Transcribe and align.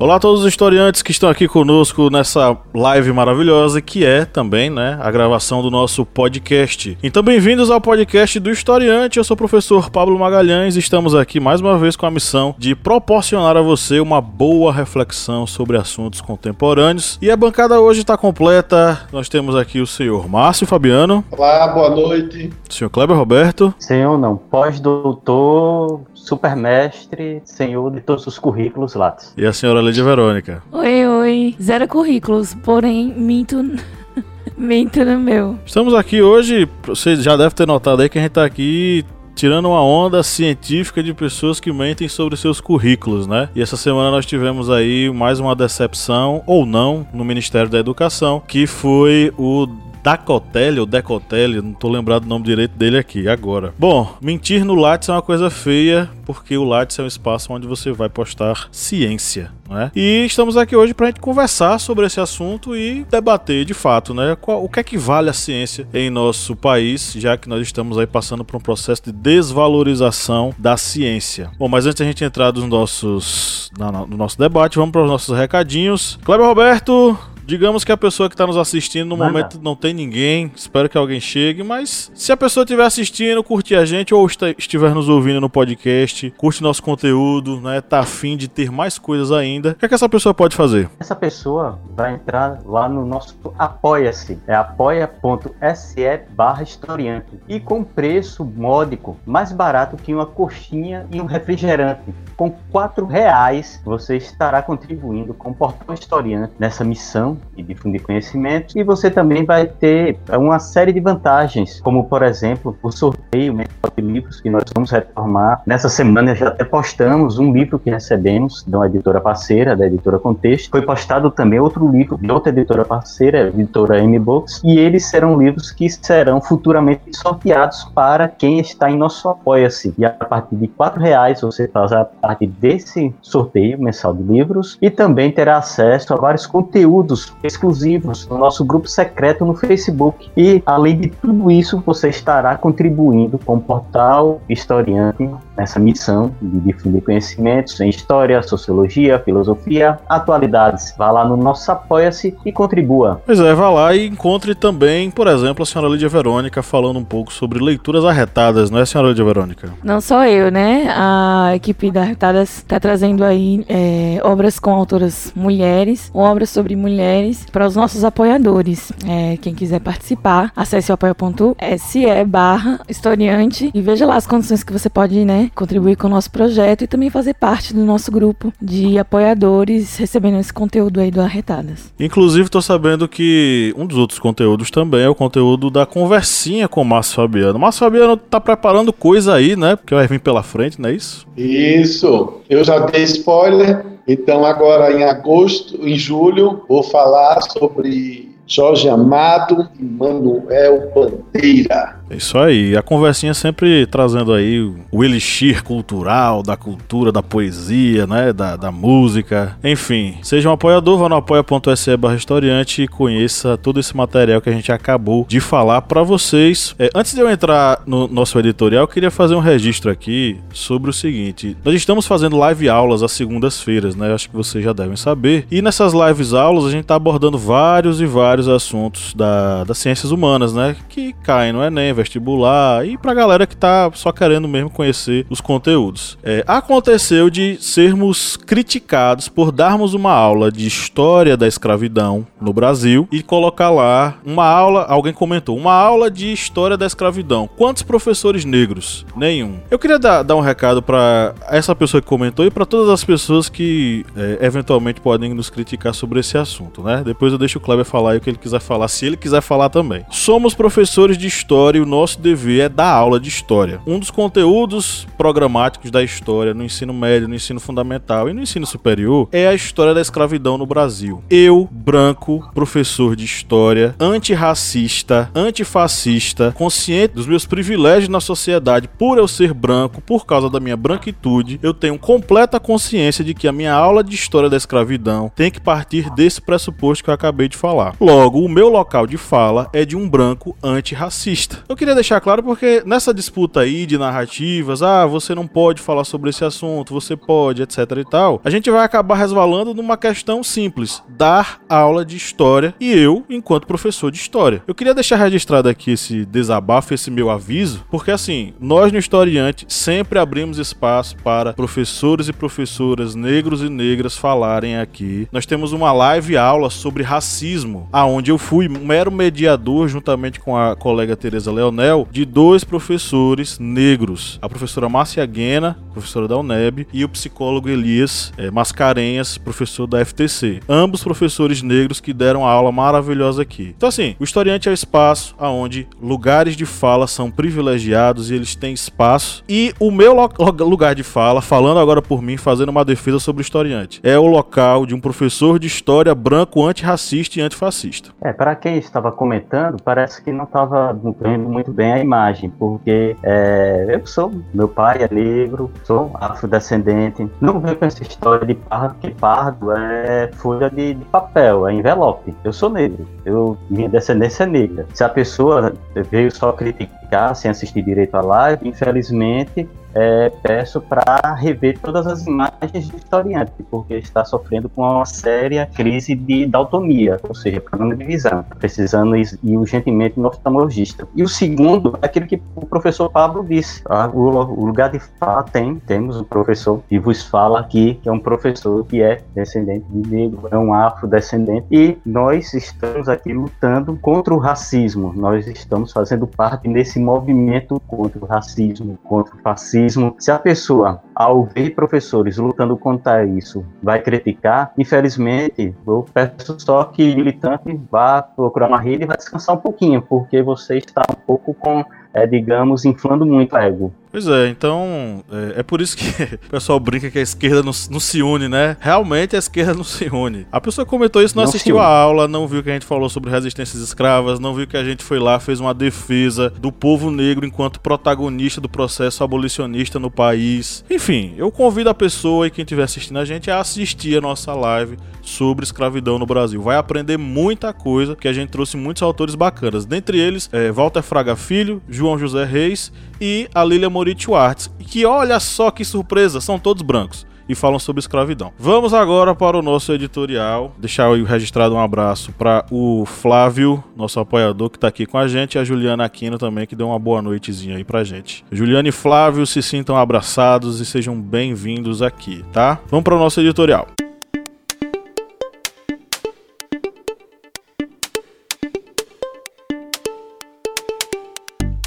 Olá 0.00 0.16
a 0.16 0.18
todos 0.18 0.40
os 0.40 0.46
historiantes 0.46 1.02
que 1.02 1.10
estão 1.10 1.28
aqui 1.28 1.46
conosco 1.46 2.08
nessa 2.08 2.56
live 2.72 3.12
maravilhosa 3.12 3.82
que 3.82 4.02
é 4.02 4.24
também, 4.24 4.70
né, 4.70 4.98
a 4.98 5.10
gravação 5.10 5.60
do 5.60 5.70
nosso 5.70 6.06
podcast. 6.06 6.96
Então 7.02 7.22
bem-vindos 7.22 7.70
ao 7.70 7.82
podcast 7.82 8.40
do 8.40 8.50
Historiante. 8.50 9.18
Eu 9.18 9.24
sou 9.24 9.34
o 9.34 9.36
professor 9.36 9.90
Pablo 9.90 10.18
Magalhães 10.18 10.74
e 10.74 10.78
estamos 10.78 11.14
aqui 11.14 11.38
mais 11.38 11.60
uma 11.60 11.76
vez 11.76 11.96
com 11.96 12.06
a 12.06 12.10
missão 12.10 12.54
de 12.56 12.74
proporcionar 12.74 13.58
a 13.58 13.60
você 13.60 14.00
uma 14.00 14.22
boa 14.22 14.72
reflexão 14.72 15.46
sobre 15.46 15.76
assuntos 15.76 16.22
contemporâneos. 16.22 17.18
E 17.20 17.30
a 17.30 17.36
bancada 17.36 17.78
hoje 17.78 18.00
está 18.00 18.16
completa. 18.16 19.06
Nós 19.12 19.28
temos 19.28 19.54
aqui 19.54 19.82
o 19.82 19.86
senhor 19.86 20.26
Márcio 20.26 20.66
Fabiano. 20.66 21.22
Olá, 21.30 21.68
boa 21.68 21.90
noite. 21.90 22.50
O 22.70 22.72
senhor 22.72 22.88
Kleber 22.88 23.18
Roberto. 23.18 23.74
Senhor 23.78 24.16
não, 24.16 24.38
pós-doutor 24.38 26.00
supermestre, 26.20 27.42
senhor 27.44 27.90
de 27.90 28.00
todos 28.00 28.26
os 28.26 28.38
currículos 28.38 28.94
Lattes. 28.94 29.32
E 29.36 29.46
a 29.46 29.52
senhora 29.52 29.80
Lídia 29.80 30.04
Verônica. 30.04 30.62
Oi, 30.70 31.06
oi. 31.06 31.56
Zero 31.60 31.88
currículos, 31.88 32.54
porém, 32.54 33.12
minto. 33.16 33.56
minto 34.56 35.04
no 35.04 35.18
meu. 35.18 35.58
Estamos 35.64 35.94
aqui 35.94 36.22
hoje, 36.22 36.68
você 36.84 37.16
já 37.16 37.36
deve 37.36 37.54
ter 37.54 37.66
notado 37.66 38.02
aí 38.02 38.08
que 38.08 38.18
a 38.18 38.22
gente 38.22 38.32
tá 38.32 38.44
aqui 38.44 39.04
tirando 39.34 39.66
uma 39.70 39.82
onda 39.82 40.22
científica 40.22 41.02
de 41.02 41.14
pessoas 41.14 41.58
que 41.58 41.72
mentem 41.72 42.08
sobre 42.08 42.36
seus 42.36 42.60
currículos, 42.60 43.26
né? 43.26 43.48
E 43.54 43.62
essa 43.62 43.76
semana 43.76 44.10
nós 44.10 44.26
tivemos 44.26 44.68
aí 44.68 45.10
mais 45.10 45.40
uma 45.40 45.56
decepção, 45.56 46.42
ou 46.46 46.66
não, 46.66 47.06
no 47.12 47.24
Ministério 47.24 47.70
da 47.70 47.78
Educação, 47.78 48.42
que 48.46 48.66
foi 48.66 49.32
o 49.38 49.66
Dacotelli 50.02 50.80
ou 50.80 50.86
Decotelli, 50.86 51.60
não 51.60 51.72
tô 51.72 51.88
lembrado 51.88 52.24
o 52.24 52.28
nome 52.28 52.44
direito 52.44 52.72
dele 52.72 52.98
aqui 52.98 53.28
agora. 53.28 53.74
Bom, 53.78 54.16
mentir 54.20 54.64
no 54.64 54.74
Lattes 54.74 55.08
é 55.08 55.12
uma 55.12 55.22
coisa 55.22 55.50
feia, 55.50 56.10
porque 56.24 56.56
o 56.56 56.64
Lattes 56.64 56.98
é 56.98 57.02
um 57.02 57.06
espaço 57.06 57.52
onde 57.52 57.66
você 57.66 57.92
vai 57.92 58.08
postar 58.08 58.68
ciência, 58.72 59.52
né? 59.68 59.90
E 59.94 60.24
estamos 60.24 60.56
aqui 60.56 60.74
hoje 60.74 60.94
pra 60.94 61.06
gente 61.06 61.20
conversar 61.20 61.78
sobre 61.78 62.06
esse 62.06 62.20
assunto 62.20 62.76
e 62.76 63.04
debater 63.10 63.64
de 63.64 63.74
fato, 63.74 64.14
né? 64.14 64.36
Qual, 64.40 64.64
o 64.64 64.68
que 64.68 64.80
é 64.80 64.82
que 64.82 64.96
vale 64.96 65.30
a 65.30 65.34
ciência 65.34 65.86
em 65.92 66.10
nosso 66.10 66.56
país, 66.56 67.12
já 67.16 67.36
que 67.36 67.48
nós 67.48 67.60
estamos 67.62 67.98
aí 67.98 68.06
passando 68.06 68.44
por 68.44 68.56
um 68.56 68.60
processo 68.60 69.02
de 69.04 69.12
desvalorização 69.12 70.54
da 70.58 70.76
ciência. 70.76 71.50
Bom, 71.58 71.68
mas 71.68 71.86
antes 71.86 71.96
de 71.96 72.02
a 72.02 72.06
gente 72.06 72.24
entrar 72.24 72.52
nos 72.52 72.64
nossos, 72.64 73.70
no 74.08 74.16
nosso 74.16 74.38
debate, 74.38 74.76
vamos 74.76 74.92
para 74.92 75.02
os 75.02 75.10
nossos 75.10 75.36
recadinhos. 75.36 76.18
Kleber 76.24 76.46
Roberto, 76.46 77.18
Digamos 77.50 77.82
que 77.82 77.90
a 77.90 77.96
pessoa 77.96 78.28
que 78.28 78.34
está 78.36 78.46
nos 78.46 78.56
assistindo 78.56 79.08
no 79.08 79.16
Manda. 79.16 79.32
momento 79.32 79.60
não 79.60 79.74
tem 79.74 79.92
ninguém, 79.92 80.52
espero 80.54 80.88
que 80.88 80.96
alguém 80.96 81.18
chegue, 81.18 81.64
mas 81.64 82.08
se 82.14 82.30
a 82.30 82.36
pessoa 82.36 82.62
estiver 82.62 82.84
assistindo, 82.84 83.42
curtir 83.42 83.74
a 83.74 83.84
gente 83.84 84.14
ou 84.14 84.24
estiver 84.56 84.94
nos 84.94 85.08
ouvindo 85.08 85.40
no 85.40 85.50
podcast, 85.50 86.30
curte 86.36 86.62
nosso 86.62 86.80
conteúdo, 86.80 87.60
né, 87.60 87.80
tá 87.80 87.98
afim 87.98 88.36
de 88.36 88.46
ter 88.46 88.70
mais 88.70 89.00
coisas 89.00 89.32
ainda, 89.32 89.70
o 89.70 89.74
que, 89.74 89.84
é 89.84 89.88
que 89.88 89.94
essa 89.96 90.08
pessoa 90.08 90.32
pode 90.32 90.54
fazer? 90.54 90.88
Essa 91.00 91.16
pessoa 91.16 91.80
vai 91.90 92.14
entrar 92.14 92.60
lá 92.64 92.88
no 92.88 93.04
nosso 93.04 93.36
Apoia-se, 93.58 94.38
é 94.46 94.54
apoia.se 94.54 96.20
barra 96.30 96.62
historiante 96.62 97.40
e 97.48 97.58
com 97.58 97.82
preço 97.82 98.44
módico, 98.44 99.18
mais 99.26 99.50
barato 99.50 99.96
que 99.96 100.14
uma 100.14 100.24
coxinha 100.24 101.04
e 101.10 101.20
um 101.20 101.26
refrigerante. 101.26 102.14
Com 102.36 102.52
quatro 102.70 103.06
reais 103.06 103.82
você 103.84 104.16
estará 104.16 104.62
contribuindo 104.62 105.34
com 105.34 105.50
o 105.50 105.54
Portal 105.54 105.94
Historiante 105.94 106.52
nessa 106.56 106.84
missão 106.84 107.39
e 107.56 107.62
difundir 107.62 108.02
conhecimento. 108.02 108.78
E 108.78 108.82
você 108.82 109.10
também 109.10 109.44
vai 109.44 109.66
ter 109.66 110.18
uma 110.32 110.58
série 110.58 110.92
de 110.92 111.00
vantagens, 111.00 111.80
como 111.80 112.04
por 112.04 112.22
exemplo 112.22 112.76
o 112.82 112.90
sorteio 112.90 113.56
de 113.96 114.02
livros 114.02 114.40
que 114.40 114.50
nós 114.50 114.64
vamos 114.74 114.90
retomar. 114.90 115.62
Nessa 115.66 115.88
semana 115.88 116.34
já 116.34 116.48
até 116.48 116.64
postamos 116.64 117.38
um 117.38 117.52
livro 117.52 117.78
que 117.78 117.90
recebemos 117.90 118.64
de 118.66 118.74
uma 118.74 118.86
editora 118.86 119.20
parceira, 119.20 119.76
da 119.76 119.86
editora 119.86 120.18
Contexto. 120.18 120.70
Foi 120.70 120.82
postado 120.82 121.30
também 121.30 121.60
outro 121.60 121.90
livro 121.90 122.18
de 122.18 122.30
outra 122.30 122.50
editora 122.50 122.84
parceira, 122.84 123.44
a 123.44 123.48
editora 123.48 124.02
M 124.02 124.18
Books, 124.18 124.60
e 124.64 124.78
eles 124.78 125.06
serão 125.06 125.38
livros 125.38 125.70
que 125.70 125.88
serão 125.88 126.40
futuramente 126.40 127.16
sorteados 127.16 127.84
para 127.94 128.28
quem 128.28 128.60
está 128.60 128.90
em 128.90 128.96
nosso 128.96 129.28
Apoia-se. 129.28 129.94
E 129.98 130.04
a 130.04 130.10
partir 130.10 130.56
de 130.56 130.68
quatro 130.68 131.00
reais 131.00 131.40
você 131.40 131.68
faz 131.68 131.92
a 131.92 132.04
parte 132.04 132.46
desse 132.46 133.14
sorteio 133.22 133.80
mensal 133.80 134.14
de 134.14 134.22
livros 134.22 134.78
e 134.80 134.90
também 134.90 135.30
terá 135.30 135.58
acesso 135.58 136.12
a 136.12 136.16
vários 136.16 136.46
conteúdos 136.46 137.29
exclusivos 137.42 138.26
no 138.28 138.38
nosso 138.38 138.64
grupo 138.64 138.88
secreto 138.88 139.44
no 139.44 139.54
Facebook. 139.54 140.30
E, 140.36 140.62
além 140.66 140.98
de 140.98 141.08
tudo 141.08 141.50
isso, 141.50 141.82
você 141.84 142.08
estará 142.08 142.56
contribuindo 142.56 143.38
com 143.38 143.56
o 143.56 143.60
portal 143.60 144.40
Historiante 144.48 145.28
nessa 145.56 145.78
missão 145.78 146.34
de 146.40 146.60
difundir 146.60 147.02
conhecimentos 147.02 147.80
em 147.80 147.88
história, 147.88 148.42
sociologia, 148.42 149.18
filosofia, 149.18 149.98
atualidades. 150.08 150.94
Vá 150.96 151.10
lá 151.10 151.24
no 151.24 151.36
nosso 151.36 151.70
Apoia-se 151.70 152.36
e 152.44 152.52
contribua. 152.52 153.22
Pois 153.24 153.38
é, 153.38 153.54
vá 153.54 153.70
lá 153.70 153.94
e 153.94 154.06
encontre 154.06 154.54
também, 154.54 155.10
por 155.10 155.26
exemplo, 155.26 155.62
a 155.62 155.66
senhora 155.66 155.90
Lídia 155.90 156.08
Verônica 156.08 156.62
falando 156.62 156.98
um 156.98 157.04
pouco 157.04 157.32
sobre 157.32 157.62
leituras 157.62 158.04
arretadas, 158.04 158.70
não 158.70 158.78
é, 158.78 158.86
senhora 158.86 159.10
Lídia 159.10 159.24
Verônica? 159.24 159.72
Não 159.84 160.00
só 160.00 160.26
eu, 160.26 160.50
né? 160.50 160.92
A 160.96 161.54
equipe 161.54 161.90
da 161.90 162.02
Arretadas 162.02 162.58
está 162.58 162.80
trazendo 162.80 163.22
aí 163.22 163.64
é, 163.68 164.20
obras 164.24 164.58
com 164.58 164.74
autoras 164.74 165.32
mulheres, 165.36 166.10
obras 166.14 166.50
sobre 166.50 166.74
mulheres 166.74 167.09
para 167.50 167.66
os 167.66 167.76
nossos 167.76 168.04
apoiadores. 168.04 168.92
É, 169.06 169.36
quem 169.36 169.54
quiser 169.54 169.80
participar, 169.80 170.52
acesse 170.54 170.90
o 170.90 170.94
apoia.se 170.94 172.24
barra 172.26 172.80
historiante 172.88 173.70
e 173.74 173.80
veja 173.80 174.06
lá 174.06 174.16
as 174.16 174.26
condições 174.26 174.62
que 174.62 174.72
você 174.72 174.88
pode, 174.88 175.24
né, 175.24 175.50
contribuir 175.54 175.96
com 175.96 176.06
o 176.06 176.10
nosso 176.10 176.30
projeto 176.30 176.84
e 176.84 176.86
também 176.86 177.10
fazer 177.10 177.34
parte 177.34 177.74
do 177.74 177.84
nosso 177.84 178.10
grupo 178.10 178.52
de 178.60 178.98
apoiadores 178.98 179.96
recebendo 179.96 180.38
esse 180.38 180.52
conteúdo 180.52 181.00
aí 181.00 181.10
do 181.10 181.20
Arretadas. 181.20 181.92
Inclusive, 181.98 182.44
estou 182.44 182.62
sabendo 182.62 183.08
que 183.08 183.74
um 183.76 183.86
dos 183.86 183.96
outros 183.96 184.18
conteúdos 184.18 184.70
também 184.70 185.02
é 185.02 185.08
o 185.08 185.14
conteúdo 185.14 185.70
da 185.70 185.86
conversinha 185.86 186.68
com 186.68 186.82
o 186.82 186.84
Márcio 186.84 187.16
Fabiano. 187.16 187.56
O 187.56 187.60
Márcio 187.60 187.80
Fabiano 187.80 188.16
tá 188.16 188.40
preparando 188.40 188.92
coisa 188.92 189.34
aí, 189.34 189.56
né? 189.56 189.76
Porque 189.76 189.94
vai 189.94 190.06
vir 190.06 190.20
pela 190.20 190.42
frente, 190.42 190.80
não 190.80 190.88
é 190.88 190.94
isso? 190.94 191.26
Isso. 191.36 192.40
Eu 192.48 192.64
já 192.64 192.78
dei 192.78 193.02
spoiler. 193.04 193.84
Então, 194.12 194.44
agora 194.44 194.90
em 194.90 195.04
agosto, 195.04 195.86
em 195.86 195.96
julho, 195.96 196.64
vou 196.68 196.82
falar 196.82 197.40
sobre 197.42 198.34
Jorge 198.44 198.88
Amado 198.88 199.68
e 199.78 199.84
Manuel 199.84 200.90
Bandeira. 200.92 201.99
Isso 202.10 202.36
aí, 202.38 202.76
a 202.76 202.82
conversinha 202.82 203.32
sempre 203.32 203.86
trazendo 203.86 204.32
aí 204.32 204.60
o 204.90 205.04
elixir 205.04 205.62
cultural, 205.62 206.42
da 206.42 206.56
cultura, 206.56 207.12
da 207.12 207.22
poesia, 207.22 208.06
né, 208.06 208.32
da, 208.32 208.56
da 208.56 208.72
música, 208.72 209.56
enfim. 209.62 210.16
Seja 210.22 210.48
um 210.48 210.52
apoiador, 210.52 210.98
vá 210.98 211.08
no 211.08 211.16
apoia.se 211.16 211.96
barra 211.96 212.16
historiante 212.16 212.82
e 212.82 212.88
conheça 212.88 213.56
todo 213.56 213.78
esse 213.78 213.96
material 213.96 214.40
que 214.40 214.50
a 214.50 214.52
gente 214.52 214.72
acabou 214.72 215.24
de 215.28 215.40
falar 215.40 215.82
para 215.82 216.02
vocês. 216.02 216.74
É, 216.78 216.90
antes 216.94 217.14
de 217.14 217.20
eu 217.20 217.30
entrar 217.30 217.82
no 217.86 218.08
nosso 218.08 218.38
editorial, 218.38 218.84
eu 218.84 218.88
queria 218.88 219.10
fazer 219.10 219.34
um 219.34 219.40
registro 219.40 219.90
aqui 219.90 220.38
sobre 220.52 220.90
o 220.90 220.92
seguinte. 220.92 221.56
Nós 221.64 221.74
estamos 221.74 222.06
fazendo 222.06 222.36
live 222.36 222.68
aulas 222.68 223.02
às 223.02 223.12
segundas-feiras, 223.12 223.94
né, 223.94 224.12
acho 224.12 224.28
que 224.28 224.36
vocês 224.36 224.64
já 224.64 224.72
devem 224.72 224.96
saber. 224.96 225.46
E 225.50 225.62
nessas 225.62 225.92
lives 225.92 226.34
aulas 226.34 226.64
a 226.64 226.70
gente 226.70 226.84
tá 226.84 226.96
abordando 226.96 227.38
vários 227.38 228.00
e 228.00 228.06
vários 228.06 228.48
assuntos 228.48 229.14
da, 229.14 229.64
das 229.64 229.78
ciências 229.78 230.10
humanas, 230.10 230.52
né, 230.52 230.74
que 230.88 231.12
caem 231.22 231.52
no 231.52 231.62
Enem, 231.62 231.92
vestibular 232.00 232.86
e 232.86 232.96
pra 232.96 233.14
galera 233.14 233.46
que 233.46 233.56
tá 233.56 233.90
só 233.94 234.10
querendo 234.10 234.48
mesmo 234.48 234.70
conhecer 234.70 235.26
os 235.28 235.40
conteúdos. 235.40 236.18
É, 236.22 236.42
aconteceu 236.46 237.28
de 237.28 237.58
sermos 237.60 238.36
criticados 238.36 239.28
por 239.28 239.52
darmos 239.52 239.94
uma 239.94 240.12
aula 240.12 240.50
de 240.50 240.66
história 240.66 241.36
da 241.36 241.46
escravidão 241.46 242.26
no 242.40 242.52
Brasil 242.52 243.06
e 243.12 243.22
colocar 243.22 243.70
lá 243.70 244.18
uma 244.24 244.46
aula, 244.46 244.84
alguém 244.84 245.12
comentou, 245.12 245.56
uma 245.56 245.74
aula 245.74 246.10
de 246.10 246.32
história 246.32 246.76
da 246.76 246.86
escravidão. 246.86 247.48
Quantos 247.56 247.82
professores 247.82 248.44
negros? 248.44 249.04
Nenhum. 249.16 249.58
Eu 249.70 249.78
queria 249.78 249.98
dar, 249.98 250.22
dar 250.22 250.36
um 250.36 250.40
recado 250.40 250.82
para 250.82 251.34
essa 251.48 251.74
pessoa 251.74 252.00
que 252.00 252.08
comentou 252.08 252.44
e 252.46 252.50
para 252.50 252.64
todas 252.64 252.88
as 252.88 253.04
pessoas 253.04 253.48
que 253.48 254.04
é, 254.16 254.38
eventualmente 254.40 255.00
podem 255.00 255.34
nos 255.34 255.50
criticar 255.50 255.94
sobre 255.94 256.20
esse 256.20 256.38
assunto, 256.38 256.82
né? 256.82 257.02
Depois 257.04 257.32
eu 257.32 257.38
deixo 257.38 257.58
o 257.58 257.60
Kleber 257.60 257.84
falar 257.84 258.16
o 258.16 258.20
que 258.20 258.30
ele 258.30 258.38
quiser 258.38 258.60
falar, 258.60 258.88
se 258.88 259.06
ele 259.06 259.16
quiser 259.16 259.40
falar 259.40 259.68
também. 259.68 260.04
Somos 260.10 260.54
professores 260.54 261.18
de 261.18 261.26
história 261.26 261.80
nosso 261.90 262.20
dever 262.20 262.60
é 262.60 262.68
dar 262.68 262.92
aula 262.92 263.18
de 263.18 263.28
história. 263.28 263.80
Um 263.86 263.98
dos 263.98 264.10
conteúdos 264.10 265.06
programáticos 265.18 265.90
da 265.90 266.02
história 266.02 266.54
no 266.54 266.64
ensino 266.64 266.94
médio, 266.94 267.28
no 267.28 267.34
ensino 267.34 267.58
fundamental 267.58 268.28
e 268.28 268.32
no 268.32 268.40
ensino 268.40 268.64
superior 268.64 269.28
é 269.32 269.48
a 269.48 269.54
história 269.54 269.92
da 269.92 270.00
escravidão 270.00 270.56
no 270.56 270.64
Brasil. 270.64 271.22
Eu, 271.28 271.68
branco, 271.70 272.48
professor 272.54 273.16
de 273.16 273.24
história, 273.24 273.94
antirracista, 273.98 275.30
antifascista, 275.34 276.52
consciente 276.52 277.14
dos 277.14 277.26
meus 277.26 277.44
privilégios 277.44 278.08
na 278.08 278.20
sociedade 278.20 278.88
por 278.96 279.18
eu 279.18 279.26
ser 279.26 279.52
branco, 279.52 280.00
por 280.00 280.24
causa 280.24 280.48
da 280.48 280.60
minha 280.60 280.76
branquitude, 280.76 281.58
eu 281.62 281.74
tenho 281.74 281.98
completa 281.98 282.60
consciência 282.60 283.24
de 283.24 283.34
que 283.34 283.48
a 283.48 283.52
minha 283.52 283.74
aula 283.74 284.04
de 284.04 284.14
história 284.14 284.48
da 284.48 284.56
escravidão 284.56 285.32
tem 285.34 285.50
que 285.50 285.60
partir 285.60 286.08
desse 286.10 286.40
pressuposto 286.40 287.02
que 287.02 287.10
eu 287.10 287.14
acabei 287.14 287.48
de 287.48 287.56
falar. 287.56 287.96
Logo, 288.00 288.40
o 288.40 288.48
meu 288.48 288.68
local 288.68 289.06
de 289.06 289.16
fala 289.16 289.68
é 289.72 289.84
de 289.84 289.96
um 289.96 290.08
branco 290.08 290.56
antirracista. 290.62 291.58
Eu 291.70 291.76
queria 291.76 291.94
deixar 291.94 292.20
claro 292.20 292.42
porque 292.42 292.82
nessa 292.84 293.14
disputa 293.14 293.60
aí 293.60 293.86
de 293.86 293.96
narrativas, 293.96 294.82
ah, 294.82 295.06
você 295.06 295.36
não 295.36 295.46
pode 295.46 295.80
falar 295.80 296.02
sobre 296.02 296.30
esse 296.30 296.44
assunto, 296.44 296.92
você 296.92 297.14
pode, 297.16 297.62
etc 297.62 297.78
e 297.96 298.04
tal, 298.04 298.40
a 298.44 298.50
gente 298.50 298.68
vai 298.68 298.84
acabar 298.84 299.14
resvalando 299.14 299.72
numa 299.72 299.96
questão 299.96 300.42
simples: 300.42 301.00
dar 301.08 301.60
aula 301.68 302.04
de 302.04 302.16
história 302.16 302.74
e 302.80 302.90
eu, 302.90 303.24
enquanto 303.30 303.68
professor 303.68 304.10
de 304.10 304.18
história. 304.18 304.64
Eu 304.66 304.74
queria 304.74 304.92
deixar 304.92 305.14
registrado 305.14 305.68
aqui 305.68 305.92
esse 305.92 306.24
desabafo, 306.24 306.92
esse 306.92 307.08
meu 307.08 307.30
aviso, 307.30 307.84
porque 307.88 308.10
assim, 308.10 308.52
nós 308.58 308.90
no 308.90 308.98
Historiante 308.98 309.64
sempre 309.68 310.18
abrimos 310.18 310.58
espaço 310.58 311.14
para 311.18 311.52
professores 311.52 312.26
e 312.26 312.32
professoras 312.32 313.14
negros 313.14 313.62
e 313.62 313.68
negras 313.68 314.16
falarem 314.16 314.76
aqui. 314.76 315.28
Nós 315.30 315.46
temos 315.46 315.72
uma 315.72 315.92
live 315.92 316.36
aula 316.36 316.68
sobre 316.68 317.04
racismo, 317.04 317.88
aonde 317.92 318.32
eu 318.32 318.38
fui 318.38 318.68
mero 318.68 319.12
mediador 319.12 319.86
juntamente 319.86 320.40
com 320.40 320.56
a 320.56 320.74
colega 320.74 321.14
Teresa 321.14 321.59
Leonel 321.60 322.08
de 322.10 322.24
dois 322.24 322.64
professores 322.64 323.58
negros, 323.58 324.38
a 324.40 324.48
professora 324.48 324.88
Márcia 324.88 325.24
Guena, 325.26 325.76
professora 325.92 326.26
da 326.26 326.38
UNEB, 326.38 326.86
e 326.92 327.04
o 327.04 327.08
psicólogo 327.08 327.68
Elias 327.68 328.32
é, 328.38 328.50
Mascarenhas, 328.50 329.36
professor 329.36 329.86
da 329.86 330.02
FTC. 330.04 330.60
Ambos 330.68 331.04
professores 331.04 331.62
negros 331.62 332.00
que 332.00 332.14
deram 332.14 332.46
a 332.46 332.50
aula 332.50 332.72
maravilhosa 332.72 333.42
aqui. 333.42 333.74
Então 333.76 333.88
assim, 333.88 334.16
o 334.18 334.24
historiante 334.24 334.68
é 334.68 334.72
o 334.72 334.74
espaço 334.74 335.34
aonde 335.38 335.86
lugares 336.00 336.56
de 336.56 336.64
fala 336.64 337.06
são 337.06 337.30
privilegiados 337.30 338.30
e 338.30 338.34
eles 338.34 338.54
têm 338.54 338.72
espaço 338.72 339.44
e 339.48 339.74
o 339.78 339.90
meu 339.90 340.14
lugar 340.60 340.94
de 340.94 341.02
fala, 341.02 341.42
falando 341.42 341.78
agora 341.78 342.00
por 342.00 342.22
mim, 342.22 342.36
fazendo 342.36 342.70
uma 342.70 342.84
defesa 342.84 343.18
sobre 343.18 343.40
o 343.40 343.44
historiante, 343.44 344.00
é 344.02 344.18
o 344.18 344.26
local 344.26 344.86
de 344.86 344.94
um 344.94 345.00
professor 345.00 345.58
de 345.58 345.66
história 345.66 346.14
branco 346.14 346.64
antirracista 346.64 347.38
e 347.38 347.42
antifascista. 347.42 348.10
É, 348.22 348.32
para 348.32 348.54
quem 348.54 348.78
estava 348.78 349.12
comentando, 349.12 349.82
parece 349.82 350.22
que 350.22 350.32
não 350.32 350.44
estava 350.44 350.98
vendo 351.20 351.49
muito 351.50 351.72
bem 351.72 351.92
a 351.92 351.98
imagem, 351.98 352.50
porque 352.50 353.16
é, 353.22 353.86
eu 353.90 354.06
sou, 354.06 354.32
meu 354.54 354.68
pai 354.68 355.02
é 355.02 355.12
negro, 355.12 355.70
sou 355.84 356.10
afrodescendente, 356.14 357.28
não 357.40 357.60
veio 357.60 357.76
com 357.76 357.84
essa 357.84 358.02
história 358.02 358.46
de 358.46 358.54
pardo, 358.54 358.94
que 359.00 359.10
pardo 359.14 359.72
é 359.72 360.30
folha 360.34 360.70
de, 360.70 360.94
de 360.94 361.04
papel, 361.06 361.66
é 361.66 361.72
envelope. 361.74 362.34
Eu 362.44 362.52
sou 362.52 362.70
negro, 362.70 363.06
eu, 363.24 363.56
minha 363.68 363.88
descendência 363.88 364.44
é 364.44 364.46
negra. 364.46 364.86
Se 364.94 365.04
a 365.04 365.08
pessoa 365.08 365.72
veio 366.10 366.34
só 366.34 366.52
criticar 366.52 366.99
sem 367.34 367.50
assistir 367.50 367.82
direito 367.82 368.14
à 368.14 368.20
live, 368.20 368.68
infelizmente 368.68 369.68
é, 369.94 370.30
peço 370.42 370.80
para 370.80 371.34
rever 371.34 371.78
todas 371.78 372.06
as 372.06 372.26
imagens 372.26 372.88
de 372.88 372.96
historiante, 372.96 373.52
porque 373.70 373.94
está 373.94 374.24
sofrendo 374.24 374.68
com 374.68 374.82
uma 374.82 375.04
séria 375.04 375.66
crise 375.66 376.14
de 376.14 376.46
daltonia, 376.46 377.18
ou 377.22 377.34
seja, 377.34 377.60
problema 377.60 377.96
de 377.96 378.04
visão, 378.04 378.44
precisando 378.58 379.16
ir, 379.16 379.28
urgentemente 379.42 380.18
no 380.18 380.28
oftalmologista. 380.28 381.06
E 381.14 381.22
o 381.22 381.28
segundo 381.28 381.98
é 382.02 382.06
aquilo 382.06 382.26
que 382.26 382.40
o 382.54 382.66
professor 382.66 383.10
Pablo 383.10 383.44
disse, 383.44 383.82
tá? 383.82 384.08
o, 384.08 384.28
o, 384.28 384.66
lugar 384.66 384.90
de 384.90 384.98
fala 385.18 385.42
tem, 385.42 385.76
temos 385.76 386.20
um 386.20 386.24
professor 386.24 386.82
que 386.88 386.98
vos 386.98 387.22
fala 387.22 387.60
aqui, 387.60 387.94
que 388.02 388.08
é 388.08 388.12
um 388.12 388.20
professor 388.20 388.84
que 388.86 389.02
é 389.02 389.22
descendente 389.34 389.86
de 389.90 390.08
negro, 390.08 390.48
é 390.50 390.58
um 390.58 390.72
afrodescendente, 390.72 391.66
e 391.70 391.98
nós 392.04 392.54
estamos 392.54 393.08
aqui 393.08 393.32
lutando 393.32 393.96
contra 393.96 394.32
o 394.32 394.38
racismo, 394.38 395.12
nós 395.16 395.46
estamos 395.46 395.92
fazendo 395.92 396.26
parte 396.26 396.68
movimento 397.00 397.80
contra 397.86 398.18
o 398.22 398.26
racismo, 398.26 398.98
contra 399.04 399.34
o 399.34 399.38
fascismo. 399.38 400.14
Se 400.18 400.30
a 400.30 400.38
pessoa, 400.38 401.02
ao 401.14 401.44
ver 401.44 401.74
professores 401.74 402.36
lutando 402.36 402.76
contra 402.76 403.24
isso, 403.24 403.64
vai 403.82 404.00
criticar, 404.00 404.72
infelizmente, 404.76 405.74
eu 405.86 406.06
peço 406.12 406.58
só 406.58 406.84
que 406.84 407.14
militante 407.14 407.80
vá 407.90 408.22
procurar 408.22 408.68
uma 408.68 408.80
rede 408.80 409.04
e 409.04 409.06
vá 409.06 409.14
descansar 409.14 409.56
um 409.56 409.60
pouquinho, 409.60 410.02
porque 410.02 410.42
você 410.42 410.78
está 410.78 411.02
um 411.10 411.26
pouco 411.26 411.54
com 411.54 411.84
é, 412.12 412.26
digamos, 412.26 412.84
inflando 412.84 413.24
muito 413.24 413.54
o 413.54 413.58
ego. 413.58 413.92
Pois 414.10 414.26
é, 414.26 414.48
então 414.48 415.22
é, 415.30 415.60
é, 415.60 415.62
por 415.62 415.80
isso 415.80 415.96
que 415.96 416.04
o 416.46 416.50
pessoal 416.50 416.80
brinca 416.80 417.10
que 417.10 417.18
a 417.18 417.22
esquerda 417.22 417.62
não, 417.62 417.72
não, 417.90 418.00
se 418.00 418.22
une, 418.22 418.48
né? 418.48 418.76
Realmente 418.80 419.36
a 419.36 419.38
esquerda 419.38 419.72
não 419.72 419.84
se 419.84 420.08
une. 420.08 420.46
A 420.50 420.60
pessoa 420.60 420.84
comentou 420.84 421.22
isso, 421.22 421.36
não, 421.36 421.44
não 421.44 421.48
assistiu 421.48 421.78
a 421.78 421.86
aula, 421.86 422.26
não 422.26 422.48
viu 422.48 422.62
que 422.62 422.70
a 422.70 422.72
gente 422.72 422.86
falou 422.86 423.08
sobre 423.08 423.30
resistências 423.30 423.80
escravas, 423.82 424.40
não 424.40 424.52
viu 424.52 424.66
que 424.66 424.76
a 424.76 424.82
gente 424.82 425.04
foi 425.04 425.18
lá, 425.18 425.38
fez 425.38 425.60
uma 425.60 425.72
defesa 425.72 426.50
do 426.50 426.72
povo 426.72 427.10
negro 427.10 427.46
enquanto 427.46 427.80
protagonista 427.80 428.60
do 428.60 428.68
processo 428.68 429.22
abolicionista 429.22 429.98
no 429.98 430.10
país. 430.10 430.84
Enfim, 430.90 431.34
eu 431.36 431.50
convido 431.52 431.88
a 431.88 431.94
pessoa 431.94 432.46
e 432.46 432.50
quem 432.50 432.64
estiver 432.64 432.82
assistindo 432.82 433.18
a 433.18 433.24
gente 433.24 433.50
a 433.50 433.60
assistir 433.60 434.18
a 434.18 434.20
nossa 434.20 434.52
live 434.54 434.96
sobre 435.22 435.64
escravidão 435.64 436.18
no 436.18 436.26
Brasil. 436.26 436.60
Vai 436.60 436.76
aprender 436.76 437.16
muita 437.16 437.72
coisa, 437.72 438.16
que 438.16 438.26
a 438.26 438.32
gente 438.32 438.50
trouxe 438.50 438.76
muitos 438.76 439.02
autores 439.02 439.34
bacanas. 439.34 439.84
Dentre 439.84 440.18
eles, 440.18 440.48
é, 440.52 440.72
Walter 440.72 441.02
Fraga 441.02 441.36
Filho, 441.36 441.80
João 441.88 442.18
José 442.18 442.44
Reis 442.44 442.92
e 443.20 443.48
a 443.54 443.62
Lilia 443.62 443.90
Moritz 444.00 444.22
Schwartz. 444.22 444.70
Que 444.78 445.04
olha 445.04 445.38
só 445.38 445.70
que 445.70 445.84
surpresa, 445.84 446.40
são 446.40 446.58
todos 446.58 446.82
brancos 446.82 447.26
e 447.48 447.54
falam 447.54 447.78
sobre 447.80 448.00
escravidão. 448.00 448.52
Vamos 448.58 448.94
agora 448.94 449.34
para 449.34 449.58
o 449.58 449.62
nosso 449.62 449.92
editorial. 449.92 450.72
Deixar 450.78 451.12
aí 451.12 451.22
registrado 451.22 451.74
um 451.74 451.80
abraço 451.80 452.32
para 452.32 452.64
o 452.70 453.04
Flávio, 453.04 453.82
nosso 453.96 454.20
apoiador 454.20 454.70
que 454.70 454.76
está 454.76 454.86
aqui 454.86 455.04
com 455.04 455.18
a 455.18 455.26
gente, 455.26 455.56
e 455.56 455.58
a 455.58 455.64
Juliana 455.64 456.04
Aquino 456.04 456.38
também, 456.38 456.66
que 456.66 456.76
deu 456.76 456.86
uma 456.86 456.98
boa 456.98 457.20
noitezinha 457.20 457.76
aí 457.76 457.84
pra 457.84 458.04
gente. 458.04 458.44
Juliana 458.52 458.88
e 458.88 458.92
Flávio 458.92 459.44
se 459.46 459.62
sintam 459.62 459.96
abraçados 459.96 460.80
e 460.80 460.86
sejam 460.86 461.20
bem-vindos 461.20 462.02
aqui, 462.02 462.44
tá? 462.52 462.78
Vamos 462.88 463.02
para 463.02 463.16
o 463.16 463.18
nosso 463.18 463.40
editorial. 463.40 463.88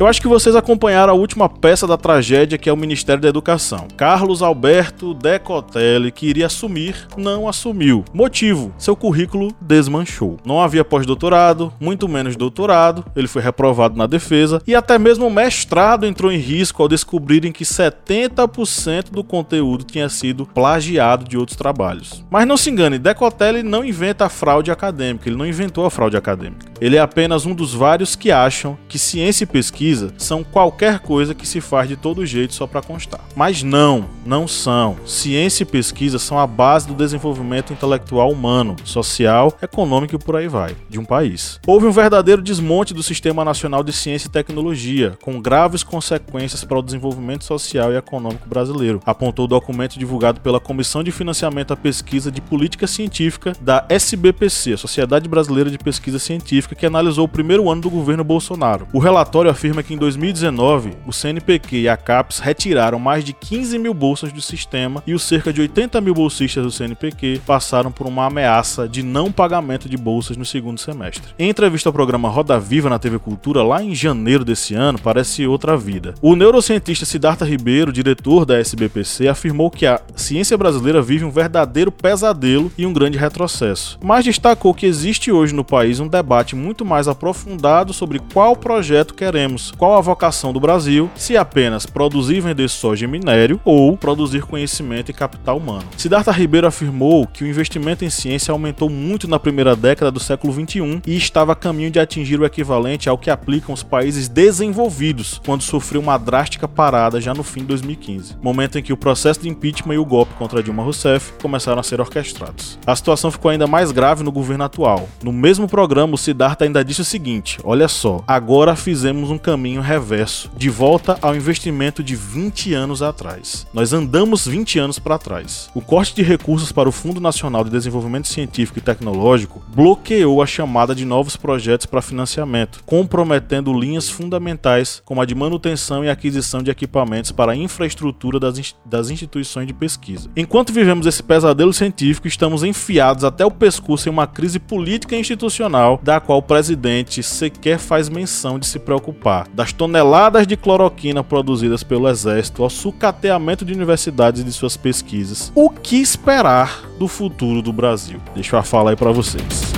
Eu 0.03 0.07
acho 0.07 0.21
que 0.21 0.27
vocês 0.27 0.53
acompanharam 0.53 1.13
a 1.13 1.15
última 1.15 1.47
peça 1.47 1.87
da 1.87 1.95
tragédia 1.95 2.57
que 2.57 2.67
é 2.67 2.73
o 2.73 2.75
Ministério 2.75 3.21
da 3.21 3.29
Educação. 3.29 3.87
Carlos 3.95 4.41
Alberto 4.41 5.13
Decotelli, 5.13 6.11
que 6.11 6.27
iria 6.27 6.47
assumir, 6.47 7.07
não 7.15 7.47
assumiu. 7.47 8.03
Motivo: 8.13 8.73
seu 8.77 8.97
currículo 8.97 9.55
desmanchou. 9.61 10.35
Não 10.45 10.59
havia 10.59 10.83
pós-doutorado, 10.83 11.71
muito 11.79 12.09
menos 12.09 12.35
doutorado, 12.35 13.05
ele 13.15 13.29
foi 13.29 13.41
reprovado 13.41 13.97
na 13.97 14.05
defesa 14.05 14.61
e 14.67 14.75
até 14.75 14.99
mesmo 14.99 15.25
o 15.25 15.31
mestrado 15.31 16.05
entrou 16.05 16.29
em 16.29 16.37
risco 16.37 16.83
ao 16.83 16.89
descobrirem 16.89 17.53
que 17.53 17.63
70% 17.63 19.09
do 19.09 19.23
conteúdo 19.23 19.85
tinha 19.85 20.09
sido 20.09 20.45
plagiado 20.45 21.23
de 21.23 21.37
outros 21.37 21.57
trabalhos. 21.57 22.25
Mas 22.29 22.45
não 22.45 22.57
se 22.57 22.69
engane, 22.69 22.99
Decotelli 22.99 23.63
não 23.63 23.85
inventa 23.85 24.25
a 24.25 24.29
fraude 24.29 24.69
acadêmica, 24.69 25.29
ele 25.29 25.37
não 25.37 25.47
inventou 25.47 25.85
a 25.85 25.89
fraude 25.89 26.17
acadêmica. 26.17 26.73
Ele 26.81 26.97
é 26.97 26.99
apenas 26.99 27.45
um 27.45 27.55
dos 27.55 27.73
vários 27.73 28.17
que 28.17 28.33
acham 28.33 28.77
que 28.89 28.99
ciência 28.99 29.45
e 29.45 29.47
pesquisa 29.47 29.92
pesquisa 29.93 30.13
são 30.17 30.43
qualquer 30.43 30.99
coisa 30.99 31.35
que 31.35 31.47
se 31.47 31.61
faz 31.61 31.87
de 31.87 31.95
todo 31.95 32.25
jeito 32.25 32.53
só 32.53 32.65
para 32.65 32.81
constar. 32.81 33.21
Mas 33.35 33.61
não, 33.63 34.05
não 34.25 34.47
são. 34.47 34.97
Ciência 35.05 35.63
e 35.63 35.65
pesquisa 35.65 36.17
são 36.17 36.39
a 36.39 36.47
base 36.47 36.87
do 36.87 36.93
desenvolvimento 36.93 37.73
intelectual 37.73 38.31
humano, 38.31 38.75
social, 38.83 39.55
econômico 39.61 40.15
e 40.15 40.19
por 40.19 40.35
aí 40.35 40.47
vai, 40.47 40.75
de 40.89 40.99
um 40.99 41.05
país. 41.05 41.59
Houve 41.67 41.85
um 41.85 41.91
verdadeiro 41.91 42.41
desmonte 42.41 42.93
do 42.93 43.03
Sistema 43.03 43.45
Nacional 43.45 43.83
de 43.83 43.93
Ciência 43.93 44.27
e 44.27 44.31
Tecnologia, 44.31 45.17
com 45.21 45.41
graves 45.41 45.83
consequências 45.83 46.63
para 46.63 46.79
o 46.79 46.81
desenvolvimento 46.81 47.43
social 47.43 47.91
e 47.91 47.97
econômico 47.97 48.47
brasileiro, 48.47 49.01
apontou 49.05 49.45
o 49.45 49.47
documento 49.47 49.99
divulgado 49.99 50.39
pela 50.41 50.59
Comissão 50.59 51.03
de 51.03 51.11
Financiamento 51.11 51.73
à 51.73 51.75
Pesquisa 51.75 52.31
de 52.31 52.41
Política 52.41 52.87
Científica 52.87 53.53
da 53.61 53.85
SBPC, 53.89 54.77
Sociedade 54.77 55.27
Brasileira 55.27 55.69
de 55.69 55.77
Pesquisa 55.77 56.19
Científica, 56.19 56.75
que 56.75 56.85
analisou 56.85 57.25
o 57.25 57.29
primeiro 57.29 57.69
ano 57.69 57.81
do 57.81 57.89
governo 57.89 58.23
Bolsonaro. 58.23 58.87
O 58.93 58.99
relatório 58.99 59.51
afirma 59.51 59.82
que 59.83 59.93
em 59.93 59.97
2019 59.97 60.91
o 61.05 61.13
CNPq 61.13 61.81
e 61.81 61.89
a 61.89 61.97
CAPES 61.97 62.39
retiraram 62.39 62.97
mais 62.97 63.23
de 63.23 63.33
15 63.33 63.77
mil 63.77 63.93
bolsas 63.93 64.31
do 64.31 64.41
sistema 64.41 65.03
e 65.05 65.13
os 65.13 65.23
cerca 65.23 65.53
de 65.53 65.61
80 65.61 65.99
mil 66.01 66.13
bolsistas 66.13 66.63
do 66.63 66.71
CNPq 66.71 67.41
passaram 67.45 67.91
por 67.91 68.07
uma 68.07 68.25
ameaça 68.25 68.87
de 68.87 69.03
não 69.03 69.31
pagamento 69.31 69.87
de 69.87 69.97
bolsas 69.97 70.37
no 70.37 70.45
segundo 70.45 70.79
semestre. 70.79 71.33
Em 71.37 71.49
entrevista 71.49 71.89
ao 71.89 71.93
programa 71.93 72.29
Roda 72.29 72.59
Viva 72.59 72.89
na 72.89 72.99
TV 72.99 73.19
Cultura, 73.19 73.63
lá 73.63 73.83
em 73.83 73.93
janeiro 73.93 74.45
desse 74.45 74.73
ano, 74.73 74.99
parece 74.99 75.45
outra 75.45 75.77
vida. 75.77 76.13
O 76.21 76.35
neurocientista 76.35 77.05
Siddhartha 77.05 77.45
Ribeiro, 77.45 77.91
diretor 77.91 78.45
da 78.45 78.59
SBPC, 78.59 79.27
afirmou 79.27 79.69
que 79.69 79.85
a 79.85 80.01
ciência 80.15 80.57
brasileira 80.57 81.01
vive 81.01 81.25
um 81.25 81.31
verdadeiro 81.31 81.91
pesadelo 81.91 82.71
e 82.77 82.85
um 82.85 82.93
grande 82.93 83.17
retrocesso, 83.17 83.99
mas 84.03 84.25
destacou 84.25 84.73
que 84.73 84.85
existe 84.85 85.31
hoje 85.31 85.53
no 85.53 85.63
país 85.63 85.99
um 85.99 86.07
debate 86.07 86.55
muito 86.55 86.85
mais 86.85 87.07
aprofundado 87.07 87.93
sobre 87.93 88.19
qual 88.33 88.55
projeto 88.55 89.13
queremos 89.13 89.62
sabemos 89.63 89.71
qual 89.71 89.97
a 89.97 90.01
vocação 90.01 90.51
do 90.51 90.59
Brasil, 90.59 91.09
se 91.15 91.37
apenas 91.37 91.85
produzir 91.85 92.37
e 92.37 92.41
vender 92.41 92.69
soja 92.69 93.05
e 93.05 93.07
minério 93.07 93.59
ou 93.63 93.95
produzir 93.95 94.43
conhecimento 94.43 95.09
e 95.09 95.13
capital 95.13 95.57
humano. 95.57 95.83
Siddhartha 95.97 96.31
Ribeiro 96.31 96.67
afirmou 96.67 97.27
que 97.27 97.43
o 97.43 97.47
investimento 97.47 98.03
em 98.03 98.09
ciência 98.09 98.51
aumentou 98.51 98.89
muito 98.89 99.27
na 99.27 99.39
primeira 99.39 99.75
década 99.75 100.11
do 100.11 100.19
século 100.19 100.51
21 100.51 101.01
e 101.05 101.15
estava 101.15 101.53
a 101.53 101.55
caminho 101.55 101.91
de 101.91 101.99
atingir 101.99 102.39
o 102.39 102.45
equivalente 102.45 103.07
ao 103.07 103.17
que 103.17 103.29
aplicam 103.29 103.73
os 103.73 103.83
países 103.83 104.27
desenvolvidos 104.27 105.39
quando 105.45 105.61
sofreu 105.61 106.01
uma 106.01 106.17
drástica 106.17 106.67
parada 106.67 107.21
já 107.21 107.33
no 107.33 107.43
fim 107.43 107.61
de 107.61 107.67
2015, 107.67 108.37
momento 108.41 108.77
em 108.77 108.83
que 108.83 108.93
o 108.93 108.97
processo 108.97 109.41
de 109.41 109.49
impeachment 109.49 109.95
e 109.95 109.97
o 109.97 110.05
golpe 110.05 110.33
contra 110.35 110.63
Dilma 110.63 110.83
Rousseff 110.83 111.33
começaram 111.41 111.79
a 111.79 111.83
ser 111.83 112.01
orquestrados. 112.01 112.79
A 112.85 112.95
situação 112.95 113.31
ficou 113.31 113.51
ainda 113.51 113.67
mais 113.67 113.91
grave 113.91 114.23
no 114.23 114.31
governo 114.31 114.63
atual. 114.63 115.07
No 115.21 115.31
mesmo 115.31 115.67
programa, 115.67 116.15
o 116.15 116.17
Siddhartha 116.17 116.65
ainda 116.65 116.83
disse 116.83 117.01
o 117.01 117.05
seguinte: 117.05 117.59
olha 117.63 117.87
só, 117.87 118.23
agora 118.27 118.75
fizemos 118.75 119.29
um 119.29 119.37
caminho 119.37 119.52
reverso, 119.81 120.49
de 120.55 120.69
volta 120.69 121.17
ao 121.21 121.35
investimento 121.35 122.03
de 122.03 122.15
20 122.15 122.73
anos 122.73 123.01
atrás. 123.01 123.67
Nós 123.73 123.93
andamos 123.93 124.47
20 124.47 124.79
anos 124.79 124.99
para 124.99 125.17
trás. 125.17 125.69
O 125.73 125.81
corte 125.81 126.15
de 126.15 126.23
recursos 126.23 126.71
para 126.71 126.89
o 126.89 126.91
Fundo 126.91 127.19
Nacional 127.19 127.63
de 127.63 127.69
Desenvolvimento 127.69 128.27
Científico 128.27 128.79
e 128.79 128.81
Tecnológico 128.81 129.63
bloqueou 129.73 130.41
a 130.41 130.45
chamada 130.45 130.95
de 130.95 131.05
novos 131.05 131.35
projetos 131.35 131.85
para 131.85 132.01
financiamento, 132.01 132.83
comprometendo 132.85 133.73
linhas 133.73 134.09
fundamentais 134.09 135.01
como 135.05 135.21
a 135.21 135.25
de 135.25 135.35
manutenção 135.35 136.03
e 136.03 136.09
aquisição 136.09 136.61
de 136.63 136.71
equipamentos 136.71 137.31
para 137.31 137.51
a 137.51 137.55
infraestrutura 137.55 138.39
das, 138.39 138.75
das 138.85 139.09
instituições 139.09 139.67
de 139.67 139.73
pesquisa. 139.73 140.29
Enquanto 140.35 140.73
vivemos 140.73 141.05
esse 141.05 141.21
pesadelo 141.21 141.73
científico, 141.73 142.27
estamos 142.27 142.63
enfiados 142.63 143.23
até 143.23 143.45
o 143.45 143.51
pescoço 143.51 144.07
em 144.07 144.11
uma 144.11 144.27
crise 144.27 144.59
política 144.59 145.15
e 145.15 145.19
institucional 145.19 145.99
da 146.03 146.19
qual 146.19 146.39
o 146.39 146.43
presidente 146.43 147.21
sequer 147.23 147.79
faz 147.79 148.09
menção 148.09 148.59
de 148.59 148.65
se 148.65 148.79
preocupar. 148.79 149.42
Das 149.53 149.73
toneladas 149.73 150.45
de 150.47 150.55
cloroquina 150.55 151.23
produzidas 151.23 151.83
pelo 151.83 152.07
exército 152.07 152.63
ao 152.63 152.69
sucateamento 152.69 153.65
de 153.65 153.73
universidades 153.73 154.41
e 154.41 154.43
de 154.43 154.51
suas 154.51 154.77
pesquisas. 154.77 155.51
O 155.55 155.69
que 155.69 156.01
esperar 156.01 156.83
do 156.97 157.07
futuro 157.07 157.61
do 157.61 157.73
Brasil? 157.73 158.19
Deixa 158.33 158.55
eu 158.55 158.63
falar 158.63 158.91
aí 158.91 158.95
para 158.95 159.11
vocês. 159.11 159.73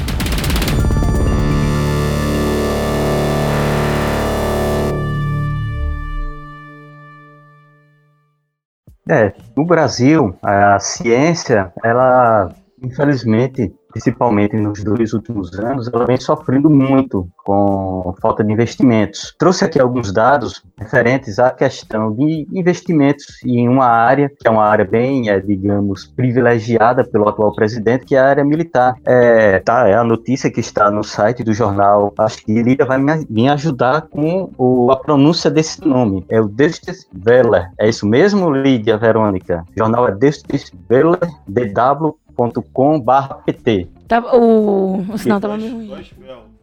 É, 9.08 9.34
no 9.56 9.64
Brasil, 9.64 10.36
a 10.42 10.80
ciência, 10.80 11.72
ela, 11.84 12.52
infelizmente, 12.82 13.74
principalmente 13.90 14.56
nos 14.58 14.84
dois 14.84 15.14
últimos 15.14 15.58
anos, 15.58 15.88
ela 15.88 16.06
vem 16.06 16.18
sofrendo 16.18 16.70
muito 16.70 17.28
com 17.38 18.14
falta 18.22 18.44
de 18.44 18.52
investimentos. 18.52 19.34
Trouxe 19.38 19.64
aqui 19.64 19.80
alguns 19.80 20.12
dados 20.12 20.64
referentes 20.78 21.40
à 21.40 21.52
questão 21.52 22.14
de 22.14 22.46
investimentos 22.54 23.42
em 23.46 23.70
uma 23.70 23.86
área, 23.86 24.30
que 24.30 24.48
é 24.48 24.52
uma 24.52 24.66
área 24.66 24.84
bem, 24.84 25.30
é, 25.30 25.40
digamos, 25.40 26.06
privilegiada 26.06 27.06
pelo 27.06 27.30
atual 27.30 27.54
presidente, 27.56 28.06
que 28.06 28.16
é 28.16 28.20
a 28.20 28.28
área 28.28 28.44
militar. 28.44 28.96
É, 29.06 29.60
tá, 29.60 29.88
é 29.88 29.96
a 29.96 30.04
notícia 30.04 30.52
que 30.52 30.60
está 30.60 30.92
no 30.92 31.04
site 31.04 31.44
do 31.44 31.54
jornal. 31.54 32.14
Acho 32.18 32.44
que 32.44 32.62
Lídia 32.62 32.86
vai 32.86 32.98
me, 32.98 33.26
me 33.30 33.48
ajudar 33.50 34.02
com 34.02 34.52
o, 34.58 34.92
a 34.92 34.98
pronúncia 34.98 35.50
desse 35.50 35.86
nome. 35.88 36.26
É 36.28 36.42
o 36.42 36.48
Destes 36.48 37.08
Weller. 37.26 37.70
É 37.80 37.88
isso 37.88 38.06
mesmo, 38.06 38.52
Lídia 38.52 38.98
Verônica? 38.98 39.64
O 39.74 39.80
jornal 39.80 40.08
é 40.10 40.12
Destes 40.12 40.72
Weller, 40.90 41.30
DW 41.48 42.25
com/pt. 42.36 43.88
Tá, 44.08 44.20
o, 44.36 45.04
o 45.12 45.18
sinal 45.18 45.40
tava 45.40 45.58
meio 45.58 45.74
ruim. 45.76 45.92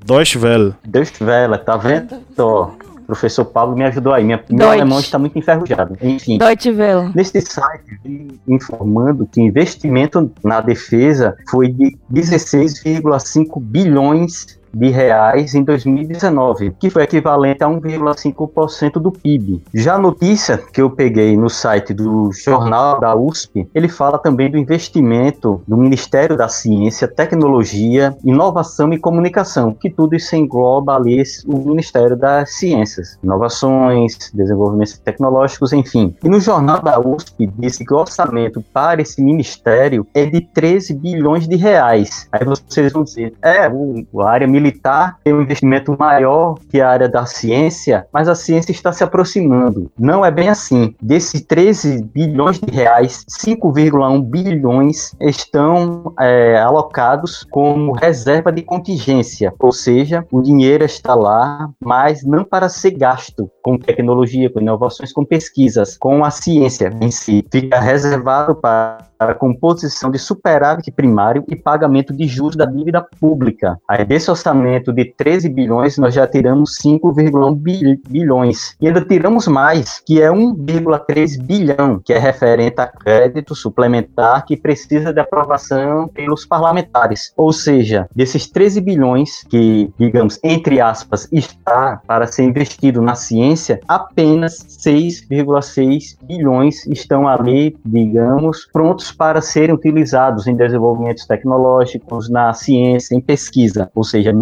Deutsche 0.05 0.39
Welle. 0.39 0.75
Deutsche 0.85 1.25
Welle, 1.25 1.59
tá 1.59 1.77
vendo? 1.77 2.21
Ó, 2.39 2.71
professor 3.07 3.45
Paulo 3.45 3.77
me 3.77 3.85
ajudou 3.85 4.13
aí. 4.13 4.25
Minha, 4.25 4.43
meu 4.49 4.71
alemão 4.71 5.01
está 5.01 5.19
muito 5.19 5.39
enferrujado. 5.39 5.97
Enfim. 6.01 6.39
Deutsche 6.39 6.71
Welle. 6.71 7.11
Nesse 7.15 7.41
site, 7.41 7.99
informando 8.47 9.27
que 9.27 9.41
investimento 9.41 10.31
na 10.43 10.61
defesa 10.61 11.37
foi 11.51 11.69
de 11.69 11.97
16,5 12.13 13.61
bilhões 13.61 14.59
de 14.75 14.89
reais 14.89 15.55
em 15.55 15.63
2019, 15.63 16.73
que 16.79 16.91
foi 16.91 17.03
equivalente 17.03 17.63
a 17.63 17.69
1,5% 17.69 18.95
do 18.95 19.13
PIB. 19.13 19.63
Já 19.75 19.95
a 19.95 19.99
notícia 19.99 20.59
que 20.73 20.81
eu 20.81 20.91
peguei 20.91 21.37
no 21.37 21.51
site 21.51 21.93
do 21.93 22.31
jornal 22.33 22.99
da 22.99 23.15
USP, 23.15 23.69
ele 23.75 23.89
fala 23.89 24.19
também 24.19 24.51
do 24.51 24.59
investimento 24.59 25.63
do 25.69 25.77
Ministério 25.77 26.37
da 26.37 26.49
Ciência, 26.49 27.07
Tecnologia, 27.07 28.17
Inovação 28.25 28.93
e 28.93 28.99
Comunicação, 28.99 29.75
que 29.75 29.91
tudo 29.91 30.17
isso 30.17 30.35
engloba 30.35 30.97
ali 30.97 31.23
o 31.47 31.59
Ministério 31.59 32.17
das 32.17 32.55
Ciências, 32.55 33.19
Inovações, 33.23 34.31
Desenvolvimentos 34.33 34.99
Tecnológicos, 34.99 35.73
enfim. 35.73 36.15
E 36.25 36.29
no 36.29 36.41
jornal 36.41 36.81
da 36.81 36.99
USP 36.99 37.51
disse 37.59 37.85
que 37.85 37.93
o 37.93 37.99
orçamento 37.99 38.65
para 38.73 39.03
esse 39.03 39.23
ministério 39.23 40.07
é 40.15 40.25
de 40.25 40.41
13 40.41 40.95
bilhões 40.95 41.47
de 41.47 41.57
reais. 41.57 42.27
Aí 42.33 42.45
vocês 42.45 42.93
vão 42.93 43.05
dizer, 43.05 43.35
é, 43.43 43.67
a 43.67 44.29
área 44.29 44.47
militar 44.47 44.62
militar 44.63 45.19
tem 45.25 45.35
um 45.35 45.43
investimento 45.43 45.97
maior 45.99 46.55
que 46.71 46.81
a 46.81 46.89
área 46.89 47.09
da 47.09 47.27
ciência, 47.27 48.07
mas 48.13 48.29
a 48.29 48.35
ciência 48.35 48.73
está 48.73 48.93
se 48.93 49.03
aproximando. 49.03 49.91
Não 49.99 50.25
é 50.25 50.31
bem 50.31 50.49
assim. 50.49 50.95
Desses 51.03 51.41
13 51.43 52.03
bilhões 52.05 52.59
de 52.59 52.71
reais, 52.71 53.25
5,1 53.45 54.23
bilhões 54.23 55.15
estão 55.21 56.15
é, 56.21 56.59
alocados 56.59 57.45
como 57.51 57.93
reserva 57.93 58.53
de 58.53 58.63
contingência, 58.63 59.53
ou 59.59 59.73
seja, 59.73 60.25
o 60.31 60.41
dinheiro 60.41 60.85
está 60.85 61.15
lá, 61.15 61.69
mas 61.83 62.23
não 62.25 62.45
para 62.45 62.69
ser 62.69 62.93
gasto 62.93 63.51
com 63.63 63.77
tecnologia, 63.77 64.51
com 64.51 64.61
inovações, 64.61 65.13
com 65.13 65.25
pesquisas, 65.25 65.97
com 65.97 66.25
a 66.25 66.31
ciência 66.31 66.93
em 67.01 67.11
si. 67.11 67.45
Fica 67.51 67.81
reservado 67.81 68.55
para 68.55 68.99
a 69.31 69.35
composição 69.35 70.11
de 70.11 70.19
superávit 70.19 70.91
primário 70.91 71.45
e 71.49 71.57
pagamento 71.57 72.13
de 72.13 72.27
juros 72.27 72.57
da 72.57 72.65
dívida 72.65 73.05
pública. 73.21 73.79
Aí 73.89 74.05
desse 74.05 74.31
orçamento 74.31 74.93
de 74.93 75.05
13 75.05 75.49
bilhões, 75.49 75.99
nós 75.99 76.15
já 76.15 76.27
tiramos 76.27 76.79
5,1 76.83 78.01
bilhões. 78.09 78.77
E 78.81 78.87
ainda 78.87 79.01
tiramos 79.01 79.47
mais, 79.47 80.01
que 80.05 80.21
é 80.21 80.31
1,3 80.31 81.43
bilhão, 81.43 82.01
que 82.05 82.13
é 82.13 82.19
referente 82.19 82.81
a 82.81 82.87
crédito 82.87 83.55
suplementar 83.55 84.45
que 84.45 84.57
precisa 84.57 85.13
de 85.13 85.21
aprovação 85.21 86.09
pelos 86.09 86.45
parlamentares. 86.45 87.33
Ou 87.37 87.53
seja, 87.53 88.09
desses 88.15 88.47
13 88.47 88.81
bilhões 88.81 89.45
que, 89.49 89.93
digamos, 89.99 90.39
entre 90.43 90.81
aspas, 90.81 91.29
está 91.31 92.01
para 92.07 92.27
ser 92.27 92.45
investido 92.45 93.01
na 93.01 93.15
ciência, 93.15 93.81
apenas 93.87 94.59
6,6 94.85 96.17
bilhões 96.23 96.87
estão 96.87 97.29
ali, 97.29 97.77
digamos, 97.85 98.67
prontos 98.73 99.12
para 99.13 99.41
serem 99.41 99.75
utilizados 99.75 100.47
em 100.47 100.57
desenvolvimentos 100.57 101.27
tecnológicos, 101.27 102.29
na 102.29 102.53
ciência, 102.53 103.15
em 103.15 103.21
pesquisa. 103.21 103.91
Ou 103.95 104.05
seja, 104.05 104.33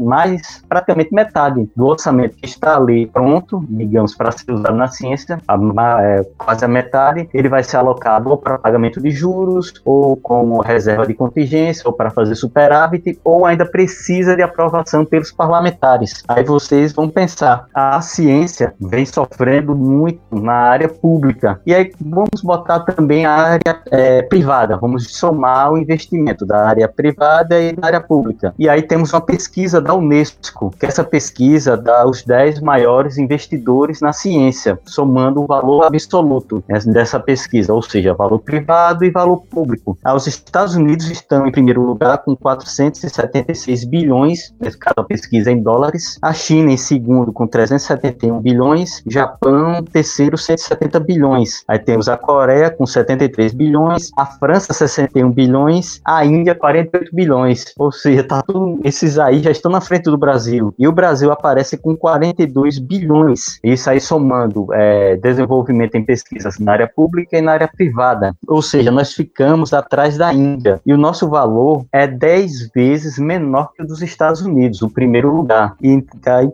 mais 0.00 0.62
praticamente 0.68 1.12
metade 1.12 1.68
do 1.76 1.86
orçamento 1.86 2.36
que 2.36 2.46
está 2.46 2.76
ali 2.76 3.06
pronto, 3.06 3.64
digamos, 3.68 4.14
para 4.14 4.32
ser 4.32 4.52
usado 4.52 4.76
na 4.76 4.88
ciência, 4.88 5.38
a, 5.46 6.02
é, 6.02 6.24
quase 6.38 6.64
a 6.64 6.68
metade, 6.68 7.28
ele 7.32 7.48
vai 7.48 7.62
ser 7.62 7.76
alocado 7.76 8.30
ou 8.30 8.36
para 8.36 8.58
pagamento 8.58 9.00
de 9.00 9.10
juros, 9.10 9.72
ou 9.84 10.16
como 10.16 10.60
reserva 10.60 11.06
de 11.06 11.14
contingência, 11.14 11.82
ou 11.86 11.92
para 11.92 12.10
fazer 12.10 12.34
superávit, 12.34 13.18
ou 13.24 13.46
ainda 13.46 13.64
precisa 13.64 14.36
de 14.36 14.42
aprovação 14.42 15.04
pelos 15.04 15.30
parlamentares. 15.30 16.22
Aí 16.28 16.44
vocês 16.44 16.92
vão 16.92 17.08
pensar, 17.08 17.66
a 17.74 18.00
ciência 18.00 18.74
vem 18.80 19.04
sofrendo 19.04 19.74
muito 19.74 20.20
na 20.30 20.52
área 20.52 20.88
pública. 20.88 21.60
E 21.66 21.74
aí 21.74 21.92
vamos 22.00 22.42
botar 22.42 22.80
também 22.80 23.26
a 23.26 23.32
área 23.32 23.82
é, 23.90 24.03
é, 24.04 24.20
privada, 24.20 24.76
vamos 24.76 25.16
somar 25.16 25.72
o 25.72 25.78
investimento 25.78 26.44
da 26.44 26.66
área 26.66 26.86
privada 26.86 27.58
e 27.58 27.72
da 27.72 27.86
área 27.86 28.00
pública. 28.00 28.54
E 28.58 28.68
aí 28.68 28.82
temos 28.82 29.14
uma 29.14 29.20
pesquisa 29.20 29.80
da 29.80 29.94
Unesco, 29.94 30.70
que 30.78 30.84
essa 30.84 31.02
pesquisa 31.02 31.74
dá 31.74 32.06
os 32.06 32.22
10 32.22 32.60
maiores 32.60 33.16
investidores 33.16 34.02
na 34.02 34.12
ciência, 34.12 34.78
somando 34.84 35.42
o 35.42 35.46
valor 35.46 35.84
absoluto 35.84 36.62
dessa 36.86 37.18
pesquisa, 37.18 37.72
ou 37.72 37.80
seja, 37.80 38.12
valor 38.12 38.40
privado 38.40 39.04
e 39.04 39.10
valor 39.10 39.42
público. 39.50 39.96
Ah, 40.04 40.14
os 40.14 40.26
Estados 40.26 40.74
Unidos 40.74 41.10
estão 41.10 41.46
em 41.46 41.52
primeiro 41.52 41.80
lugar 41.80 42.18
com 42.18 42.36
476 42.36 43.84
bilhões, 43.84 44.54
cada 44.78 45.02
pesquisa 45.02 45.50
em 45.50 45.62
dólares, 45.62 46.18
a 46.20 46.34
China 46.34 46.72
em 46.72 46.76
segundo 46.76 47.32
com 47.32 47.46
371 47.46 48.38
bilhões, 48.40 49.02
Japão 49.06 49.82
terceiro 49.82 50.36
170 50.36 51.00
bilhões. 51.00 51.64
Aí 51.66 51.78
temos 51.78 52.08
a 52.08 52.18
Coreia 52.18 52.70
com 52.70 52.84
73 52.84 53.54
bilhões 53.54 53.93
bilhões, 53.94 54.10
a 54.16 54.26
França 54.26 54.72
61 54.72 55.30
bilhões, 55.30 56.00
a 56.04 56.24
Índia 56.24 56.54
48 56.54 57.14
bilhões. 57.14 57.64
Ou 57.78 57.92
seja, 57.92 58.24
tá 58.24 58.42
tudo, 58.42 58.80
esses 58.84 59.18
aí 59.18 59.40
já 59.40 59.50
estão 59.50 59.70
na 59.70 59.80
frente 59.80 60.04
do 60.04 60.18
Brasil. 60.18 60.74
E 60.78 60.86
o 60.86 60.92
Brasil 60.92 61.30
aparece 61.30 61.76
com 61.76 61.96
42 61.96 62.78
bilhões. 62.78 63.58
Isso 63.62 63.88
aí 63.88 64.00
somando 64.00 64.66
é, 64.72 65.16
desenvolvimento 65.16 65.94
em 65.96 66.04
pesquisas 66.04 66.58
na 66.58 66.72
área 66.72 66.88
pública 66.88 67.38
e 67.38 67.42
na 67.42 67.52
área 67.52 67.68
privada. 67.68 68.34
Ou 68.46 68.62
seja, 68.62 68.90
nós 68.90 69.12
ficamos 69.12 69.72
atrás 69.72 70.16
da 70.16 70.32
Índia. 70.32 70.80
E 70.84 70.92
o 70.92 70.98
nosso 70.98 71.28
valor 71.28 71.84
é 71.92 72.06
10 72.06 72.70
vezes 72.74 73.18
menor 73.18 73.72
que 73.74 73.82
o 73.82 73.86
dos 73.86 74.02
Estados 74.02 74.42
Unidos, 74.42 74.82
o 74.82 74.90
primeiro 74.90 75.34
lugar. 75.34 75.76
E, 75.82 76.04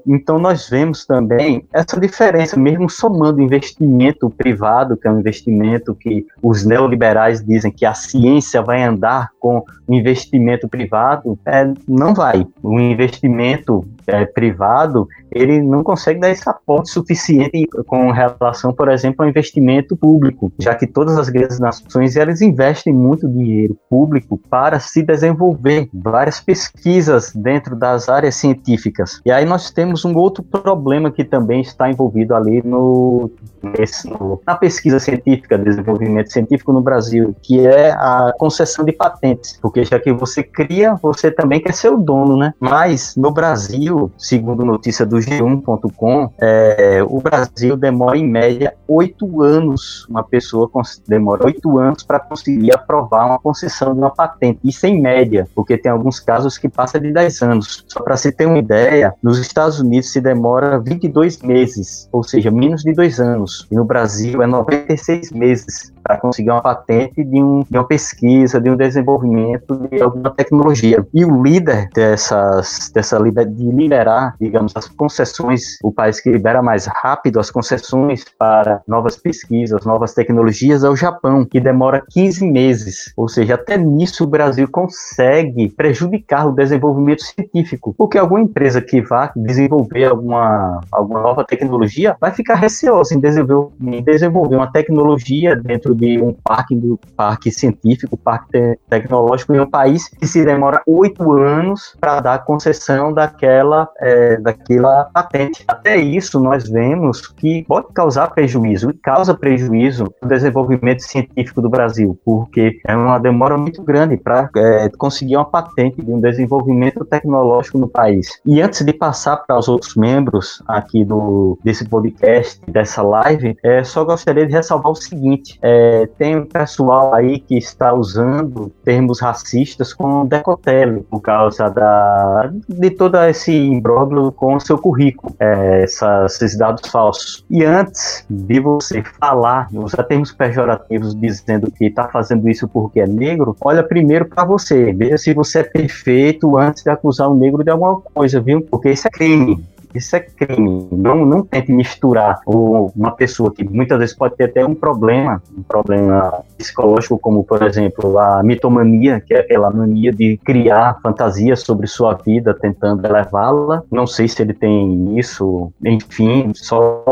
então 0.06 0.38
nós 0.38 0.68
vemos 0.68 1.06
também 1.06 1.64
essa 1.73 1.99
diferença, 1.99 2.59
mesmo 2.59 2.88
somando 2.88 3.40
investimento 3.40 4.30
privado, 4.30 4.97
que 4.97 5.06
é 5.06 5.11
um 5.11 5.20
investimento 5.20 5.94
que 5.94 6.26
os 6.42 6.64
neoliberais 6.64 7.20
dizem 7.45 7.71
que 7.71 7.85
a 7.85 7.95
ciência 7.95 8.62
vai 8.62 8.83
andar 8.83 9.31
com 9.39 9.65
investimento 9.89 10.69
privado, 10.69 11.39
é, 11.47 11.73
não 11.89 12.15
vai. 12.15 12.47
O 12.62 12.79
investimento 12.79 13.87
é, 14.07 14.25
privado, 14.25 15.09
ele 15.30 15.62
não 15.62 15.82
consegue 15.82 16.20
dar 16.20 16.30
esse 16.30 16.49
aporte 16.49 16.90
suficiente 16.90 17.66
com 17.87 18.10
relação, 18.10 18.72
por 18.72 18.88
exemplo, 18.90 19.25
ao 19.25 19.28
investimento 19.28 19.96
público, 19.96 20.52
já 20.58 20.75
que 20.75 20.87
todas 20.87 21.16
as 21.16 21.28
grandes 21.28 21.58
nações 21.58 22.16
elas 22.16 22.40
investem 22.40 22.92
muito 22.92 23.28
dinheiro 23.28 23.76
público 23.88 24.38
para 24.50 24.80
se 24.80 25.02
desenvolver 25.02 25.88
várias 25.92 26.40
pesquisas 26.40 27.32
dentro 27.34 27.76
das 27.76 28.08
áreas 28.08 28.34
científicas. 28.34 29.20
E 29.25 29.30
aí 29.30 29.44
nós 29.44 29.70
temos 29.70 30.04
um 30.04 30.16
outro 30.16 30.42
problema 30.42 31.10
que 31.10 31.25
também 31.25 31.60
está 31.60 31.90
envolvido 31.90 32.34
ali 32.34 32.62
no, 32.64 33.30
nesse, 33.62 34.08
no 34.08 34.40
na 34.46 34.54
pesquisa 34.56 34.99
científica, 34.99 35.58
desenvolvimento 35.58 36.32
científico 36.32 36.72
no 36.72 36.80
Brasil, 36.80 37.34
que 37.42 37.66
é 37.66 37.90
a 37.92 38.32
concessão 38.38 38.84
de 38.84 38.92
patentes, 38.92 39.58
porque 39.60 39.84
já 39.84 39.99
que 39.99 40.12
você 40.12 40.42
cria, 40.42 40.94
você 41.00 41.30
também 41.30 41.60
quer 41.60 41.75
ser 41.75 41.90
o 41.90 41.96
dono, 41.96 42.37
né? 42.37 42.54
Mas 42.58 43.14
no 43.16 43.30
Brasil, 43.30 44.10
segundo 44.18 44.64
notícia 44.64 45.06
do 45.06 45.20
G1.com, 45.21 46.33
é, 46.39 47.03
o 47.03 47.21
Brasil 47.21 47.77
demora 47.77 48.17
em 48.17 48.27
média 48.27 48.75
oito 48.89 49.43
anos, 49.43 50.07
uma 50.09 50.23
pessoa 50.23 50.71
demora 51.07 51.47
oito 51.47 51.79
anos 51.79 52.03
para 52.03 52.19
conseguir 52.19 52.75
aprovar 52.75 53.27
uma 53.27 53.39
concessão 53.39 53.93
de 53.95 54.00
uma 54.00 54.11
patente, 54.11 54.61
isso 54.65 54.87
em 54.87 55.00
média, 55.00 55.49
porque 55.55 55.79
tem 55.79 55.91
alguns 55.91 56.21
casos 56.21 56.59
que 56.59 56.69
passa 56.69 56.99
de 56.99 57.12
10 57.12 57.43
anos. 57.43 57.85
Só 57.87 58.03
para 58.03 58.17
se 58.17 58.33
ter 58.33 58.47
uma 58.47 58.59
ideia, 58.59 59.15
nos 59.23 59.39
Estados 59.39 59.81
Unidos 59.81 60.12
se 60.12 60.21
demora 60.21 60.79
22 60.79 61.41
meses, 61.43 62.09
ou 62.12 62.23
seja, 62.23 62.50
menos 62.50 62.83
de 62.83 62.93
dois 62.93 63.21
anos, 63.21 63.67
e 63.71 63.75
no 63.75 63.85
Brasil 63.85 64.43
é 64.43 64.47
96 64.47 65.33
meses 65.33 65.93
para 66.02 66.16
conseguir 66.16 66.50
uma 66.50 66.62
patente 66.62 67.23
de, 67.25 67.42
um, 67.42 67.64
de 67.69 67.76
uma 67.76 67.87
pesquisa, 67.87 68.61
de 68.61 68.71
um 68.71 68.76
desenvolvimento 68.76 69.88
de 69.88 70.02
alguma 70.02 70.30
tecnologia. 70.30 71.07
E 71.12 71.25
o 71.25 71.42
líder 71.42 71.88
dessas, 71.95 72.90
dessa 72.95 73.21
de 73.21 73.71
liberar, 73.71 74.35
digamos, 74.40 74.73
as 74.75 74.88
concessões, 74.88 75.78
o 75.83 75.92
país 75.92 76.21
que 76.21 76.30
libera 76.30 76.62
mais 76.62 76.87
rápido 76.87 77.38
as 77.38 77.50
concessões 77.50 78.25
para 78.38 78.80
novas 78.87 79.16
pesquisas, 79.16 79.85
novas 79.85 80.14
tecnologias 80.14 80.85
é 80.85 80.88
o 80.88 80.97
Japão, 80.97 81.45
que 81.45 81.61
demora 81.61 82.02
15 82.11 82.50
meses. 82.50 83.12
Ou 83.16 83.28
seja, 83.28 83.54
até 83.54 83.76
nisso 83.76 84.25
o 84.25 84.26
Brasil 84.26 84.69
consegue 84.71 85.69
prejudicar 85.69 86.47
o 86.47 86.52
desenvolvimento 86.52 87.23
científico, 87.23 87.95
porque 87.97 88.19
alguma 88.19 88.40
empresa 88.40 88.80
que 88.80 89.00
vá 89.00 89.33
desenvolver 89.37 90.07
alguma, 90.07 90.80
alguma 90.90 91.21
nova 91.21 91.45
tecnologia 91.45 92.16
vai 92.21 92.33
ficar 92.33 92.54
receosa 92.54 93.14
em 93.14 93.21
desenvolver, 93.21 93.75
em 93.83 94.02
desenvolver 94.02 94.57
uma 94.57 94.71
tecnologia 94.71 95.57
dentro 95.57 95.89
dentro 95.90 95.94
de 95.94 96.20
um 96.20 96.35
parque, 96.44 96.75
do 96.75 96.99
parque 97.16 97.50
científico, 97.50 98.16
parque 98.16 98.50
te 98.50 98.78
tecnológico 98.88 99.54
em 99.54 99.61
um 99.61 99.70
país 99.70 100.09
que 100.09 100.26
se 100.26 100.44
demora 100.44 100.82
oito 100.87 101.32
anos 101.32 101.97
para 102.00 102.20
dar 102.20 102.44
concessão 102.44 103.12
daquela, 103.12 103.88
é, 104.00 104.37
daquela 104.38 105.04
patente. 105.04 105.64
Até 105.66 105.97
isso 105.97 106.40
nós 106.40 106.68
vemos 106.68 107.28
que 107.28 107.64
pode 107.64 107.88
causar 107.92 108.28
prejuízo 108.28 108.90
e 108.90 108.94
causa 108.94 109.35
prejuízo 109.35 110.12
no 110.23 110.28
desenvolvimento 110.28 111.00
científico 111.00 111.62
do 111.62 111.68
Brasil, 111.68 112.18
porque 112.25 112.80
é 112.87 112.97
uma 112.97 113.18
demora 113.18 113.56
muito 113.56 113.82
grande 113.82 114.16
para 114.16 114.50
é, 114.56 114.88
conseguir 114.99 115.37
uma 115.37 115.44
patente 115.44 116.02
de 116.02 116.12
um 116.12 116.20
desenvolvimento 116.20 117.04
tecnológico 117.04 117.78
no 117.78 117.88
país. 117.88 118.40
E 118.44 118.61
antes 118.61 118.85
de 118.85 118.92
passar 118.92 119.37
para 119.38 119.59
os 119.59 119.68
outros 119.68 119.94
membros 119.94 120.62
aqui 120.66 121.04
do 121.04 121.59
desse 121.64 121.88
podcast, 121.88 122.61
dessa 122.68 123.02
live, 123.02 123.56
é, 123.62 123.85
só 123.85 124.04
gostaria 124.04 124.47
de 124.47 124.52
ressalvar 124.52 124.92
o 124.92 124.97
seguinte: 124.97 125.59
é, 125.62 125.79
é, 125.80 126.06
tem 126.18 126.37
um 126.37 126.44
pessoal 126.44 127.14
aí 127.14 127.40
que 127.40 127.56
está 127.56 127.94
usando 127.94 128.70
termos 128.84 129.20
racistas 129.20 129.94
com 129.94 130.26
decotele 130.26 131.00
por 131.08 131.20
causa 131.20 131.70
da, 131.70 132.52
de 132.68 132.90
todo 132.90 133.16
esse 133.25 133.52
imbróglio 133.52 134.30
com 134.30 134.56
o 134.56 134.60
seu 134.60 134.76
currículo, 134.76 135.34
é, 135.38 135.82
essas, 135.82 136.34
esses 136.34 136.58
dados 136.58 136.88
falsos. 136.90 137.44
E 137.49 137.64
antes 137.64 138.26
de 138.28 138.60
você 138.60 139.02
falar, 139.18 139.68
usar 139.72 140.02
termos 140.04 140.32
pejorativos 140.32 141.14
dizendo 141.14 141.71
que 141.71 141.86
está 141.86 142.08
fazendo 142.08 142.49
isso 142.49 142.69
porque 142.69 143.00
é 143.00 143.06
negro, 143.06 143.56
olha 143.62 143.82
primeiro 143.82 144.26
para 144.26 144.45
você, 144.45 144.93
veja 144.93 145.16
se 145.16 145.32
você 145.32 145.60
é 145.60 145.64
perfeito 145.64 146.58
antes 146.58 146.82
de 146.82 146.90
acusar 146.90 147.30
o 147.30 147.34
negro 147.34 147.64
de 147.64 147.71
alguma 147.71 148.00
coisa, 148.00 148.40
viu? 148.40 148.60
Porque 148.62 148.90
isso 148.90 149.08
é 149.08 149.10
crime. 149.10 149.64
Isso 149.95 150.17
é 150.17 150.21
crime. 150.21 150.89
Não, 150.93 151.25
não 151.25 151.43
tente 151.43 151.73
misturar 151.73 152.41
uma 152.47 153.13
pessoa 153.13 153.53
que 153.53 153.65
muitas 153.65 153.99
vezes 153.99 154.15
pode 154.15 154.37
ter 154.37 154.45
até 154.45 154.65
um 154.65 154.75
problema, 154.75 155.43
um 155.57 155.63
problema 155.63 156.43
psicológico, 156.57 157.19
como 157.19 157.45
por 157.45 157.63
exemplo 157.63 158.19
a 158.19 158.43
mitomania, 158.43 159.21
que 159.21 159.35
é 159.35 159.41
aquela 159.41 159.71
mania 159.71 160.13
de 160.13 160.37
criar 160.45 160.99
fantasias 161.03 161.61
sobre 161.61 161.87
sua 161.87 162.15
vida, 162.15 162.55
tentando 162.55 163.05
elevá-la. 163.05 163.83
Não 163.91 164.07
sei 164.07 164.29
se 164.29 164.43
ele 164.43 164.55
tem 164.55 165.19
isso, 165.19 165.73
enfim, 165.85 166.53
só 166.55 167.05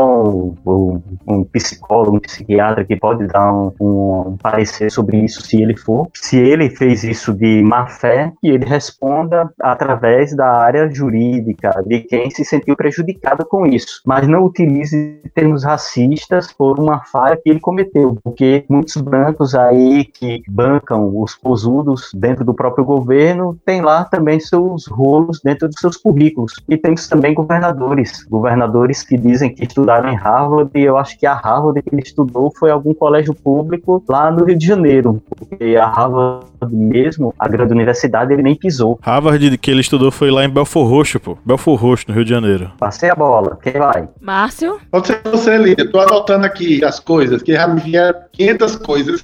um, 0.65 1.43
psicólogo, 1.51 2.17
um 2.17 2.19
psiquiatra 2.19 2.85
que 2.85 2.95
pode 2.95 3.27
dar 3.27 3.51
um, 3.53 3.71
um 3.79 4.37
parecer 4.41 4.91
sobre 4.91 5.17
isso 5.17 5.41
se 5.41 5.61
ele 5.61 5.75
for. 5.77 6.07
Se 6.13 6.37
ele 6.37 6.69
fez 6.69 7.03
isso 7.03 7.33
de 7.33 7.61
má 7.61 7.87
fé, 7.87 8.31
que 8.41 8.47
ele 8.47 8.65
responda 8.65 9.51
através 9.61 10.35
da 10.35 10.47
área 10.47 10.89
jurídica, 10.89 11.83
de 11.85 11.99
quem 12.01 12.29
se 12.29 12.45
sentiu 12.45 12.68
prejudicado 12.75 13.45
com 13.45 13.65
isso. 13.65 14.01
Mas 14.05 14.27
não 14.27 14.43
utilize 14.43 15.21
termos 15.33 15.63
racistas 15.63 16.51
por 16.51 16.79
uma 16.79 17.03
falha 17.03 17.37
que 17.41 17.49
ele 17.49 17.59
cometeu, 17.59 18.17
porque 18.23 18.65
muitos 18.69 18.97
brancos 18.97 19.55
aí 19.55 20.05
que 20.05 20.41
bancam 20.49 21.17
os 21.19 21.35
posudos 21.35 22.11
dentro 22.13 22.43
do 22.43 22.53
próprio 22.53 22.85
governo 22.85 23.57
têm 23.65 23.81
lá 23.81 24.03
também 24.03 24.39
seus 24.39 24.87
rolos 24.87 25.39
dentro 25.43 25.67
dos 25.67 25.79
seus 25.79 25.97
currículos. 25.97 26.53
E 26.67 26.77
temos 26.77 27.07
também 27.07 27.33
governadores, 27.33 28.23
governadores 28.25 29.03
que 29.03 29.17
dizem 29.17 29.53
que 29.53 29.63
estudaram 29.63 30.09
em 30.09 30.15
Harvard, 30.15 30.71
e 30.75 30.81
eu 30.81 30.97
acho 30.97 31.17
que 31.17 31.25
a 31.25 31.33
Harvard 31.33 31.81
que 31.81 31.93
ele 31.93 32.01
estudou 32.01 32.51
foi 32.57 32.71
algum 32.71 32.93
colégio 32.93 33.33
público 33.33 34.03
lá 34.07 34.31
no 34.31 34.45
Rio 34.45 34.57
de 34.57 34.65
Janeiro, 34.65 35.21
porque 35.29 35.75
a 35.75 35.87
Harvard 35.87 36.45
mesmo, 36.67 37.33
a 37.39 37.47
grande 37.47 37.73
universidade, 37.73 38.33
ele 38.33 38.43
nem 38.43 38.55
pisou. 38.55 38.99
Harvard 39.01 39.57
que 39.57 39.71
ele 39.71 39.81
estudou 39.81 40.11
foi 40.11 40.29
lá 40.29 40.43
em 40.43 40.49
Belfor 40.49 40.87
Roxo, 40.87 41.19
pô. 41.19 41.37
Belfor 41.45 41.79
Roxo, 41.79 42.05
no 42.07 42.15
Rio 42.15 42.25
de 42.25 42.29
Janeiro. 42.29 42.58
Passei 42.77 43.09
a 43.09 43.15
bola. 43.15 43.57
Quem 43.61 43.73
vai? 43.73 44.09
Márcio? 44.19 44.79
Pode 44.91 45.07
ser 45.07 45.21
você, 45.23 45.57
Lídia. 45.57 45.89
Tô 45.89 45.99
anotando 45.99 46.45
aqui 46.45 46.83
as 46.83 46.99
coisas, 46.99 47.41
que 47.41 47.53
já 47.53 47.67
me 47.67 47.79
vieram 47.81 48.19
500 48.33 48.75
coisas. 48.77 49.23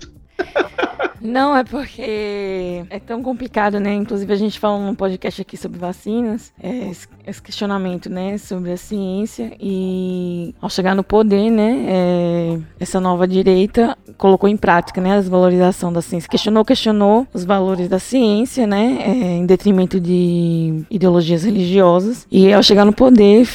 Não, 1.25 1.57
é 1.57 1.63
porque 1.63 2.85
é 2.89 2.99
tão 2.99 3.23
complicado, 3.23 3.79
né? 3.79 3.93
Inclusive 3.95 4.31
a 4.31 4.35
gente 4.35 4.59
falou 4.59 4.79
num 4.79 4.93
podcast 4.93 5.41
aqui 5.41 5.57
sobre 5.57 5.79
vacinas, 5.79 6.53
é, 6.61 6.91
esse 7.25 7.41
questionamento, 7.41 8.09
né, 8.09 8.37
sobre 8.37 8.71
a 8.71 8.77
ciência 8.77 9.51
e 9.59 10.53
ao 10.61 10.69
chegar 10.69 10.93
no 10.93 11.03
poder, 11.03 11.49
né, 11.49 11.85
é, 11.87 12.59
essa 12.79 12.99
nova 12.99 13.27
direita 13.27 13.97
colocou 14.17 14.47
em 14.47 14.55
prática, 14.55 15.01
né, 15.01 15.13
a 15.13 15.19
desvalorização 15.19 15.91
da 15.91 16.01
ciência. 16.01 16.29
Questionou, 16.29 16.63
questionou 16.63 17.27
os 17.33 17.43
valores 17.43 17.89
da 17.89 17.97
ciência, 17.97 18.67
né, 18.67 18.97
é, 19.01 19.37
em 19.37 19.45
detrimento 19.45 19.99
de 19.99 20.83
ideologias 20.89 21.43
religiosas 21.43 22.27
e 22.31 22.53
ao 22.53 22.61
chegar 22.61 22.85
no 22.85 22.93
poder 22.93 23.49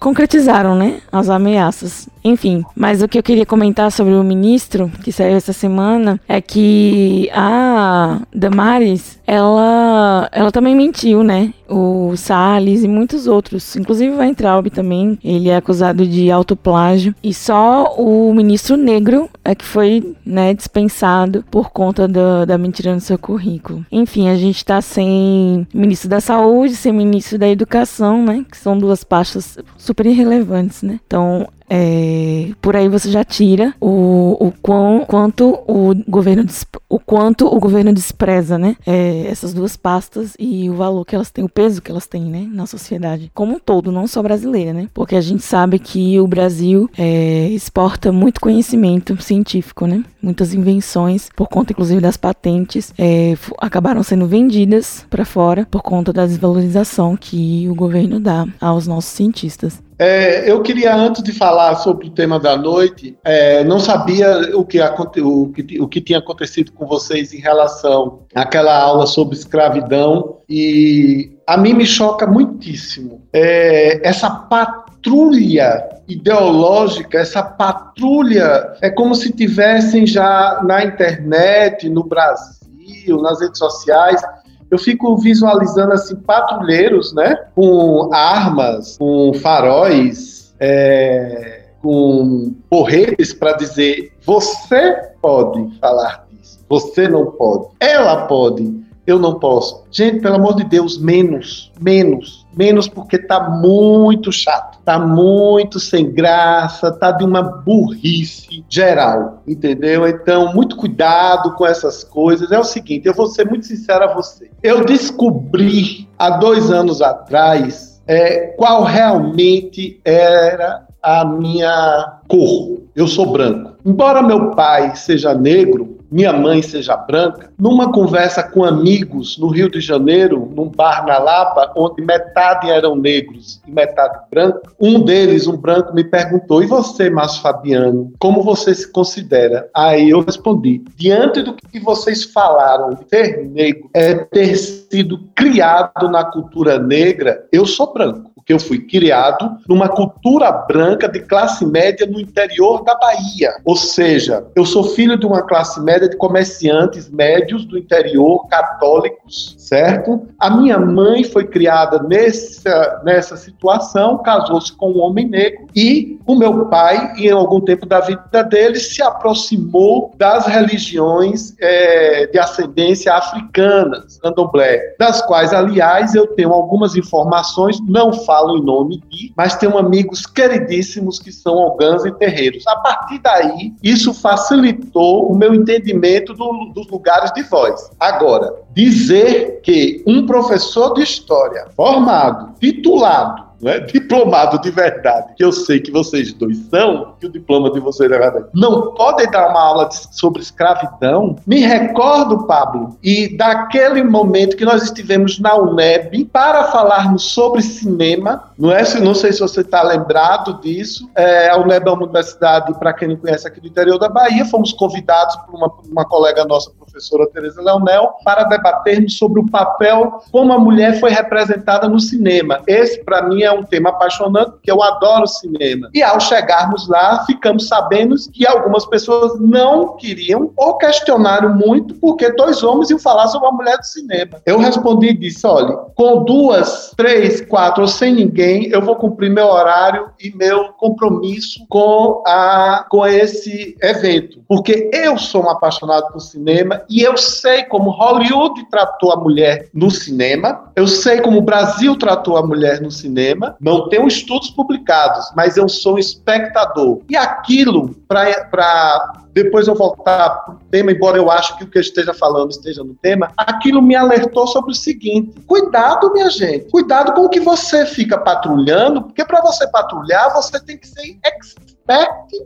concretizaram, 0.00 0.74
né, 0.74 1.00
as 1.12 1.28
ameaças. 1.28 2.08
Enfim, 2.24 2.64
mas 2.74 3.02
o 3.02 3.08
que 3.08 3.18
eu 3.18 3.22
queria 3.22 3.46
comentar 3.46 3.92
sobre 3.92 4.14
o 4.14 4.24
ministro 4.24 4.90
que 5.02 5.12
saiu 5.12 5.36
essa 5.36 5.52
semana 5.52 6.18
é 6.26 6.40
que 6.40 7.30
a 7.32 8.20
Damares, 8.34 9.18
ela, 9.26 10.28
ela 10.32 10.50
também 10.50 10.74
mentiu, 10.74 11.22
né? 11.22 11.52
O 11.70 12.16
Salles 12.16 12.82
e 12.82 12.88
muitos 12.88 13.26
outros, 13.26 13.76
inclusive 13.76 14.12
o 14.12 14.18
Weintraub 14.18 14.68
também, 14.70 15.18
ele 15.22 15.48
é 15.48 15.56
acusado 15.56 16.04
de 16.04 16.30
autoplágio 16.30 17.14
e 17.22 17.32
só 17.32 17.94
o 17.96 18.34
ministro 18.34 18.76
negro 18.76 19.30
é 19.44 19.54
que 19.54 19.64
foi, 19.64 20.14
né, 20.26 20.52
dispensado 20.52 21.44
por 21.50 21.70
conta 21.70 22.08
da, 22.08 22.58
mentira 22.58 22.94
no 22.94 23.00
seu 23.00 23.16
currículo. 23.16 23.86
Enfim, 23.90 24.28
a 24.28 24.36
gente 24.36 24.64
tá 24.64 24.82
sem 24.82 25.66
ministro 25.72 26.08
da 26.08 26.20
saúde, 26.20 26.74
sem 26.74 26.92
ministro 26.92 27.38
da 27.38 27.48
educação, 27.48 28.24
né, 28.24 28.44
que 28.50 28.56
são 28.56 28.76
duas 28.76 29.04
pastas 29.04 29.58
super 29.76 30.06
irrelevantes, 30.06 30.82
né? 30.82 30.98
Então, 31.06 31.46
é, 31.70 32.50
por 32.60 32.74
aí 32.74 32.88
você 32.88 33.08
já 33.08 33.22
tira 33.22 33.72
o, 33.80 34.36
o 34.48 34.52
quão, 34.60 35.04
quanto 35.06 35.56
o 35.68 35.94
governo 36.08 36.44
o 36.88 36.98
quanto 36.98 37.46
o 37.46 37.60
governo 37.60 37.92
despreza, 37.92 38.58
né? 38.58 38.76
É, 38.84 39.26
essas 39.28 39.54
duas 39.54 39.76
pastas 39.76 40.34
e 40.36 40.68
o 40.68 40.74
valor 40.74 41.04
que 41.04 41.14
elas 41.14 41.30
têm, 41.30 41.44
o 41.44 41.48
peso 41.48 41.80
que 41.80 41.90
elas 41.92 42.08
têm, 42.08 42.24
né? 42.24 42.48
Na 42.52 42.66
sociedade 42.66 43.30
como 43.32 43.54
um 43.54 43.58
todo, 43.60 43.92
não 43.92 44.08
só 44.08 44.20
brasileira, 44.20 44.72
né? 44.72 44.88
Porque 44.92 45.14
a 45.14 45.20
gente 45.20 45.44
sabe 45.44 45.78
que 45.78 46.18
o 46.18 46.26
Brasil 46.26 46.90
é, 46.98 47.48
exporta 47.50 48.10
muito 48.10 48.40
conhecimento 48.40 49.20
científico, 49.22 49.86
né? 49.86 50.02
Muitas 50.20 50.52
invenções, 50.52 51.28
por 51.36 51.48
conta 51.48 51.72
inclusive 51.72 52.00
das 52.00 52.16
patentes, 52.16 52.92
é, 52.98 53.34
acabaram 53.58 54.02
sendo 54.02 54.26
vendidas 54.26 55.06
para 55.08 55.24
fora 55.24 55.66
por 55.70 55.82
conta 55.82 56.12
da 56.12 56.26
desvalorização 56.26 57.16
que 57.16 57.68
o 57.68 57.74
governo 57.76 58.18
dá 58.18 58.48
aos 58.60 58.88
nossos 58.88 59.12
cientistas. 59.12 59.80
É, 60.00 60.50
eu 60.50 60.62
queria, 60.62 60.96
antes 60.96 61.22
de 61.22 61.30
falar 61.30 61.74
sobre 61.74 62.06
o 62.06 62.10
tema 62.10 62.40
da 62.40 62.56
noite, 62.56 63.18
é, 63.22 63.62
não 63.64 63.78
sabia 63.78 64.56
o 64.56 64.64
que, 64.64 64.80
o, 64.80 65.48
que, 65.48 65.78
o 65.78 65.86
que 65.86 66.00
tinha 66.00 66.20
acontecido 66.20 66.72
com 66.72 66.86
vocês 66.86 67.34
em 67.34 67.38
relação 67.38 68.20
àquela 68.34 68.74
aula 68.74 69.06
sobre 69.06 69.36
escravidão, 69.36 70.38
e 70.48 71.36
a 71.46 71.58
mim 71.58 71.74
me 71.74 71.84
choca 71.84 72.26
muitíssimo. 72.26 73.28
É, 73.30 74.00
essa 74.08 74.30
patrulha 74.30 75.86
ideológica, 76.08 77.18
essa 77.18 77.42
patrulha, 77.42 78.78
é 78.80 78.88
como 78.88 79.14
se 79.14 79.30
tivessem 79.30 80.06
já 80.06 80.62
na 80.64 80.82
internet, 80.82 81.90
no 81.90 82.04
Brasil, 82.04 83.20
nas 83.20 83.38
redes 83.38 83.58
sociais, 83.58 84.22
eu 84.70 84.78
fico 84.78 85.16
visualizando 85.16 85.92
assim 85.92 86.16
patrulheiros, 86.16 87.12
né, 87.12 87.36
com 87.54 88.10
armas, 88.12 88.96
com 88.98 89.32
faróis, 89.34 90.54
é, 90.60 91.64
com 91.82 92.54
porretes 92.68 93.32
para 93.32 93.54
dizer 93.54 94.12
você 94.24 95.10
pode 95.20 95.78
falar 95.78 96.26
disso, 96.30 96.60
você 96.68 97.08
não 97.08 97.26
pode, 97.32 97.68
ela 97.80 98.26
pode, 98.26 98.80
eu 99.06 99.18
não 99.18 99.38
posso. 99.38 99.82
Gente, 99.90 100.20
pelo 100.20 100.36
amor 100.36 100.54
de 100.54 100.64
Deus, 100.64 100.98
menos, 100.98 101.72
menos, 101.80 102.39
menos 102.56 102.88
porque 102.88 103.18
tá 103.18 103.48
muito 103.48 104.32
chato, 104.32 104.78
tá 104.84 104.98
muito 104.98 105.78
sem 105.78 106.10
graça, 106.10 106.90
tá 106.92 107.12
de 107.12 107.24
uma 107.24 107.42
burrice 107.42 108.64
geral, 108.68 109.42
entendeu? 109.46 110.06
Então, 110.08 110.52
muito 110.54 110.76
cuidado 110.76 111.54
com 111.54 111.66
essas 111.66 112.04
coisas. 112.04 112.50
É 112.50 112.58
o 112.58 112.64
seguinte, 112.64 113.06
eu 113.06 113.14
vou 113.14 113.26
ser 113.26 113.46
muito 113.46 113.66
sincero 113.66 114.04
a 114.04 114.14
você. 114.14 114.50
Eu 114.62 114.84
descobri 114.84 116.08
há 116.18 116.30
dois 116.30 116.70
anos 116.70 117.00
atrás 117.00 118.02
é, 118.06 118.48
qual 118.56 118.82
realmente 118.82 120.00
era 120.04 120.86
a 121.02 121.24
minha 121.24 122.20
cor. 122.28 122.80
Eu 122.94 123.06
sou 123.06 123.30
branco. 123.30 123.76
Embora 123.84 124.22
meu 124.22 124.50
pai 124.50 124.94
seja 124.96 125.32
negro, 125.32 125.99
minha 126.10 126.32
mãe 126.32 126.60
seja 126.60 126.96
branca, 126.96 127.52
numa 127.58 127.92
conversa 127.92 128.42
com 128.42 128.64
amigos 128.64 129.38
no 129.38 129.48
Rio 129.48 129.70
de 129.70 129.80
Janeiro, 129.80 130.50
num 130.54 130.68
bar 130.68 131.06
na 131.06 131.18
Lapa, 131.18 131.72
onde 131.76 132.02
metade 132.02 132.68
eram 132.68 132.96
negros 132.96 133.60
e 133.66 133.70
metade 133.70 134.18
branca, 134.30 134.60
um 134.80 135.00
deles, 135.00 135.46
um 135.46 135.56
branco, 135.56 135.94
me 135.94 136.04
perguntou: 136.04 136.62
E 136.62 136.66
você, 136.66 137.08
Márcio 137.08 137.42
Fabiano, 137.42 138.12
como 138.18 138.42
você 138.42 138.74
se 138.74 138.90
considera? 138.90 139.68
Aí 139.74 140.10
eu 140.10 140.20
respondi: 140.20 140.82
Diante 140.96 141.42
do 141.42 141.54
que 141.54 141.78
vocês 141.78 142.24
falaram, 142.24 142.96
ter 142.96 143.46
negro 143.46 143.88
é 143.94 144.14
ter 144.14 144.56
sido 144.56 145.18
criado 145.34 146.08
na 146.08 146.24
cultura 146.24 146.78
negra, 146.78 147.46
eu 147.52 147.66
sou 147.66 147.92
branco 147.92 148.29
porque 148.50 148.52
eu 148.52 148.58
fui 148.58 148.78
criado 148.80 149.58
numa 149.68 149.88
cultura 149.88 150.50
branca 150.50 151.08
de 151.08 151.20
classe 151.20 151.64
média 151.64 152.06
no 152.06 152.20
interior 152.20 152.82
da 152.82 152.96
Bahia. 152.96 153.52
Ou 153.64 153.76
seja, 153.76 154.44
eu 154.56 154.66
sou 154.66 154.82
filho 154.82 155.16
de 155.16 155.26
uma 155.26 155.42
classe 155.42 155.80
média 155.80 156.08
de 156.08 156.16
comerciantes 156.16 157.08
médios 157.08 157.64
do 157.64 157.78
interior, 157.78 158.48
católicos, 158.48 159.54
certo? 159.58 160.26
A 160.38 160.50
minha 160.50 160.78
mãe 160.78 161.22
foi 161.22 161.46
criada 161.46 162.02
nessa, 162.02 163.02
nessa 163.04 163.36
situação, 163.36 164.18
casou-se 164.18 164.72
com 164.72 164.92
um 164.92 165.00
homem 165.00 165.28
negro 165.28 165.66
e 165.74 166.18
o 166.26 166.34
meu 166.34 166.66
pai, 166.66 167.12
em 167.18 167.30
algum 167.30 167.60
tempo 167.60 167.86
da 167.86 168.00
vida 168.00 168.42
dele, 168.42 168.78
se 168.80 169.02
aproximou 169.02 170.12
das 170.16 170.46
religiões 170.46 171.54
é, 171.60 172.26
de 172.26 172.38
ascendência 172.38 173.14
africanas, 173.14 174.18
candomblé, 174.18 174.94
das 174.98 175.22
quais, 175.22 175.52
aliás, 175.52 176.14
eu 176.14 176.26
tenho 176.28 176.52
algumas 176.52 176.96
informações, 176.96 177.78
não 177.86 178.12
falo 178.12 178.39
em 178.48 178.62
nome 178.62 179.02
de, 179.08 179.32
mas 179.36 179.56
tenho 179.56 179.76
amigos 179.76 180.26
queridíssimos 180.26 181.18
que 181.18 181.32
são 181.32 181.56
ogãs 181.56 182.04
e 182.04 182.12
terreiros. 182.12 182.66
A 182.66 182.76
partir 182.76 183.18
daí, 183.18 183.72
isso 183.82 184.14
facilitou 184.14 185.30
o 185.30 185.36
meu 185.36 185.54
entendimento 185.54 186.32
do, 186.34 186.72
dos 186.74 186.88
lugares 186.88 187.32
de 187.32 187.42
voz. 187.42 187.90
Agora, 187.98 188.54
dizer 188.72 189.60
que 189.62 190.02
um 190.06 190.26
professor 190.26 190.94
de 190.94 191.02
história 191.02 191.66
formado, 191.76 192.54
titulado, 192.60 193.49
né, 193.60 193.80
diplomado 193.80 194.60
de 194.60 194.70
verdade, 194.70 195.34
que 195.36 195.44
eu 195.44 195.52
sei 195.52 195.80
que 195.80 195.90
vocês 195.90 196.32
dois 196.32 196.58
são, 196.68 197.14
que 197.20 197.26
o 197.26 197.30
diploma 197.30 197.70
de 197.70 197.80
vocês 197.80 198.10
é 198.10 198.18
verdade, 198.18 198.46
não 198.54 198.92
podem 198.94 199.30
dar 199.30 199.50
uma 199.50 199.60
aula 199.60 199.88
sobre 199.90 200.42
escravidão. 200.42 201.36
Me 201.46 201.60
recordo, 201.60 202.46
Pablo, 202.46 202.96
e 203.02 203.36
daquele 203.36 204.02
momento 204.02 204.56
que 204.56 204.64
nós 204.64 204.82
estivemos 204.82 205.38
na 205.38 205.54
UNEB 205.56 206.24
para 206.26 206.64
falarmos 206.64 207.22
sobre 207.22 207.62
cinema, 207.62 208.50
não 208.58 208.70
é? 208.70 208.82
Não 209.00 209.14
sei 209.14 209.32
se 209.32 209.40
você 209.40 209.60
está 209.60 209.82
lembrado 209.82 210.60
disso. 210.60 211.08
É, 211.14 211.48
a 211.48 211.56
UNEB 211.58 211.88
é 211.88 211.90
uma 211.90 212.04
universidade, 212.04 212.72
para 212.78 212.92
quem 212.92 213.08
não 213.08 213.16
conhece, 213.16 213.46
aqui 213.46 213.60
do 213.60 213.66
interior 213.66 213.98
da 213.98 214.08
Bahia. 214.08 214.44
Fomos 214.44 214.72
convidados 214.72 215.36
por 215.36 215.54
uma, 215.54 215.72
uma 215.90 216.04
colega 216.04 216.44
nossa, 216.44 216.70
professora 216.90 217.26
Tereza 217.28 217.62
Leonel, 217.62 218.14
para 218.24 218.44
debatermos 218.44 219.16
sobre 219.16 219.40
o 219.40 219.46
papel, 219.46 220.20
como 220.32 220.52
a 220.52 220.58
mulher 220.58 220.98
foi 220.98 221.10
representada 221.10 221.88
no 221.88 222.00
cinema. 222.00 222.60
Esse, 222.66 223.02
para 223.04 223.22
mim, 223.22 223.42
é 223.42 223.49
um 223.54 223.62
tema 223.62 223.90
apaixonante, 223.90 224.52
porque 224.52 224.70
eu 224.70 224.82
adoro 224.82 225.26
cinema. 225.26 225.90
E 225.94 226.02
ao 226.02 226.20
chegarmos 226.20 226.88
lá, 226.88 227.24
ficamos 227.26 227.68
sabendo 227.68 228.14
que 228.32 228.46
algumas 228.46 228.86
pessoas 228.86 229.40
não 229.40 229.96
queriam 229.96 230.52
ou 230.56 230.76
questionaram 230.76 231.54
muito 231.54 231.94
porque 231.94 232.30
dois 232.32 232.62
homens 232.62 232.90
iam 232.90 232.98
falar 232.98 233.28
sobre 233.28 233.48
a 233.48 233.52
mulher 233.52 233.78
do 233.78 233.86
cinema. 233.86 234.40
Eu 234.44 234.58
respondi 234.58 235.08
e 235.08 235.16
disse: 235.16 235.46
olha, 235.46 235.74
com 235.94 236.24
duas, 236.24 236.92
três, 236.96 237.40
quatro 237.40 237.82
ou 237.82 237.88
sem 237.88 238.14
ninguém, 238.14 238.68
eu 238.70 238.82
vou 238.82 238.96
cumprir 238.96 239.30
meu 239.30 239.46
horário 239.46 240.10
e 240.20 240.34
meu 240.34 240.72
compromisso 240.74 241.64
com, 241.68 242.22
a, 242.26 242.86
com 242.90 243.06
esse 243.06 243.76
evento. 243.82 244.42
Porque 244.48 244.90
eu 244.92 245.16
sou 245.18 245.44
um 245.44 245.50
apaixonado 245.50 246.12
por 246.12 246.20
cinema 246.20 246.82
e 246.88 247.02
eu 247.02 247.16
sei 247.16 247.64
como 247.64 247.90
Hollywood 247.90 248.64
tratou 248.70 249.12
a 249.12 249.16
mulher 249.16 249.68
no 249.72 249.90
cinema, 249.90 250.70
eu 250.74 250.86
sei 250.86 251.20
como 251.20 251.38
o 251.38 251.42
Brasil 251.42 251.96
tratou 251.96 252.36
a 252.36 252.46
mulher 252.46 252.80
no 252.80 252.90
cinema, 252.90 253.39
não 253.60 253.88
tenho 253.88 254.06
estudos 254.06 254.50
publicados, 254.50 255.30
mas 255.36 255.56
eu 255.56 255.68
sou 255.68 255.94
um 255.94 255.98
espectador. 255.98 257.00
E 257.08 257.16
aquilo, 257.16 257.94
para 258.06 259.14
depois 259.32 259.68
eu 259.68 259.74
voltar 259.74 260.30
para 260.30 260.54
o 260.54 260.58
tema, 260.70 260.92
embora 260.92 261.16
eu 261.16 261.30
acho 261.30 261.56
que 261.56 261.64
o 261.64 261.66
que 261.66 261.78
eu 261.78 261.82
esteja 261.82 262.12
falando 262.12 262.50
esteja 262.50 262.82
no 262.82 262.94
tema, 262.94 263.32
aquilo 263.36 263.80
me 263.80 263.94
alertou 263.94 264.46
sobre 264.46 264.72
o 264.72 264.74
seguinte: 264.74 265.40
cuidado, 265.46 266.12
minha 266.12 266.30
gente, 266.30 266.70
cuidado 266.70 267.12
com 267.12 267.22
o 267.22 267.28
que 267.28 267.40
você 267.40 267.86
fica 267.86 268.18
patrulhando, 268.18 269.02
porque 269.02 269.24
para 269.24 269.40
você 269.40 269.66
patrulhar, 269.68 270.32
você 270.32 270.58
tem 270.60 270.76
que 270.76 270.86
ser 270.86 271.18
expert 271.24 271.79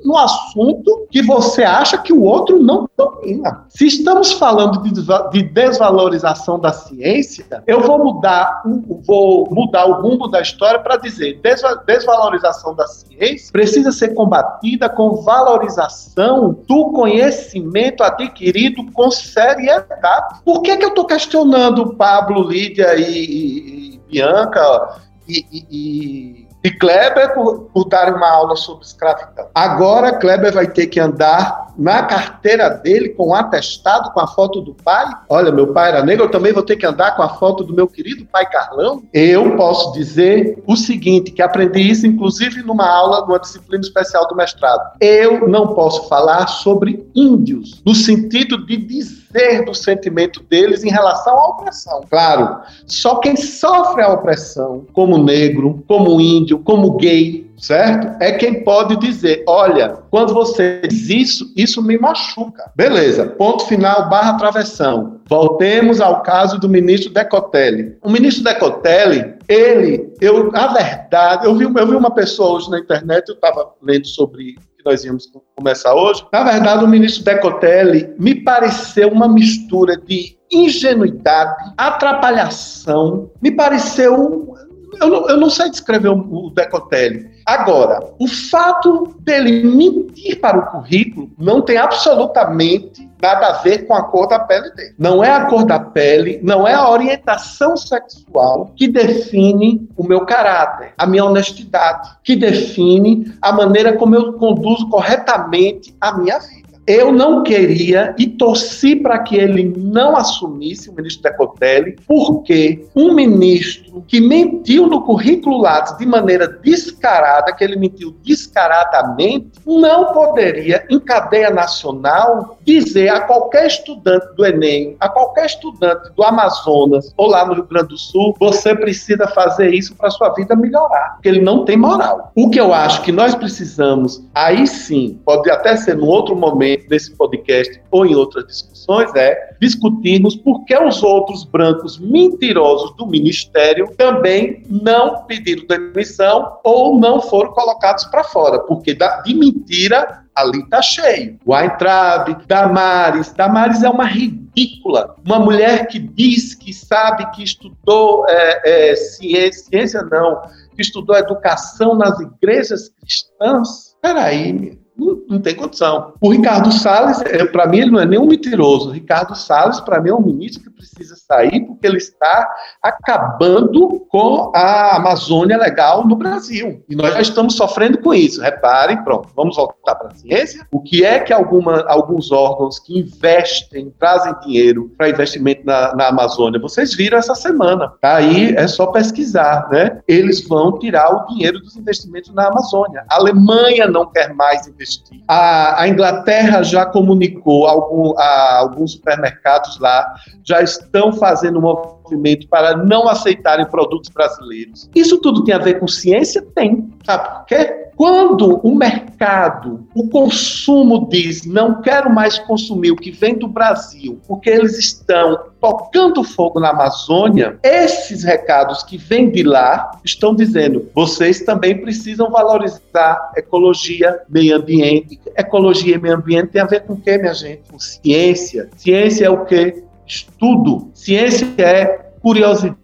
no 0.04 0.16
assunto 0.16 1.06
que 1.10 1.22
você 1.22 1.62
acha 1.62 1.98
que 1.98 2.12
o 2.12 2.22
outro 2.22 2.62
não 2.62 2.88
domina. 2.96 3.66
Se 3.68 3.86
estamos 3.86 4.32
falando 4.32 4.82
de 5.30 5.42
desvalorização 5.42 6.58
da 6.58 6.72
ciência, 6.72 7.62
eu 7.66 7.80
vou 7.80 7.98
mudar, 7.98 8.62
vou 9.06 9.48
mudar 9.50 9.86
o 9.86 10.00
rumo 10.02 10.28
da 10.28 10.40
história 10.40 10.78
para 10.78 10.96
dizer 10.96 11.40
desvalorização 11.86 12.74
da 12.74 12.86
ciência 12.86 13.52
precisa 13.52 13.92
ser 13.92 14.14
combatida 14.14 14.88
com 14.88 15.22
valorização 15.22 16.56
do 16.66 16.92
conhecimento 16.92 18.02
adquirido 18.02 18.90
com 18.92 19.10
seriedade. 19.10 20.40
Por 20.44 20.62
que, 20.62 20.76
que 20.76 20.84
eu 20.84 20.88
estou 20.88 21.04
questionando 21.04 21.94
Pablo, 21.94 22.42
Lídia 22.48 22.94
e, 22.96 23.94
e 23.94 24.00
Bianca 24.10 24.98
e, 25.28 25.44
e, 25.70 26.43
e 26.64 26.70
Kleber 26.70 27.34
por, 27.34 27.64
por 27.72 27.84
dar 27.84 28.12
uma 28.14 28.26
aula 28.26 28.56
sobre 28.56 28.86
escravidão. 28.86 29.48
Agora 29.54 30.16
Kleber 30.16 30.52
vai 30.52 30.66
ter 30.66 30.86
que 30.86 30.98
andar 30.98 31.63
na 31.76 32.02
carteira 32.02 32.68
dele 32.68 33.10
com 33.10 33.28
um 33.28 33.34
atestado 33.34 34.12
com 34.12 34.20
a 34.20 34.26
foto 34.26 34.60
do 34.60 34.74
pai. 34.74 35.06
Olha, 35.28 35.52
meu 35.52 35.72
pai 35.72 35.90
era 35.90 36.04
negro, 36.04 36.24
eu 36.24 36.30
também 36.30 36.52
vou 36.52 36.62
ter 36.62 36.76
que 36.76 36.86
andar 36.86 37.16
com 37.16 37.22
a 37.22 37.28
foto 37.28 37.64
do 37.64 37.74
meu 37.74 37.86
querido 37.86 38.26
pai 38.26 38.48
Carlão. 38.48 39.02
Eu 39.12 39.56
posso 39.56 39.92
dizer 39.92 40.62
o 40.66 40.76
seguinte, 40.76 41.30
que 41.30 41.42
aprendi 41.42 41.80
isso 41.80 42.06
inclusive 42.06 42.62
numa 42.62 42.86
aula, 42.86 43.20
numa 43.22 43.38
disciplina 43.38 43.82
especial 43.82 44.26
do 44.28 44.36
mestrado. 44.36 44.96
Eu 45.00 45.48
não 45.48 45.74
posso 45.74 46.08
falar 46.08 46.46
sobre 46.46 47.06
índios 47.14 47.82
no 47.84 47.94
sentido 47.94 48.64
de 48.66 48.76
dizer 48.76 49.64
do 49.64 49.74
sentimento 49.74 50.42
deles 50.42 50.84
em 50.84 50.90
relação 50.90 51.36
à 51.38 51.48
opressão. 51.48 52.02
Claro, 52.08 52.60
só 52.86 53.16
quem 53.16 53.36
sofre 53.36 54.02
a 54.02 54.12
opressão, 54.12 54.86
como 54.92 55.18
negro, 55.18 55.82
como 55.88 56.20
índio, 56.20 56.58
como 56.58 56.96
gay, 56.96 57.43
certo? 57.64 58.22
É 58.22 58.32
quem 58.32 58.62
pode 58.62 58.96
dizer, 58.96 59.42
olha, 59.48 59.96
quando 60.10 60.34
você 60.34 60.82
diz 60.86 61.08
isso, 61.08 61.52
isso 61.56 61.82
me 61.82 61.98
machuca. 61.98 62.70
Beleza, 62.76 63.26
ponto 63.26 63.66
final, 63.66 64.08
barra 64.08 64.36
travessão. 64.36 65.20
Voltemos 65.28 66.00
ao 66.00 66.22
caso 66.22 66.58
do 66.58 66.68
ministro 66.68 67.12
Decotelli. 67.12 67.96
O 68.02 68.10
ministro 68.10 68.44
Decotelli, 68.44 69.34
ele, 69.48 70.12
eu, 70.20 70.50
na 70.50 70.68
verdade, 70.68 71.46
eu 71.46 71.54
vi, 71.54 71.64
eu 71.64 71.86
vi 71.86 71.94
uma 71.94 72.10
pessoa 72.10 72.56
hoje 72.56 72.70
na 72.70 72.78
internet, 72.78 73.28
eu 73.28 73.34
estava 73.34 73.72
lendo 73.82 74.06
sobre 74.06 74.56
que 74.76 74.84
nós 74.84 75.02
íamos 75.02 75.30
começar 75.56 75.94
hoje. 75.94 76.22
Na 76.30 76.44
verdade, 76.44 76.84
o 76.84 76.88
ministro 76.88 77.24
Decotelli 77.24 78.14
me 78.18 78.34
pareceu 78.34 79.08
uma 79.08 79.26
mistura 79.26 79.96
de 79.96 80.36
ingenuidade, 80.52 81.72
atrapalhação, 81.76 83.30
me 83.42 83.50
pareceu 83.50 84.53
eu 85.00 85.08
não, 85.08 85.28
eu 85.28 85.36
não 85.36 85.50
sei 85.50 85.70
descrever 85.70 86.08
o, 86.08 86.46
o 86.46 86.50
Decotelli. 86.50 87.30
Agora, 87.46 88.00
o 88.18 88.26
fato 88.26 89.14
dele 89.20 89.64
mentir 89.64 90.40
para 90.40 90.58
o 90.58 90.66
currículo 90.66 91.30
não 91.38 91.60
tem 91.60 91.76
absolutamente 91.76 93.08
nada 93.20 93.46
a 93.46 93.52
ver 93.62 93.86
com 93.86 93.94
a 93.94 94.02
cor 94.02 94.26
da 94.26 94.38
pele 94.38 94.70
dele. 94.72 94.94
Não 94.98 95.24
é 95.24 95.30
a 95.30 95.46
cor 95.46 95.64
da 95.64 95.78
pele, 95.78 96.40
não 96.42 96.68
é 96.68 96.74
a 96.74 96.88
orientação 96.88 97.76
sexual 97.76 98.72
que 98.76 98.86
define 98.86 99.88
o 99.96 100.04
meu 100.04 100.26
caráter, 100.26 100.92
a 100.98 101.06
minha 101.06 101.24
honestidade, 101.24 102.10
que 102.22 102.36
define 102.36 103.32
a 103.40 103.52
maneira 103.52 103.94
como 103.94 104.14
eu 104.14 104.34
conduzo 104.34 104.88
corretamente 104.88 105.94
a 106.00 106.16
minha 106.16 106.38
vida. 106.38 106.64
Eu 106.86 107.10
não 107.10 107.42
queria 107.42 108.14
e 108.18 108.26
torci 108.26 108.94
para 108.94 109.18
que 109.20 109.36
ele 109.36 109.72
não 109.74 110.14
assumisse 110.14 110.90
o 110.90 110.92
ministro 110.92 111.22
Decotelli, 111.22 111.96
porque 112.06 112.86
um 112.94 113.14
ministro 113.14 113.83
que 114.02 114.20
mentiu 114.20 114.86
no 114.86 115.02
currículo 115.02 115.58
Lattes 115.58 115.96
de 115.98 116.06
maneira 116.06 116.48
descarada, 116.48 117.52
que 117.52 117.64
ele 117.64 117.76
mentiu 117.76 118.14
descaradamente, 118.22 119.50
não 119.66 120.12
poderia, 120.12 120.86
em 120.90 120.98
cadeia 120.98 121.50
nacional, 121.50 122.58
dizer 122.64 123.08
a 123.08 123.20
qualquer 123.20 123.66
estudante 123.66 124.26
do 124.36 124.44
Enem, 124.44 124.96
a 125.00 125.08
qualquer 125.08 125.46
estudante 125.46 126.10
do 126.14 126.22
Amazonas 126.22 127.12
ou 127.16 127.28
lá 127.28 127.46
no 127.46 127.54
Rio 127.54 127.64
Grande 127.64 127.88
do 127.88 127.98
Sul, 127.98 128.34
você 128.38 128.74
precisa 128.74 129.26
fazer 129.28 129.72
isso 129.72 129.94
para 129.94 130.10
sua 130.10 130.30
vida 130.30 130.54
melhorar, 130.56 131.14
porque 131.14 131.28
ele 131.28 131.40
não 131.40 131.64
tem 131.64 131.76
moral. 131.76 132.30
O 132.34 132.50
que 132.50 132.60
eu 132.60 132.72
acho 132.72 133.02
que 133.02 133.12
nós 133.12 133.34
precisamos, 133.34 134.22
aí 134.34 134.66
sim, 134.66 135.20
pode 135.24 135.50
até 135.50 135.76
ser 135.76 135.96
num 135.96 136.06
outro 136.06 136.36
momento, 136.36 136.88
desse 136.88 137.14
podcast 137.16 137.80
ou 137.90 138.06
em 138.06 138.14
outras 138.14 138.46
discussões 138.46 139.14
é 139.14 139.54
discutirmos 139.60 140.36
por 140.36 140.64
que 140.64 140.76
os 140.76 141.02
outros 141.02 141.44
brancos 141.44 141.98
mentirosos 141.98 142.94
do 142.96 143.06
ministério 143.06 143.83
também 143.88 144.62
não 144.68 145.24
pediram 145.24 145.66
demissão 145.66 146.58
ou 146.64 146.98
não 146.98 147.20
foram 147.20 147.52
colocados 147.52 148.04
para 148.04 148.24
fora, 148.24 148.58
porque 148.60 148.94
de 148.94 149.34
mentira 149.34 150.24
ali 150.34 150.60
está 150.60 150.82
cheio. 150.82 151.38
O 151.44 151.54
Weintraub, 151.54 152.36
Damares. 152.46 153.32
Damares 153.32 153.82
é 153.82 153.88
uma 153.88 154.04
ridícula. 154.04 155.14
Uma 155.24 155.38
mulher 155.38 155.86
que 155.86 155.98
diz 155.98 156.54
que 156.54 156.72
sabe 156.72 157.30
que 157.32 157.42
estudou 157.42 158.26
é, 158.28 158.90
é, 158.90 158.96
ciência, 158.96 159.64
ciência 159.64 160.02
não, 160.02 160.42
que 160.74 160.82
estudou 160.82 161.16
educação 161.16 161.94
nas 161.94 162.18
igrejas 162.20 162.88
cristãs. 163.00 163.96
Peraí, 164.02 164.78
não, 164.96 165.20
não, 165.28 165.40
tem 165.40 165.56
condição. 165.56 166.14
O 166.20 166.30
Ricardo 166.30 166.70
Salles, 166.70 167.20
é, 167.22 167.44
para 167.44 167.66
mim, 167.66 167.80
ele 167.80 167.90
não 167.90 168.00
é 168.00 168.06
nem 168.06 168.18
um 168.18 168.26
mentiroso. 168.26 168.90
O 168.90 168.92
Ricardo 168.92 169.34
Salles, 169.34 169.80
para 169.80 170.00
mim, 170.00 170.10
é 170.10 170.14
um 170.14 170.20
ministro 170.20 170.62
que 170.62 170.70
precisa 170.70 171.16
sair 171.16 171.66
porque 171.66 171.84
ele 171.84 171.96
está 171.96 172.48
acabando 172.80 174.06
com 174.08 174.52
a 174.54 174.96
Amazônia 174.96 175.56
legal 175.56 176.06
no 176.06 176.14
Brasil. 176.14 176.84
E 176.88 176.94
nós 176.94 177.12
já 177.12 177.20
estamos 177.20 177.56
sofrendo 177.56 177.98
com 177.98 178.14
isso. 178.14 178.40
Reparem, 178.40 179.02
pronto, 179.02 179.28
vamos 179.34 179.56
voltar 179.56 179.96
para 179.96 180.08
a 180.08 180.14
ciência. 180.14 180.64
O 180.70 180.80
que 180.80 181.04
é 181.04 181.18
que 181.18 181.32
alguma, 181.32 181.84
alguns 181.88 182.30
órgãos 182.30 182.78
que 182.78 182.96
investem, 182.96 183.92
trazem 183.98 184.32
dinheiro 184.40 184.92
para 184.96 185.08
investimento 185.08 185.62
na, 185.64 185.94
na 185.96 186.08
Amazônia, 186.08 186.60
vocês 186.60 186.94
viram 186.94 187.18
essa 187.18 187.34
semana. 187.34 187.92
Tá 188.00 188.16
aí, 188.16 188.54
é 188.54 188.68
só 188.68 188.86
pesquisar, 188.86 189.68
né? 189.72 190.00
Eles 190.06 190.46
vão 190.46 190.78
tirar 190.78 191.10
o 191.10 191.26
dinheiro 191.26 191.58
dos 191.58 191.76
investimentos 191.76 192.32
na 192.32 192.46
Amazônia. 192.46 193.04
A 193.10 193.16
Alemanha 193.16 193.88
não 193.88 194.06
quer 194.06 194.32
mais 194.32 194.68
investir 194.68 194.83
A, 195.26 195.82
a 195.82 195.88
Inglaterra 195.88 196.62
já 196.62 196.84
comunicou, 196.86 197.66
algum, 197.66 198.18
a, 198.18 198.58
alguns 198.58 198.92
supermercados 198.92 199.78
lá 199.78 200.14
já 200.42 200.62
estão 200.62 201.12
fazendo 201.12 201.58
um 201.58 201.93
movimento 202.04 202.46
para 202.48 202.76
não 202.76 203.08
aceitarem 203.08 203.66
produtos 203.66 204.10
brasileiros. 204.10 204.88
Isso 204.94 205.18
tudo 205.18 205.42
tem 205.42 205.54
a 205.54 205.58
ver 205.58 205.80
com 205.80 205.88
ciência? 205.88 206.42
Tem. 206.54 206.92
Sabe 207.04 207.28
por 207.28 207.46
quê? 207.46 207.84
Quando 207.96 208.58
o 208.66 208.74
mercado, 208.74 209.86
o 209.94 210.08
consumo 210.08 211.08
diz 211.08 211.46
não 211.46 211.80
quero 211.80 212.10
mais 212.10 212.38
consumir 212.40 212.90
o 212.90 212.96
que 212.96 213.12
vem 213.12 213.36
do 213.38 213.46
Brasil, 213.46 214.20
porque 214.26 214.50
eles 214.50 214.76
estão 214.78 215.38
tocando 215.60 216.24
fogo 216.24 216.58
na 216.58 216.70
Amazônia, 216.70 217.58
esses 217.62 218.24
recados 218.24 218.82
que 218.82 218.98
vêm 218.98 219.30
de 219.30 219.44
lá 219.44 219.92
estão 220.04 220.34
dizendo: 220.34 220.90
vocês 220.92 221.42
também 221.42 221.80
precisam 221.80 222.30
valorizar 222.30 223.32
ecologia, 223.36 224.20
meio 224.28 224.56
ambiente. 224.56 225.20
Ecologia 225.36 225.94
e 225.94 226.00
meio 226.00 226.16
ambiente 226.16 226.48
tem 226.48 226.62
a 226.62 226.66
ver 226.66 226.82
com 226.82 226.94
o 226.94 227.00
quê, 227.00 227.16
minha 227.16 227.34
gente? 227.34 227.62
Com 227.70 227.78
ciência. 227.78 228.68
Ciência 228.76 229.26
é 229.26 229.30
o 229.30 229.44
quê? 229.44 229.84
Estudo. 230.06 230.90
Ciência 230.94 231.46
é 231.58 231.86
curiosidade. 232.20 232.78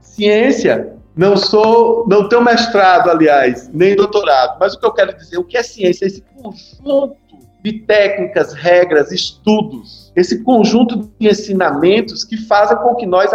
Ciência 0.00 0.94
não 1.14 1.36
sou, 1.36 2.06
não 2.08 2.28
tenho 2.28 2.42
mestrado, 2.42 3.10
aliás, 3.10 3.68
nem 3.72 3.94
doutorado, 3.94 4.56
mas 4.58 4.74
o 4.74 4.80
que 4.80 4.86
eu 4.86 4.92
quero 4.92 5.16
dizer, 5.16 5.38
o 5.38 5.44
que 5.44 5.56
é 5.56 5.62
ciência? 5.62 6.06
Esse 6.06 6.22
conjunto 6.22 7.16
de 7.62 7.80
técnicas, 7.80 8.52
regras, 8.54 9.12
estudos, 9.12 10.01
esse 10.14 10.42
conjunto 10.42 11.10
de 11.18 11.28
ensinamentos 11.28 12.24
que 12.24 12.36
fazem 12.36 12.76
com 12.78 12.94
que 12.94 13.06
nós 13.06 13.30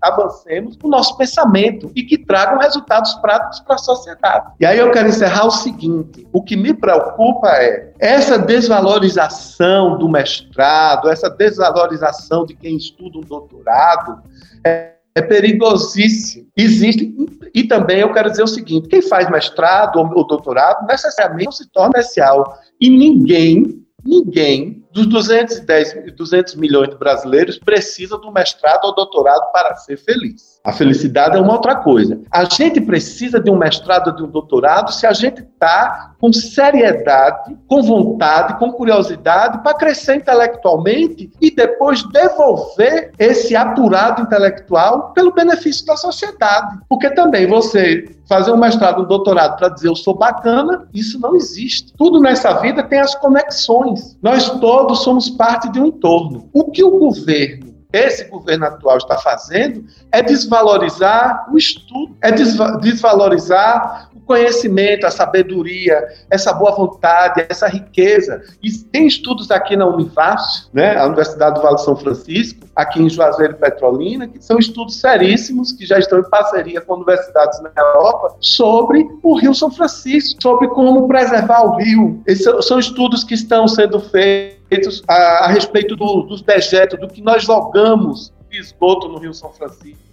avancemos 0.00 0.76
o 0.82 0.88
nosso 0.88 1.16
pensamento 1.16 1.90
e 1.94 2.02
que 2.02 2.18
tragam 2.18 2.58
resultados 2.58 3.14
práticos 3.14 3.60
para 3.60 3.76
a 3.76 3.78
sociedade. 3.78 4.52
E 4.60 4.66
aí 4.66 4.78
eu 4.78 4.90
quero 4.90 5.08
encerrar 5.08 5.46
o 5.46 5.50
seguinte: 5.50 6.26
o 6.32 6.42
que 6.42 6.56
me 6.56 6.74
preocupa 6.74 7.48
é 7.48 7.92
essa 7.98 8.38
desvalorização 8.38 9.98
do 9.98 10.08
mestrado, 10.08 11.08
essa 11.08 11.30
desvalorização 11.30 12.44
de 12.44 12.54
quem 12.54 12.76
estuda 12.76 13.18
um 13.18 13.22
doutorado. 13.22 14.20
É, 14.64 14.96
é 15.14 15.22
perigosíssimo. 15.22 16.46
Existe, 16.54 17.10
e 17.54 17.64
também 17.64 18.00
eu 18.00 18.12
quero 18.12 18.30
dizer 18.30 18.42
o 18.42 18.48
seguinte: 18.48 18.88
quem 18.88 19.00
faz 19.00 19.30
mestrado 19.30 19.98
ou 19.98 20.26
doutorado 20.26 20.86
necessariamente 20.86 21.46
não 21.46 21.52
se 21.52 21.70
torna 21.70 21.98
especial. 22.00 22.58
E 22.78 22.90
ninguém 22.90 23.86
ninguém 24.06 24.85
dos 24.96 25.06
210, 25.06 26.14
200 26.16 26.54
milhões 26.54 26.88
de 26.88 26.96
brasileiros 26.96 27.58
precisa 27.58 28.16
do 28.16 28.32
mestrado 28.32 28.86
ou 28.86 28.94
doutorado 28.94 29.52
para 29.52 29.76
ser 29.76 29.98
feliz. 29.98 30.56
A 30.64 30.72
felicidade 30.72 31.36
é 31.36 31.40
uma 31.40 31.52
outra 31.52 31.76
coisa. 31.76 32.18
A 32.32 32.44
gente 32.44 32.80
precisa 32.80 33.38
de 33.38 33.50
um 33.50 33.56
mestrado 33.56 34.08
ou 34.08 34.16
de 34.16 34.22
um 34.24 34.26
doutorado 34.26 34.90
se 34.92 35.06
a 35.06 35.12
gente 35.12 35.42
está 35.42 36.14
com 36.18 36.32
seriedade, 36.32 37.56
com 37.68 37.82
vontade, 37.82 38.58
com 38.58 38.72
curiosidade 38.72 39.62
para 39.62 39.76
crescer 39.76 40.16
intelectualmente 40.16 41.30
e 41.40 41.54
depois 41.54 42.02
devolver 42.04 43.12
esse 43.18 43.54
apurado 43.54 44.22
intelectual 44.22 45.12
pelo 45.12 45.32
benefício 45.32 45.84
da 45.84 45.96
sociedade. 45.96 46.78
Porque 46.88 47.10
também 47.10 47.46
você 47.46 48.16
fazer 48.28 48.50
um 48.50 48.56
mestrado, 48.56 49.02
um 49.02 49.06
doutorado 49.06 49.56
para 49.56 49.68
dizer 49.68 49.88
eu 49.88 49.94
sou 49.94 50.14
bacana, 50.14 50.88
isso 50.92 51.20
não 51.20 51.36
existe. 51.36 51.92
Tudo 51.96 52.20
nessa 52.20 52.54
vida 52.54 52.82
tem 52.82 52.98
as 52.98 53.14
conexões. 53.14 54.16
Nós 54.20 54.50
todos 54.58 54.85
somos 54.94 55.28
parte 55.30 55.70
de 55.72 55.80
um 55.80 55.86
entorno. 55.86 56.48
O 56.52 56.70
que 56.70 56.82
o 56.84 56.98
governo 56.98 57.66
esse 57.92 58.24
governo 58.24 58.66
atual 58.66 58.98
está 58.98 59.16
fazendo 59.16 59.84
é 60.12 60.20
desvalorizar 60.22 61.46
o 61.50 61.56
estudo, 61.56 62.16
é 62.20 62.30
desvalorizar 62.30 64.10
conhecimento, 64.26 65.06
a 65.06 65.10
sabedoria, 65.10 66.04
essa 66.30 66.52
boa 66.52 66.74
vontade, 66.74 67.46
essa 67.48 67.68
riqueza. 67.68 68.42
E 68.62 68.70
tem 68.72 69.06
estudos 69.06 69.50
aqui 69.50 69.76
na 69.76 69.86
Univasf, 69.86 70.66
né, 70.72 70.98
a 70.98 71.06
Universidade 71.06 71.56
do 71.56 71.62
Vale 71.62 71.78
São 71.78 71.96
Francisco, 71.96 72.66
aqui 72.74 73.00
em 73.00 73.08
Juazeiro 73.08 73.54
e 73.54 73.56
Petrolina, 73.56 74.26
que 74.26 74.44
são 74.44 74.58
estudos 74.58 75.00
seríssimos, 75.00 75.72
que 75.72 75.86
já 75.86 75.98
estão 75.98 76.18
em 76.18 76.28
parceria 76.28 76.80
com 76.80 76.94
universidades 76.94 77.60
na 77.62 77.70
Europa, 77.76 78.36
sobre 78.40 79.08
o 79.22 79.38
Rio 79.38 79.54
São 79.54 79.70
Francisco, 79.70 80.42
sobre 80.42 80.68
como 80.68 81.06
preservar 81.06 81.62
o 81.62 81.76
rio. 81.76 82.20
Esses 82.26 82.46
são 82.66 82.78
estudos 82.78 83.22
que 83.22 83.34
estão 83.34 83.68
sendo 83.68 84.00
feitos 84.00 85.02
a, 85.06 85.44
a 85.44 85.46
respeito 85.48 85.94
do, 85.94 86.22
dos 86.22 86.42
dejetos, 86.42 86.98
do 86.98 87.08
que 87.08 87.22
nós 87.22 87.44
jogamos 87.44 88.32
de 88.50 88.58
esgoto 88.58 89.08
no 89.08 89.18
Rio 89.18 89.32
São 89.32 89.52
Francisco 89.52 90.05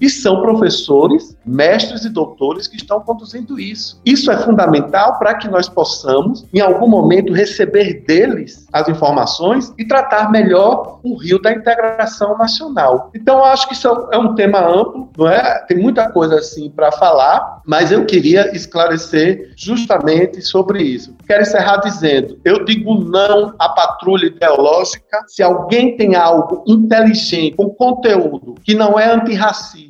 E 0.00 0.08
são 0.08 0.40
professores, 0.40 1.36
mestres 1.44 2.04
e 2.04 2.08
doutores 2.08 2.66
que 2.66 2.76
estão 2.76 3.00
conduzindo 3.00 3.58
isso. 3.58 4.00
Isso 4.04 4.30
é 4.30 4.36
fundamental 4.38 5.18
para 5.18 5.34
que 5.34 5.48
nós 5.48 5.68
possamos, 5.68 6.46
em 6.52 6.60
algum 6.60 6.88
momento, 6.88 7.32
receber 7.32 8.04
deles 8.06 8.66
as 8.72 8.88
informações 8.88 9.72
e 9.78 9.84
tratar 9.84 10.30
melhor 10.30 11.00
o 11.02 11.16
rio 11.16 11.40
da 11.40 11.52
integração 11.52 12.36
nacional. 12.38 13.10
Então, 13.14 13.44
acho 13.44 13.68
que 13.68 13.74
isso 13.74 13.88
é 14.10 14.18
um 14.18 14.34
tema 14.34 14.60
amplo, 14.60 15.08
não 15.16 15.28
é? 15.28 15.64
Tem 15.66 15.76
muita 15.76 16.10
coisa 16.10 16.36
assim 16.36 16.70
para 16.70 16.92
falar, 16.92 17.60
mas 17.66 17.92
eu 17.92 18.04
queria 18.06 18.54
esclarecer 18.54 19.52
justamente 19.56 20.42
sobre 20.42 20.82
isso. 20.82 21.14
Quero 21.26 21.42
encerrar 21.42 21.78
dizendo: 21.78 22.38
eu 22.44 22.64
digo 22.64 22.94
não 23.04 23.54
à 23.58 23.68
patrulha 23.68 24.26
ideológica 24.26 25.24
se 25.26 25.42
alguém 25.42 25.96
tem 25.96 26.14
algo 26.14 26.64
inteligente, 26.66 27.56
com 27.56 27.70
conteúdo, 27.70 28.54
que 28.62 28.74
não 28.74 28.98
é 28.98 29.12
antirracista, 29.12 29.89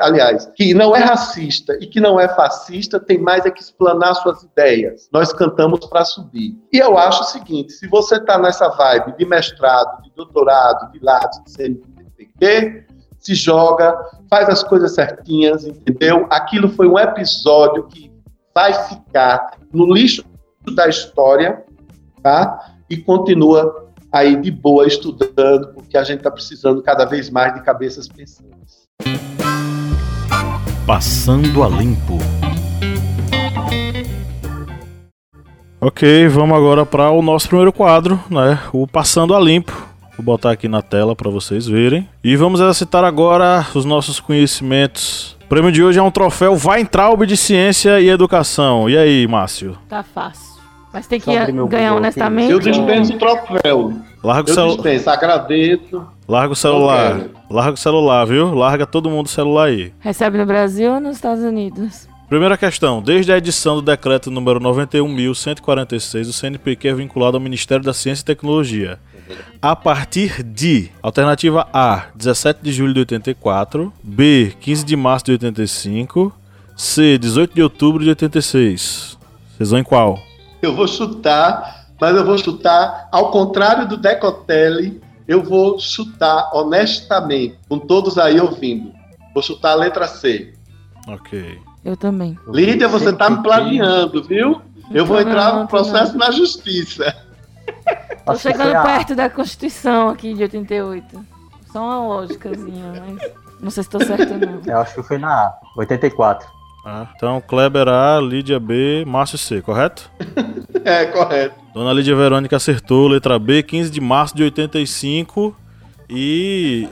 aliás, 0.00 0.46
que 0.54 0.74
não 0.74 0.94
é 0.94 1.00
racista 1.00 1.76
e 1.80 1.86
que 1.86 2.00
não 2.00 2.18
é 2.18 2.28
fascista, 2.28 3.00
tem 3.00 3.18
mais 3.18 3.44
é 3.44 3.50
que 3.50 3.60
explanar 3.60 4.14
suas 4.16 4.42
ideias. 4.42 5.08
Nós 5.12 5.32
cantamos 5.32 5.86
para 5.86 6.04
subir. 6.04 6.56
E 6.72 6.78
eu 6.78 6.96
acho 6.98 7.22
o 7.22 7.26
seguinte: 7.26 7.72
se 7.72 7.86
você 7.88 8.16
está 8.16 8.38
nessa 8.38 8.68
vibe 8.68 9.16
de 9.16 9.24
mestrado, 9.24 10.02
de 10.02 10.10
doutorado, 10.14 10.92
de 10.92 10.98
lados, 11.00 11.42
de 11.44 11.50
CNPq, 11.52 12.86
se 13.18 13.34
joga, 13.34 13.96
faz 14.28 14.48
as 14.48 14.62
coisas 14.62 14.94
certinhas, 14.94 15.64
entendeu? 15.64 16.26
Aquilo 16.30 16.68
foi 16.68 16.86
um 16.86 16.98
episódio 16.98 17.84
que 17.88 18.12
vai 18.54 18.72
ficar 18.72 19.58
no 19.72 19.92
lixo 19.92 20.24
da 20.74 20.88
história, 20.88 21.64
tá? 22.22 22.74
E 22.88 22.96
continua 22.98 23.84
aí 24.12 24.36
de 24.36 24.50
boa 24.50 24.86
estudando, 24.86 25.72
porque 25.74 25.96
a 25.96 26.04
gente 26.04 26.18
está 26.18 26.30
precisando 26.30 26.82
cada 26.82 27.04
vez 27.04 27.30
mais 27.30 27.52
de 27.54 27.62
cabeças 27.62 28.06
pensantes. 28.06 28.53
Passando 30.86 31.62
a 31.62 31.68
limpo. 31.68 32.18
Ok, 35.80 36.28
vamos 36.28 36.56
agora 36.56 36.86
para 36.86 37.10
o 37.10 37.20
nosso 37.20 37.48
primeiro 37.48 37.72
quadro, 37.72 38.18
né? 38.30 38.58
O 38.72 38.86
Passando 38.86 39.34
a 39.34 39.40
Limpo. 39.40 39.72
Vou 40.16 40.24
botar 40.24 40.50
aqui 40.50 40.68
na 40.68 40.80
tela 40.80 41.14
para 41.14 41.30
vocês 41.30 41.66
verem. 41.66 42.08
E 42.22 42.36
vamos 42.36 42.60
exercitar 42.60 43.04
agora 43.04 43.66
os 43.74 43.84
nossos 43.84 44.20
conhecimentos. 44.20 45.36
O 45.44 45.46
prêmio 45.46 45.72
de 45.72 45.82
hoje 45.82 45.98
é 45.98 46.02
um 46.02 46.10
troféu 46.10 46.56
Weintraub 46.56 47.26
de 47.26 47.36
Ciência 47.36 48.00
e 48.00 48.08
Educação. 48.08 48.88
E 48.88 48.96
aí, 48.96 49.26
Márcio? 49.26 49.76
Tá 49.88 50.02
fácil. 50.02 50.54
Mas 50.92 51.06
tem 51.06 51.18
que 51.18 51.30
ganhar 51.68 51.94
honestamente. 51.94 52.52
Eu 52.52 52.60
dispenso 52.60 53.14
o 53.14 53.18
troféu. 53.18 53.92
Larga 54.22 54.52
o. 54.52 54.58
Eu 54.58 54.68
dispenso, 54.68 55.10
agradeço. 55.10 56.06
Larga 56.26 56.52
o 56.52 56.56
celular. 56.56 57.20
Larga 57.50 57.74
o 57.74 57.76
celular, 57.76 58.24
viu? 58.24 58.54
Larga 58.54 58.86
todo 58.86 59.10
mundo 59.10 59.26
o 59.26 59.30
celular 59.30 59.66
aí. 59.68 59.92
Recebe 60.00 60.38
no 60.38 60.46
Brasil 60.46 60.94
ou 60.94 61.00
nos 61.00 61.16
Estados 61.16 61.44
Unidos? 61.44 62.08
Primeira 62.28 62.56
questão. 62.56 63.02
Desde 63.02 63.32
a 63.32 63.38
edição 63.38 63.76
do 63.76 63.82
decreto 63.82 64.30
número 64.30 64.58
91.146, 64.60 66.28
o 66.28 66.32
CNPq 66.32 66.88
é 66.88 66.94
vinculado 66.94 67.36
ao 67.36 67.42
Ministério 67.42 67.84
da 67.84 67.92
Ciência 67.92 68.22
e 68.22 68.26
Tecnologia. 68.26 68.98
A 69.60 69.76
partir 69.76 70.42
de 70.42 70.90
alternativa 71.02 71.66
A, 71.72 72.06
17 72.14 72.60
de 72.62 72.72
julho 72.72 72.94
de 72.94 73.00
84, 73.00 73.92
B, 74.02 74.54
15 74.60 74.84
de 74.84 74.96
março 74.96 75.26
de 75.26 75.32
85, 75.32 76.32
C, 76.76 77.18
18 77.18 77.54
de 77.54 77.62
outubro 77.62 78.02
de 78.02 78.08
86. 78.10 79.18
Vocês 79.56 79.70
vão 79.70 79.78
em 79.78 79.84
qual? 79.84 80.18
eu 80.64 80.74
vou 80.74 80.88
chutar, 80.88 81.86
mas 82.00 82.16
eu 82.16 82.24
vou 82.24 82.38
chutar 82.38 83.08
ao 83.12 83.30
contrário 83.30 83.86
do 83.86 83.96
Decotelli, 83.96 85.00
eu 85.26 85.42
vou 85.42 85.78
chutar 85.78 86.50
honestamente, 86.52 87.58
com 87.68 87.78
todos 87.78 88.18
aí 88.18 88.40
ouvindo. 88.40 88.92
Vou 89.32 89.42
chutar 89.42 89.72
a 89.72 89.76
letra 89.76 90.06
C. 90.06 90.54
Ok. 91.08 91.60
Eu 91.84 91.96
também. 91.96 92.38
Lídia, 92.48 92.88
você 92.88 93.12
tá 93.12 93.28
me 93.28 93.42
planeando, 93.42 94.22
viu? 94.22 94.62
Eu 94.90 95.04
vou 95.04 95.20
entrar 95.20 95.58
no 95.58 95.66
processo 95.66 96.16
na 96.16 96.30
justiça. 96.30 97.14
Tô 98.24 98.36
chegando 98.36 98.82
perto 98.82 99.14
da 99.14 99.28
Constituição 99.28 100.08
aqui 100.08 100.34
de 100.34 100.42
88. 100.42 101.24
Só 101.72 101.82
uma 101.82 102.06
lógicazinha, 102.06 103.04
mas 103.04 103.32
não 103.60 103.70
sei 103.70 103.82
se 103.82 103.90
tô 103.90 103.98
certo 104.02 104.32
ou 104.32 104.38
não. 104.38 104.60
Eu 104.64 104.78
acho 104.78 104.94
que 104.94 105.02
foi 105.02 105.18
na 105.18 105.54
84. 105.76 106.48
Ah, 106.84 107.08
então, 107.16 107.40
Kleber 107.40 107.88
A, 107.88 108.20
Lídia 108.20 108.60
B, 108.60 109.04
Márcio 109.06 109.38
C, 109.38 109.62
correto? 109.62 110.10
é, 110.84 111.06
correto. 111.06 111.54
Dona 111.72 111.94
Lídia 111.94 112.14
Verônica 112.14 112.54
acertou, 112.54 113.08
letra 113.08 113.38
B, 113.38 113.62
15 113.62 113.90
de 113.90 114.00
março 114.02 114.36
de 114.36 114.42
85. 114.42 115.56
E. 116.10 116.86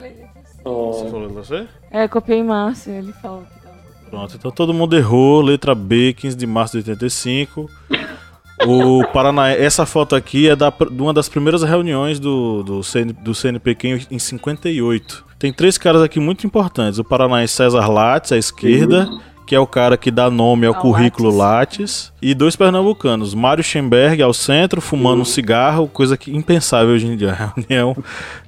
Oh. 0.65 0.93
Você 0.93 1.11
falou 1.11 1.29
você? 1.29 1.67
É, 1.91 2.09
copiei 2.09 2.43
Márcio, 2.43 2.91
ele 2.91 3.13
falou 3.13 3.43
que 3.43 3.63
tava. 3.63 3.77
Pronto, 4.09 4.35
então 4.35 4.51
todo 4.51 4.73
mundo 4.73 4.97
errou, 4.97 5.43
letra 5.43 5.75
B, 5.75 6.15
15 6.15 6.37
de 6.39 6.47
março 6.47 6.73
de 6.81 6.91
85. 6.91 7.69
O 8.65 9.05
Paraná, 9.09 9.51
essa 9.51 9.85
foto 9.85 10.15
aqui 10.15 10.49
é 10.49 10.55
da, 10.55 10.71
de 10.71 11.03
uma 11.03 11.13
das 11.13 11.29
primeiras 11.29 11.65
reuniões 11.65 12.21
do, 12.21 12.63
do, 12.63 12.81
CN, 12.85 13.13
do 13.13 13.35
CNPq 13.35 14.07
em 14.09 14.19
58. 14.21 15.25
Tem 15.37 15.53
três 15.53 15.77
caras 15.77 16.01
aqui 16.01 16.21
muito 16.21 16.47
importantes: 16.47 16.97
o 17.01 17.03
Paranaense 17.03 17.55
César 17.55 17.89
Lattes, 17.89 18.31
à 18.31 18.37
esquerda. 18.37 19.09
Uhum 19.11 19.32
que 19.53 19.57
é 19.57 19.61
o 19.61 19.67
cara 19.67 19.99
que 19.99 20.11
dá 20.11 20.31
nome 20.31 20.67
ao, 20.67 20.75
ao 20.75 20.81
currículo 20.81 21.29
Lattes. 21.29 21.79
Lattes. 21.79 22.13
E 22.23 22.35
dois 22.35 22.57
pernambucanos, 22.57 23.35
Mário 23.35 23.63
Schemberg 23.63 24.23
ao 24.23 24.33
centro, 24.33 24.81
fumando 24.81 25.17
uhum. 25.17 25.21
um 25.21 25.27
cigarro, 25.27 25.87
coisa 25.89 26.17
que 26.17 26.35
impensável 26.35 26.95
hoje 26.95 27.07
em 27.07 27.19
dia. 27.19 27.33
A 27.39 27.53
reunião 27.55 27.95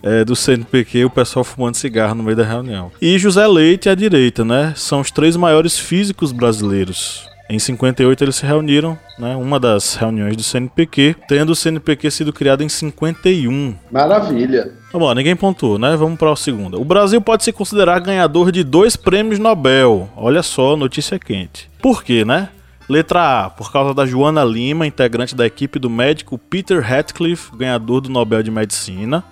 é, 0.02 0.24
do 0.24 0.34
CNPq, 0.34 1.04
o 1.04 1.10
pessoal 1.10 1.44
fumando 1.44 1.74
cigarro 1.74 2.14
no 2.14 2.22
meio 2.22 2.38
da 2.38 2.42
reunião. 2.42 2.90
E 3.02 3.18
José 3.18 3.46
Leite 3.46 3.90
à 3.90 3.94
direita, 3.94 4.46
né? 4.46 4.72
São 4.76 5.00
os 5.00 5.10
três 5.10 5.36
maiores 5.36 5.78
físicos 5.78 6.32
brasileiros. 6.32 7.28
Em 7.50 7.58
58 7.58 8.24
eles 8.24 8.36
se 8.36 8.46
reuniram, 8.46 8.98
né, 9.18 9.36
uma 9.36 9.60
das 9.60 9.96
reuniões 9.96 10.34
do 10.34 10.42
CNPq, 10.42 11.16
tendo 11.28 11.50
o 11.50 11.54
CNPq 11.54 12.10
sido 12.10 12.32
criado 12.32 12.62
em 12.62 12.68
51. 12.70 13.74
Maravilha. 13.92 14.72
Tá 14.94 14.98
bom, 15.00 15.12
ninguém 15.12 15.34
pontuou, 15.34 15.76
né? 15.76 15.96
Vamos 15.96 16.16
para 16.16 16.32
a 16.32 16.36
segunda. 16.36 16.78
O 16.78 16.84
Brasil 16.84 17.20
pode 17.20 17.42
se 17.42 17.52
considerar 17.52 17.98
ganhador 17.98 18.52
de 18.52 18.62
dois 18.62 18.94
prêmios 18.94 19.40
Nobel. 19.40 20.08
Olha 20.16 20.40
só, 20.40 20.76
notícia 20.76 21.18
quente. 21.18 21.68
Por 21.82 22.04
quê, 22.04 22.24
né? 22.24 22.50
Letra 22.88 23.46
A, 23.46 23.50
por 23.50 23.72
causa 23.72 23.92
da 23.92 24.06
Joana 24.06 24.44
Lima, 24.44 24.86
integrante 24.86 25.34
da 25.34 25.44
equipe 25.44 25.80
do 25.80 25.90
médico 25.90 26.38
Peter 26.38 26.80
Ratcliffe, 26.80 27.50
ganhador 27.56 28.02
do 28.02 28.08
Nobel 28.08 28.40
de 28.40 28.52
Medicina. 28.52 29.24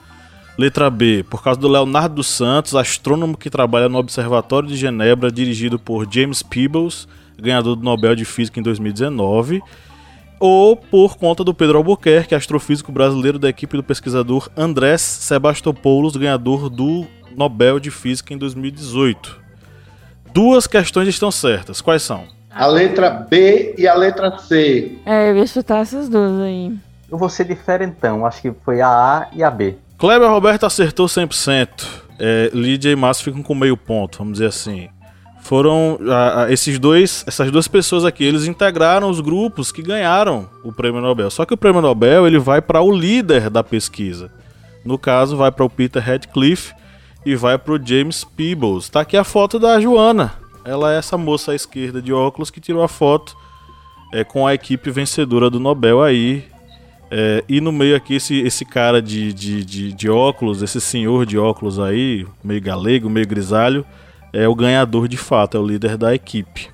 Letra 0.59 0.91
B, 0.91 1.25
por 1.31 1.45
causa 1.45 1.61
do 1.61 1.69
Leonardo 1.69 2.17
dos 2.17 2.27
Santos, 2.27 2.75
astrônomo 2.75 3.37
que 3.37 3.49
trabalha 3.49 3.89
no 3.89 3.99
Observatório 3.99 4.69
de 4.69 4.75
Genebra, 4.75 5.31
dirigido 5.31 5.79
por 5.79 6.13
James 6.13 6.43
Peebles 6.43 7.07
ganhador 7.43 7.77
do 7.77 7.83
Nobel 7.83 8.15
de 8.15 8.25
Física 8.25 8.61
em 8.61 8.63
2019, 8.63 9.63
ou 10.43 10.77
por 10.77 11.17
conta 11.17 11.45
do 11.45 11.55
Pedro 11.55 11.79
Albuquerque, 11.79 12.35
astrofísico 12.35 12.91
brasileiro 12.91 13.39
da 13.39 13.49
equipe 13.49 13.77
do 13.77 13.83
pesquisador 13.83 14.51
Andrés 14.57 15.01
Sebastopoulos, 15.01 16.17
ganhador 16.17 16.69
do 16.69 17.07
Nobel 17.37 17.79
de 17.79 17.93
Física 17.93 18.35
em 18.35 18.39
2018. 18.39 19.41
Duas 20.35 20.67
questões 20.67 21.07
estão 21.07 21.31
certas. 21.31 21.81
Quais 21.81 22.03
são? 22.03 22.25
A 22.51 22.67
letra 22.67 23.09
B 23.09 23.77
e 23.79 23.87
a 23.87 23.95
letra 23.95 24.37
C. 24.37 24.99
É, 25.07 25.31
eu 25.31 25.37
ia 25.37 25.47
chutar 25.47 25.79
essas 25.79 26.09
duas 26.09 26.41
aí. 26.41 26.77
Eu 27.09 27.17
vou 27.17 27.29
ser 27.29 27.45
diferentão, 27.45 28.27
acho 28.27 28.43
que 28.43 28.51
foi 28.65 28.81
a 28.81 28.89
A 28.89 29.29
e 29.33 29.45
a 29.45 29.51
B. 29.51 29.77
Kleber 29.97 30.29
Roberto 30.29 30.67
acertou 30.67 31.07
100%. 31.07 31.69
É, 32.19 32.51
Lídia 32.53 32.91
e 32.91 32.97
Márcio 32.97 33.27
ficam 33.27 33.45
com 33.45 33.55
meio 33.55 33.77
ponto, 33.77 34.19
vamos 34.19 34.33
dizer 34.33 34.47
assim 34.47 34.89
foram 35.43 35.99
a, 36.09 36.45
a, 36.45 36.53
esses 36.53 36.79
dois, 36.79 37.25
essas 37.27 37.51
duas 37.51 37.67
pessoas 37.67 38.05
aqui, 38.05 38.23
eles 38.23 38.47
integraram 38.47 39.11
os 39.11 39.21
grupos 39.21 39.73
que 39.73 39.83
ganharam 39.83 40.49
o 40.63 40.73
prêmio 40.73 41.01
Nobel. 41.01 41.31
Só 41.31 41.45
que 41.45 41.53
o 41.53 41.57
prêmio 41.57 41.83
Nobel 41.83 42.29
ele 42.29 42.39
vai 42.39 42.63
para 42.63 42.81
o 42.81 42.93
líder 42.93 43.51
da 43.51 43.63
pesquisa. 43.65 44.31
No 44.85 44.97
caso, 44.97 45.37
vai 45.37 45.51
para 45.51 45.65
o 45.65 45.71
Peter 45.71 46.03
Radcliffe 46.03 46.73
e 47.27 47.35
vai 47.35 47.59
para 47.59 47.75
o 47.75 47.87
James 47.87 48.23
Peebles. 48.23 48.89
Tá 48.89 49.01
aqui 49.01 49.17
a 49.17 49.25
foto 49.25 49.59
da 49.59 49.81
Joana. 49.81 50.33
Ela 50.65 50.95
é 50.95 50.99
essa 50.99 51.19
moça 51.19 51.51
à 51.51 51.55
esquerda 51.57 52.01
de 52.01 52.13
óculos 52.13 52.49
que 52.49 52.61
tirou 52.61 52.83
a 52.83 52.89
foto 52.89 53.37
é, 54.13 54.23
com 54.23 54.47
a 54.47 54.55
equipe 54.55 54.93
vencedora 54.93 55.51
do 55.51 55.59
Nobel 55.59 56.01
aí. 56.01 56.45
É, 57.11 57.43
e 57.49 57.61
no 57.61 57.73
meio 57.73 57.97
aqui 57.97 58.15
esse, 58.15 58.41
esse 58.41 58.65
cara 58.65 59.03
de, 59.03 59.33
de, 59.33 59.65
de, 59.65 59.93
de 59.93 60.09
óculos, 60.09 60.63
esse 60.63 60.81
senhor 60.81 61.27
de 61.27 61.37
óculos 61.37 61.81
aí, 61.81 62.25
meio 62.45 62.63
galego, 62.63 63.11
meio 63.11 63.27
grisalho 63.27 63.85
é 64.33 64.49
o 64.49 64.55
ganhador 64.55 65.09
de 65.09 65.17
fato, 65.17 65.57
é 65.57 65.61
o 65.61 65.67
líder 65.67 65.97
da 65.97 66.15
equipe. 66.15 66.71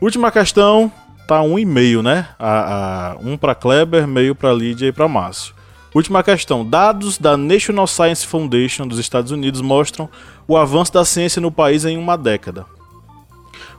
Última 0.00 0.30
questão, 0.30 0.92
tá 1.26 1.42
um 1.42 1.58
e 1.58 1.64
meio, 1.64 2.02
né? 2.02 2.28
A, 2.38 3.12
a 3.12 3.16
um 3.20 3.36
para 3.36 3.54
Kleber, 3.54 4.06
meio 4.06 4.34
para 4.34 4.52
Lídia 4.52 4.86
e 4.86 4.92
para 4.92 5.08
Márcio. 5.08 5.54
Última 5.94 6.22
questão: 6.22 6.64
dados 6.64 7.18
da 7.18 7.36
National 7.36 7.86
Science 7.86 8.26
Foundation 8.26 8.86
dos 8.86 8.98
Estados 8.98 9.32
Unidos 9.32 9.60
mostram 9.60 10.08
o 10.46 10.56
avanço 10.56 10.92
da 10.92 11.04
ciência 11.04 11.40
no 11.40 11.50
país 11.50 11.84
em 11.84 11.98
uma 11.98 12.16
década. 12.16 12.64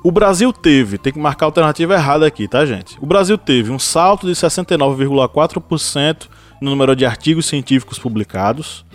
O 0.03 0.11
Brasil 0.11 0.53
teve, 0.53 0.97
tem 0.97 1.11
que 1.11 1.19
marcar 1.19 1.45
a 1.45 1.47
alternativa 1.47 1.93
errada 1.93 2.25
aqui, 2.25 2.47
tá, 2.47 2.65
gente? 2.65 2.97
O 3.01 3.05
Brasil 3.05 3.37
teve 3.37 3.69
um 3.71 3.79
salto 3.79 4.27
de 4.27 4.33
69,4% 4.33 6.27
no 6.61 6.69
número 6.69 6.95
de 6.95 7.05
artigos 7.05 7.45
científicos 7.45 7.99
publicados, 7.99 8.85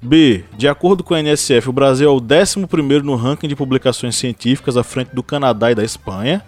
B. 0.00 0.44
De 0.56 0.68
acordo 0.68 1.02
com 1.02 1.14
a 1.14 1.20
NSF, 1.20 1.68
o 1.68 1.72
Brasil 1.72 2.08
é 2.08 2.12
o 2.12 2.20
11 2.20 3.02
no 3.02 3.16
ranking 3.16 3.48
de 3.48 3.56
publicações 3.56 4.16
científicas 4.16 4.76
à 4.76 4.84
frente 4.84 5.14
do 5.14 5.22
Canadá 5.22 5.70
e 5.70 5.74
da 5.74 5.84
Espanha. 5.84 6.42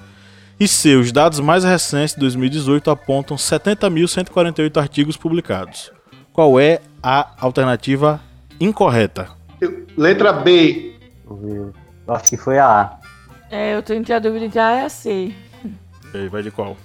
E 0.58 0.68
C. 0.68 0.94
Os 0.96 1.10
dados 1.10 1.40
mais 1.40 1.64
recentes 1.64 2.14
de 2.14 2.20
2018 2.20 2.90
apontam 2.90 3.36
70.148 3.36 4.76
artigos 4.76 5.16
publicados. 5.16 5.90
Qual 6.32 6.60
é 6.60 6.80
a 7.02 7.30
alternativa 7.38 8.20
incorreta? 8.60 9.28
Letra 9.96 10.32
B. 10.32 10.94
Eu 11.26 11.72
acho 12.08 12.24
que 12.24 12.36
foi 12.36 12.58
a 12.58 12.82
A. 12.82 13.00
É, 13.50 13.74
eu 13.74 13.82
tô 13.82 13.94
entre 13.94 14.12
a 14.12 14.18
dúvida 14.18 14.44
entre 14.44 14.58
A 14.58 14.82
e 14.82 14.84
a 14.84 14.88
C. 14.88 15.34
E 16.12 16.16
aí, 16.16 16.28
vai 16.28 16.42
de 16.42 16.50
qual? 16.50 16.76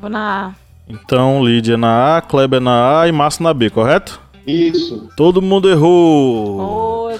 Vou 0.00 0.10
na 0.10 0.48
A. 0.48 0.52
Então, 0.88 1.44
Lídia 1.44 1.76
na 1.76 2.18
A, 2.18 2.22
Kleber 2.22 2.60
na 2.60 3.00
A 3.00 3.08
e 3.08 3.12
Márcio 3.12 3.42
na 3.42 3.54
B, 3.54 3.70
correto? 3.70 4.20
Isso. 4.46 5.08
Todo 5.16 5.42
mundo 5.42 5.68
errou! 5.68 6.60
Oh, 6.60 7.10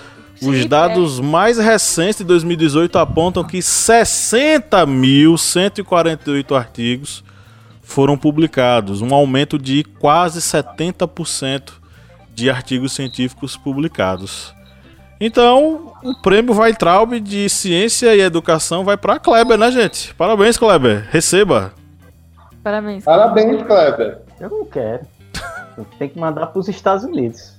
Os 0.46 0.64
dados 0.66 1.18
mais 1.20 1.58
recentes 1.58 2.18
de 2.18 2.24
2018 2.24 2.96
apontam 2.98 3.42
que 3.44 3.58
60.148 3.58 6.56
artigos 6.56 7.22
foram 7.82 8.16
publicados, 8.16 9.02
um 9.02 9.12
aumento 9.12 9.58
de 9.58 9.82
quase 9.84 10.40
70% 10.40 11.72
de 12.34 12.48
artigos 12.48 12.92
científicos 12.92 13.56
publicados. 13.56 14.54
Então, 15.20 15.92
o 16.02 16.14
prêmio 16.22 16.58
Weintraub 16.58 17.20
de 17.20 17.46
Ciência 17.50 18.14
e 18.14 18.20
Educação 18.20 18.84
vai 18.84 18.96
para 18.96 19.18
Kleber, 19.18 19.58
né, 19.58 19.70
gente? 19.70 20.14
Parabéns, 20.14 20.56
Kleber. 20.56 21.06
Receba. 21.10 21.74
é. 21.76 21.80
Parabéns. 22.62 23.04
Parabéns, 23.04 23.62
Kleber. 23.62 24.18
Eu 24.40 24.48
não 24.48 24.64
quero. 24.64 25.00
Tem 25.98 26.08
que 26.08 26.18
mandar 26.18 26.46
para 26.46 26.58
os 26.58 26.68
Estados 26.68 27.04
Unidos. 27.04 27.58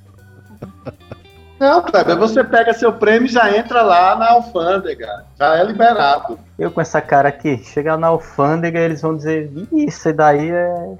Não, 1.59 1.79
Kleber, 1.83 2.17
você 2.17 2.43
pega 2.43 2.73
seu 2.73 2.91
prêmio 2.91 3.27
e 3.27 3.31
já 3.31 3.55
entra 3.55 3.83
lá 3.83 4.15
na 4.15 4.31
alfândega. 4.31 5.25
Já 5.37 5.57
é 5.59 5.63
liberado. 5.63 6.39
Eu 6.57 6.71
com 6.71 6.81
essa 6.81 6.99
cara 6.99 7.29
aqui, 7.29 7.57
chegar 7.63 7.97
na 7.97 8.07
alfândega, 8.07 8.79
eles 8.79 9.01
vão 9.01 9.15
dizer, 9.15 9.51
"Ih, 9.55 9.85
isso 9.85 10.11
daí 10.11 10.49
é. 10.49 10.97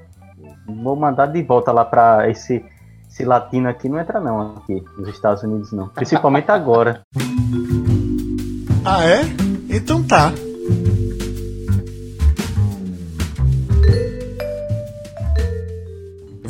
Vou 0.83 0.95
mandar 0.95 1.25
de 1.25 1.41
volta 1.41 1.71
lá 1.71 1.83
para 1.83 2.29
esse, 2.29 2.63
esse 3.09 3.25
latino 3.25 3.69
aqui, 3.69 3.89
não 3.89 3.99
entra 3.99 4.19
não 4.19 4.57
aqui, 4.57 4.83
nos 4.97 5.09
Estados 5.09 5.41
Unidos 5.41 5.71
não. 5.71 5.87
Principalmente 5.89 6.51
agora. 6.51 7.01
Ah, 8.85 9.03
é? 9.03 9.21
Então 9.67 10.03
tá. 10.03 10.31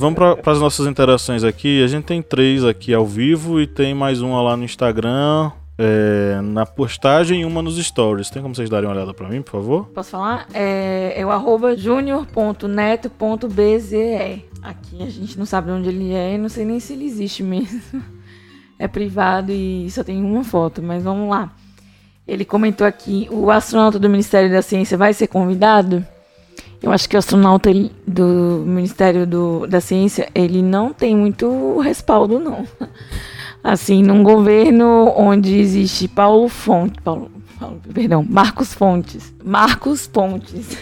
Vamos 0.02 0.18
para 0.18 0.52
as 0.52 0.60
nossas 0.60 0.88
interações 0.88 1.44
aqui. 1.44 1.84
A 1.84 1.88
gente 1.88 2.06
tem 2.06 2.24
três 2.24 2.66
aqui 2.66 2.92
ao 2.92 3.06
vivo 3.06 3.62
e 3.62 3.68
tem 3.68 3.94
mais 3.94 4.20
uma 4.20 4.42
lá 4.42 4.58
no 4.58 4.64
Instagram, 4.64 5.52
é, 5.78 6.42
na 6.42 6.66
postagem 6.66 7.42
e 7.42 7.46
uma 7.46 7.62
nos 7.62 7.78
stories. 7.78 8.32
Tem 8.32 8.42
como 8.42 8.56
vocês 8.56 8.68
darem 8.68 8.90
uma 8.90 8.96
olhada 8.96 9.14
para 9.14 9.30
mim, 9.30 9.44
por 9.44 9.52
favor? 9.52 9.90
Posso 9.90 10.10
falar? 10.10 10.48
É, 10.56 11.14
é 11.16 11.24
o 11.24 11.78
junior.neto.bze. 11.78 14.44
Aqui 14.64 15.04
a 15.04 15.10
gente 15.12 15.38
não 15.38 15.46
sabe 15.46 15.68
de 15.68 15.74
onde 15.74 15.90
ele 15.90 16.12
é 16.12 16.34
e 16.34 16.38
não 16.40 16.50
sei 16.50 16.66
nem 16.66 16.80
se 16.80 16.94
ele 16.94 17.06
existe 17.06 17.44
mesmo. 17.44 17.80
É 18.80 18.88
privado 18.88 19.52
e 19.52 19.88
só 19.92 20.04
tem 20.04 20.24
uma 20.24 20.44
foto, 20.44 20.82
mas 20.82 21.04
vamos 21.04 21.30
lá. 21.30 21.52
Ele 22.28 22.44
comentou 22.44 22.88
aqui: 22.88 23.28
o 23.30 23.52
astronauta 23.52 24.00
do 24.00 24.10
Ministério 24.10 24.50
da 24.50 24.64
Ciência 24.64 24.98
vai 24.98 25.14
ser 25.14 25.28
convidado? 25.28 26.04
Eu 26.82 26.92
acho 26.92 27.08
que 27.08 27.16
o 27.16 27.20
astronauta 27.20 27.70
do 28.08 28.64
Ministério 28.66 29.28
do, 29.28 29.68
da 29.68 29.80
Ciência, 29.80 30.28
ele 30.34 30.64
não 30.64 30.92
tem 30.92 31.16
muito 31.16 31.80
respaldo, 31.80 32.40
não. 32.40 32.66
Assim, 33.64 34.02
num 34.02 34.24
governo 34.24 35.14
onde 35.16 35.60
existe 35.60 36.08
Paulo 36.08 36.50
Fonte, 36.50 37.00
Paulo, 37.02 37.30
Paulo, 37.60 37.80
perdão, 37.94 38.26
Marcos 38.28 38.74
Fontes, 38.74 39.32
Marcos 39.44 40.08
Pontes. 40.08 40.76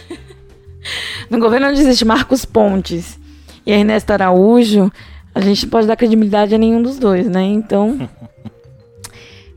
no 1.30 1.38
governo 1.38 1.68
onde 1.68 1.82
existe 1.82 2.06
Marcos 2.06 2.45
Pontes 2.45 3.20
e 3.66 3.72
Ernesto 3.74 4.12
Araújo, 4.14 4.89
a 5.36 5.41
gente 5.41 5.64
não 5.64 5.70
pode 5.70 5.88
dar 5.88 5.97
credibilidade 5.97 6.56
a 6.56 6.58
nenhum 6.58 6.82
dos 6.82 6.97
dois, 6.97 7.28
né? 7.28 7.43
Então, 7.43 8.10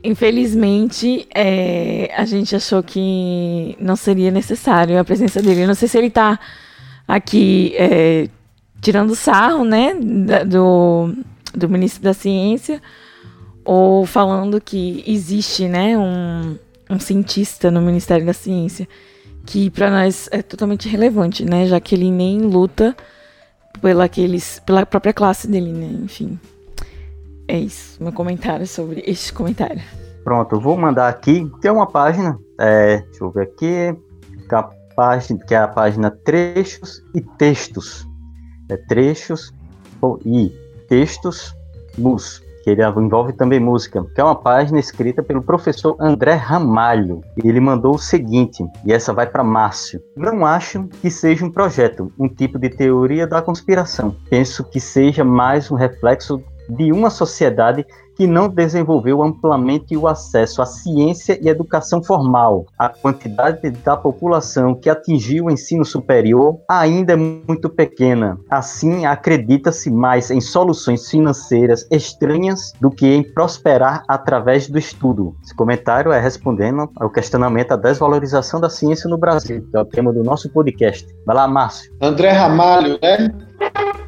Infelizmente, 0.03 1.27
é, 1.33 2.11
a 2.17 2.25
gente 2.25 2.55
achou 2.55 2.83
que 2.83 3.75
não 3.79 3.95
seria 3.95 4.31
necessário 4.31 4.99
a 4.99 5.03
presença 5.03 5.41
dele. 5.41 5.63
Eu 5.63 5.67
não 5.67 5.75
sei 5.75 5.87
se 5.87 5.97
ele 5.97 6.07
está 6.07 6.37
aqui 7.07 7.73
é, 7.77 8.27
tirando 8.81 9.15
sarro, 9.15 9.63
né, 9.63 9.93
da- 9.95 10.43
do, 10.43 11.13
do 11.55 11.69
ministro 11.69 12.03
da 12.03 12.13
Ciência, 12.13 12.81
ou 13.63 14.05
falando 14.05 14.59
que 14.59 15.03
existe, 15.07 15.69
né, 15.69 15.97
um, 15.97 16.57
um 16.89 16.99
cientista 16.99 17.71
no 17.71 17.81
Ministério 17.81 18.25
da 18.25 18.33
Ciência, 18.33 18.87
que 19.45 19.69
para 19.69 19.89
nós 19.89 20.27
é 20.31 20.41
totalmente 20.41 20.89
relevante, 20.89 21.45
né, 21.45 21.65
já 21.65 21.79
que 21.79 21.95
ele 21.95 22.11
nem 22.11 22.39
luta 22.41 22.93
pela, 23.81 24.03
aqueles, 24.03 24.59
pela 24.65 24.85
própria 24.85 25.13
classe 25.13 25.47
dele, 25.47 25.71
né, 25.71 25.89
enfim. 26.03 26.37
É 27.53 27.57
isso, 27.59 28.01
meu 28.03 28.11
comentário 28.11 28.65
sobre 28.65 29.03
este 29.05 29.31
comentário. 29.31 29.79
Pronto, 30.23 30.55
eu 30.55 30.59
vou 30.59 30.75
mandar 30.75 31.07
aqui. 31.07 31.47
Tem 31.61 31.69
uma 31.69 31.85
página, 31.85 32.35
é, 32.59 32.97
deixa 33.01 33.23
eu 33.23 33.29
ver 33.29 33.43
aqui, 33.43 33.95
que 34.49 34.55
é 34.55 34.57
a 34.57 34.69
página, 34.95 35.39
que 35.45 35.53
é 35.53 35.57
a 35.59 35.67
página 35.67 36.09
Trechos 36.09 37.03
e 37.13 37.21
Textos. 37.21 38.07
É 38.71 38.75
Trechos 38.75 39.53
e 40.25 40.51
Textos 40.89 41.55
Mus, 41.95 42.41
que 42.63 42.71
ele 42.71 42.81
envolve 42.83 43.33
também 43.33 43.59
música, 43.59 44.03
que 44.15 44.19
é 44.19 44.23
uma 44.23 44.33
página 44.33 44.79
escrita 44.79 45.21
pelo 45.21 45.43
professor 45.43 45.95
André 45.99 46.33
Ramalho. 46.33 47.21
Ele 47.37 47.59
mandou 47.59 47.93
o 47.93 47.99
seguinte, 47.99 48.65
e 48.83 48.91
essa 48.91 49.13
vai 49.13 49.27
para 49.27 49.43
Márcio. 49.43 50.01
Não 50.17 50.43
acho 50.43 50.87
que 51.03 51.11
seja 51.11 51.45
um 51.45 51.51
projeto, 51.51 52.11
um 52.17 52.27
tipo 52.27 52.57
de 52.57 52.71
teoria 52.71 53.27
da 53.27 53.43
conspiração. 53.43 54.15
Penso 54.27 54.63
que 54.63 54.79
seja 54.79 55.23
mais 55.23 55.69
um 55.69 55.75
reflexo 55.75 56.43
de 56.69 56.91
uma 56.91 57.09
sociedade 57.09 57.85
que 58.15 58.27
não 58.27 58.47
desenvolveu 58.47 59.23
amplamente 59.23 59.97
o 59.97 60.07
acesso 60.07 60.61
à 60.61 60.65
ciência 60.65 61.37
e 61.41 61.49
educação 61.49 62.03
formal. 62.03 62.65
A 62.77 62.89
quantidade 62.89 63.69
da 63.71 63.97
população 63.97 64.75
que 64.75 64.89
atingiu 64.89 65.45
o 65.45 65.51
ensino 65.51 65.83
superior 65.83 66.59
ainda 66.69 67.13
é 67.13 67.15
muito 67.15 67.69
pequena. 67.69 68.37
Assim, 68.49 69.05
acredita-se 69.05 69.89
mais 69.89 70.29
em 70.29 70.41
soluções 70.41 71.09
financeiras 71.09 71.87
estranhas 71.89 72.73
do 72.79 72.91
que 72.91 73.07
em 73.07 73.23
prosperar 73.23 74.03
através 74.07 74.69
do 74.69 74.77
estudo. 74.77 75.35
Esse 75.43 75.55
comentário 75.55 76.11
é 76.11 76.19
respondendo 76.19 76.89
ao 76.97 77.09
questionamento 77.09 77.69
da 77.69 77.77
desvalorização 77.77 78.59
da 78.59 78.69
ciência 78.69 79.09
no 79.09 79.17
Brasil, 79.17 79.65
que 79.69 79.75
é 79.75 79.79
o 79.79 79.85
tema 79.85 80.13
do 80.13 80.23
nosso 80.23 80.49
podcast. 80.49 81.07
Vai 81.25 81.35
lá, 81.35 81.47
Márcio. 81.47 81.91
André 82.01 82.31
Ramalho, 82.31 82.99
né? 83.01 83.33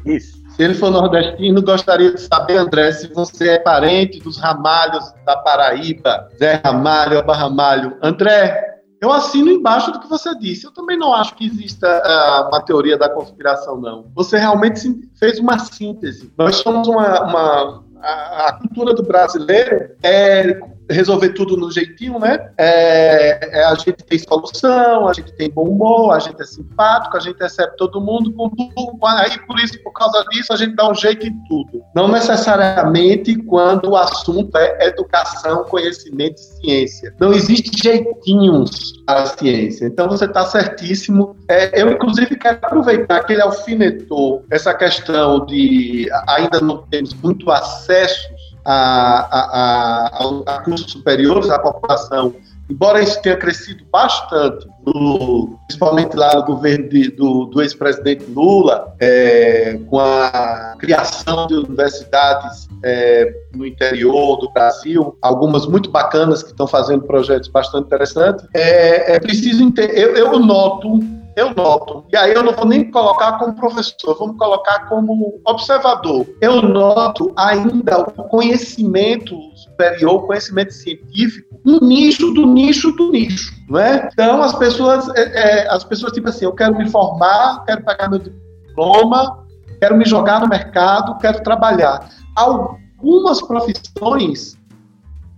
Isso. 0.04 0.35
Se 0.56 0.62
ele 0.62 0.72
for 0.74 0.90
nordestino, 0.90 1.60
gostaria 1.62 2.12
de 2.14 2.20
saber, 2.22 2.56
André, 2.56 2.90
se 2.90 3.12
você 3.12 3.50
é 3.50 3.58
parente 3.58 4.18
dos 4.20 4.38
Ramalhos 4.38 5.04
da 5.26 5.36
Paraíba, 5.36 6.28
Zé 6.38 6.62
Ramalho, 6.64 7.18
Alba 7.18 7.34
Ramalho. 7.36 7.98
André, 8.02 8.64
eu 9.02 9.12
assino 9.12 9.50
embaixo 9.50 9.92
do 9.92 10.00
que 10.00 10.08
você 10.08 10.34
disse. 10.38 10.64
Eu 10.64 10.72
também 10.72 10.98
não 10.98 11.12
acho 11.14 11.34
que 11.34 11.46
exista 11.46 11.86
ah, 11.86 12.48
uma 12.48 12.62
teoria 12.62 12.96
da 12.96 13.10
conspiração, 13.10 13.78
não. 13.78 14.10
Você 14.14 14.38
realmente 14.38 14.80
fez 15.18 15.38
uma 15.38 15.58
síntese. 15.58 16.32
Nós 16.38 16.56
somos 16.56 16.88
uma. 16.88 17.22
uma- 17.24 17.86
a 17.98 18.52
cultura 18.60 18.94
do 18.94 19.02
brasileiro 19.02 19.90
é 20.02 20.58
resolver 20.90 21.30
tudo 21.30 21.56
no 21.56 21.70
jeitinho, 21.70 22.18
né? 22.18 22.50
É, 22.56 23.60
é, 23.60 23.64
a 23.64 23.74
gente 23.74 24.04
tem 24.04 24.18
solução, 24.18 25.08
a 25.08 25.12
gente 25.12 25.32
tem 25.32 25.50
bom 25.50 25.64
humor, 25.64 26.14
a 26.14 26.18
gente 26.18 26.40
é 26.40 26.44
simpático, 26.44 27.16
a 27.16 27.20
gente 27.20 27.38
recebe 27.38 27.76
todo 27.76 28.00
mundo 28.00 28.32
com 28.32 28.48
tudo. 28.50 28.98
Aí, 29.04 29.38
por 29.46 29.58
isso, 29.58 29.82
por 29.82 29.92
causa 29.92 30.24
disso, 30.30 30.52
a 30.52 30.56
gente 30.56 30.74
dá 30.76 30.88
um 30.88 30.94
jeito 30.94 31.26
em 31.26 31.34
tudo. 31.48 31.82
Não 31.94 32.08
necessariamente 32.08 33.36
quando 33.44 33.90
o 33.90 33.96
assunto 33.96 34.56
é 34.56 34.86
educação, 34.86 35.64
conhecimento 35.64 36.36
e 36.36 36.66
ciência. 36.66 37.14
Não 37.18 37.32
existe 37.32 37.70
jeitinhos 37.82 39.02
para 39.04 39.26
ciência. 39.26 39.86
Então, 39.86 40.08
você 40.08 40.26
está 40.26 40.44
certíssimo. 40.46 41.36
É, 41.48 41.82
eu, 41.82 41.90
inclusive, 41.90 42.36
quero 42.36 42.58
aproveitar 42.62 43.24
que 43.24 43.32
ele 43.32 43.42
alfinetou 43.42 44.44
essa 44.50 44.72
questão 44.74 45.44
de 45.46 46.08
ainda 46.28 46.60
não 46.60 46.82
temos 46.86 47.14
muito 47.14 47.50
acesso 47.50 48.35
a, 48.66 49.28
a, 49.30 50.24
a, 50.24 50.56
a 50.56 50.62
cursos 50.62 50.90
superiores 50.90 51.48
à 51.50 51.58
população, 51.58 52.34
embora 52.68 53.00
isso 53.00 53.22
tenha 53.22 53.36
crescido 53.36 53.84
bastante, 53.92 54.66
no- 54.84 55.56
principalmente 55.68 56.16
lá 56.16 56.34
no 56.34 56.44
governo 56.44 56.88
de- 56.88 57.10
do, 57.12 57.44
do 57.46 57.62
ex-presidente 57.62 58.24
Lula, 58.28 58.92
é, 58.98 59.78
com 59.88 60.00
a 60.00 60.74
criação 60.78 61.46
de 61.46 61.54
universidades 61.54 62.68
é, 62.82 63.32
no 63.54 63.64
interior 63.64 64.36
do 64.38 64.50
Brasil, 64.52 65.16
algumas 65.22 65.64
muito 65.66 65.90
bacanas 65.90 66.42
que 66.42 66.50
estão 66.50 66.66
fazendo 66.66 67.02
projetos 67.02 67.48
bastante 67.48 67.86
interessantes, 67.86 68.44
é, 68.52 69.14
é 69.14 69.20
preciso 69.20 69.62
entender. 69.62 69.96
Eu, 69.96 70.16
eu 70.16 70.38
noto 70.40 70.98
eu 71.36 71.54
noto, 71.54 72.06
e 72.10 72.16
aí 72.16 72.32
eu 72.32 72.42
não 72.42 72.52
vou 72.52 72.64
nem 72.64 72.90
colocar 72.90 73.32
como 73.38 73.54
professor, 73.54 74.16
vamos 74.18 74.38
colocar 74.38 74.88
como 74.88 75.38
observador. 75.44 76.26
Eu 76.40 76.62
noto 76.62 77.30
ainda 77.36 78.00
o 78.00 78.24
conhecimento 78.24 79.38
superior, 79.54 80.14
o 80.14 80.26
conhecimento 80.26 80.72
científico, 80.72 81.60
um 81.62 81.78
nicho 81.86 82.32
do 82.32 82.46
nicho 82.46 82.90
do 82.92 83.12
nicho, 83.12 83.52
não 83.68 83.78
é? 83.78 84.08
Então 84.10 84.42
as 84.42 84.54
pessoas, 84.54 85.08
é, 85.14 85.64
é, 85.64 85.68
as 85.68 85.84
pessoas 85.84 86.12
tipo 86.12 86.26
assim, 86.26 86.46
eu 86.46 86.54
quero 86.54 86.74
me 86.74 86.88
formar, 86.88 87.64
quero 87.66 87.84
pegar 87.84 88.08
meu 88.08 88.18
diploma, 88.18 89.46
quero 89.78 89.94
me 89.94 90.06
jogar 90.06 90.40
no 90.40 90.48
mercado, 90.48 91.18
quero 91.18 91.42
trabalhar. 91.42 92.08
Algumas 92.34 93.42
profissões 93.42 94.56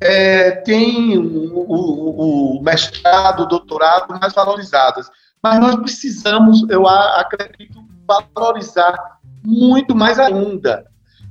é, 0.00 0.52
têm 0.52 1.18
o, 1.18 1.58
o, 1.58 2.58
o, 2.58 2.62
mestrado, 2.62 3.42
o 3.42 3.46
doutorado 3.46 4.16
mais 4.20 4.32
valorizadas, 4.32 5.10
mas 5.42 5.60
nós 5.60 5.76
precisamos, 5.76 6.68
eu 6.68 6.86
acredito, 6.86 7.84
valorizar 8.06 9.18
muito 9.44 9.94
mais 9.94 10.18
ainda. 10.18 10.84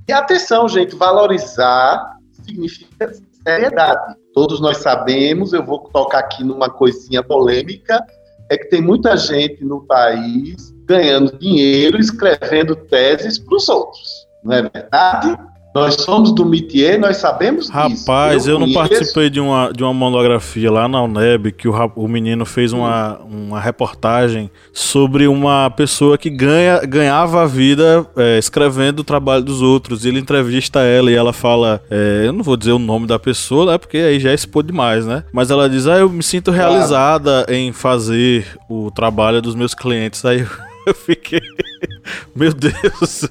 E 0.07 0.13
atenção, 0.13 0.67
gente, 0.67 0.95
valorizar 0.95 2.17
significa 2.31 3.11
seriedade. 3.43 4.15
Todos 4.33 4.59
nós 4.59 4.77
sabemos, 4.77 5.53
eu 5.53 5.63
vou 5.65 5.79
tocar 5.79 6.19
aqui 6.19 6.43
numa 6.43 6.69
coisinha 6.69 7.23
polêmica, 7.23 8.03
é 8.49 8.57
que 8.57 8.69
tem 8.69 8.81
muita 8.81 9.17
gente 9.17 9.63
no 9.65 9.85
país 9.85 10.73
ganhando 10.85 11.37
dinheiro 11.37 11.99
escrevendo 11.99 12.75
teses 12.75 13.37
para 13.37 13.55
os 13.55 13.67
outros. 13.67 14.27
Não 14.43 14.53
é 14.53 14.61
verdade? 14.61 15.37
Nós 15.77 15.95
somos 15.95 16.33
do 16.33 16.45
métier, 16.45 16.99
nós 16.99 17.17
sabemos 17.17 17.69
Rapaz, 17.69 17.91
disso. 17.91 18.11
Rapaz, 18.11 18.47
eu, 18.47 18.53
eu 18.53 18.59
não 18.59 18.73
participei 18.73 19.29
de 19.29 19.39
uma, 19.39 19.71
de 19.71 19.83
uma 19.83 19.93
monografia 19.93 20.71
lá 20.71 20.87
na 20.87 21.01
UNEB 21.01 21.51
que 21.51 21.67
o, 21.67 21.91
o 21.95 22.07
menino 22.07 22.45
fez 22.45 22.73
uma, 22.73 23.19
uma 23.19 23.59
reportagem 23.59 24.49
sobre 24.73 25.27
uma 25.27 25.69
pessoa 25.69 26.17
que 26.17 26.29
ganha, 26.29 26.79
ganhava 26.79 27.43
a 27.43 27.45
vida 27.45 28.05
é, 28.15 28.37
escrevendo 28.37 28.99
o 28.99 29.03
trabalho 29.03 29.43
dos 29.43 29.61
outros. 29.61 30.05
Ele 30.05 30.19
entrevista 30.19 30.79
ela 30.79 31.11
e 31.11 31.15
ela 31.15 31.33
fala, 31.33 31.81
é, 31.89 32.23
eu 32.25 32.33
não 32.33 32.43
vou 32.43 32.57
dizer 32.57 32.71
o 32.71 32.79
nome 32.79 33.05
da 33.05 33.19
pessoa, 33.19 33.73
né, 33.73 33.77
porque 33.77 33.97
aí 33.97 34.19
já 34.19 34.33
expôs 34.33 34.65
demais, 34.65 35.05
né? 35.05 35.23
Mas 35.31 35.51
ela 35.51 35.69
diz, 35.69 35.87
ah, 35.87 35.97
eu 35.97 36.09
me 36.09 36.23
sinto 36.23 36.51
realizada 36.51 37.43
claro. 37.45 37.53
em 37.53 37.71
fazer 37.71 38.45
o 38.69 38.89
trabalho 38.91 39.41
dos 39.41 39.55
meus 39.55 39.73
clientes. 39.73 40.25
Aí 40.25 40.45
eu 40.87 40.95
fiquei. 40.95 41.41
Meu 42.35 42.53
Deus! 42.53 43.29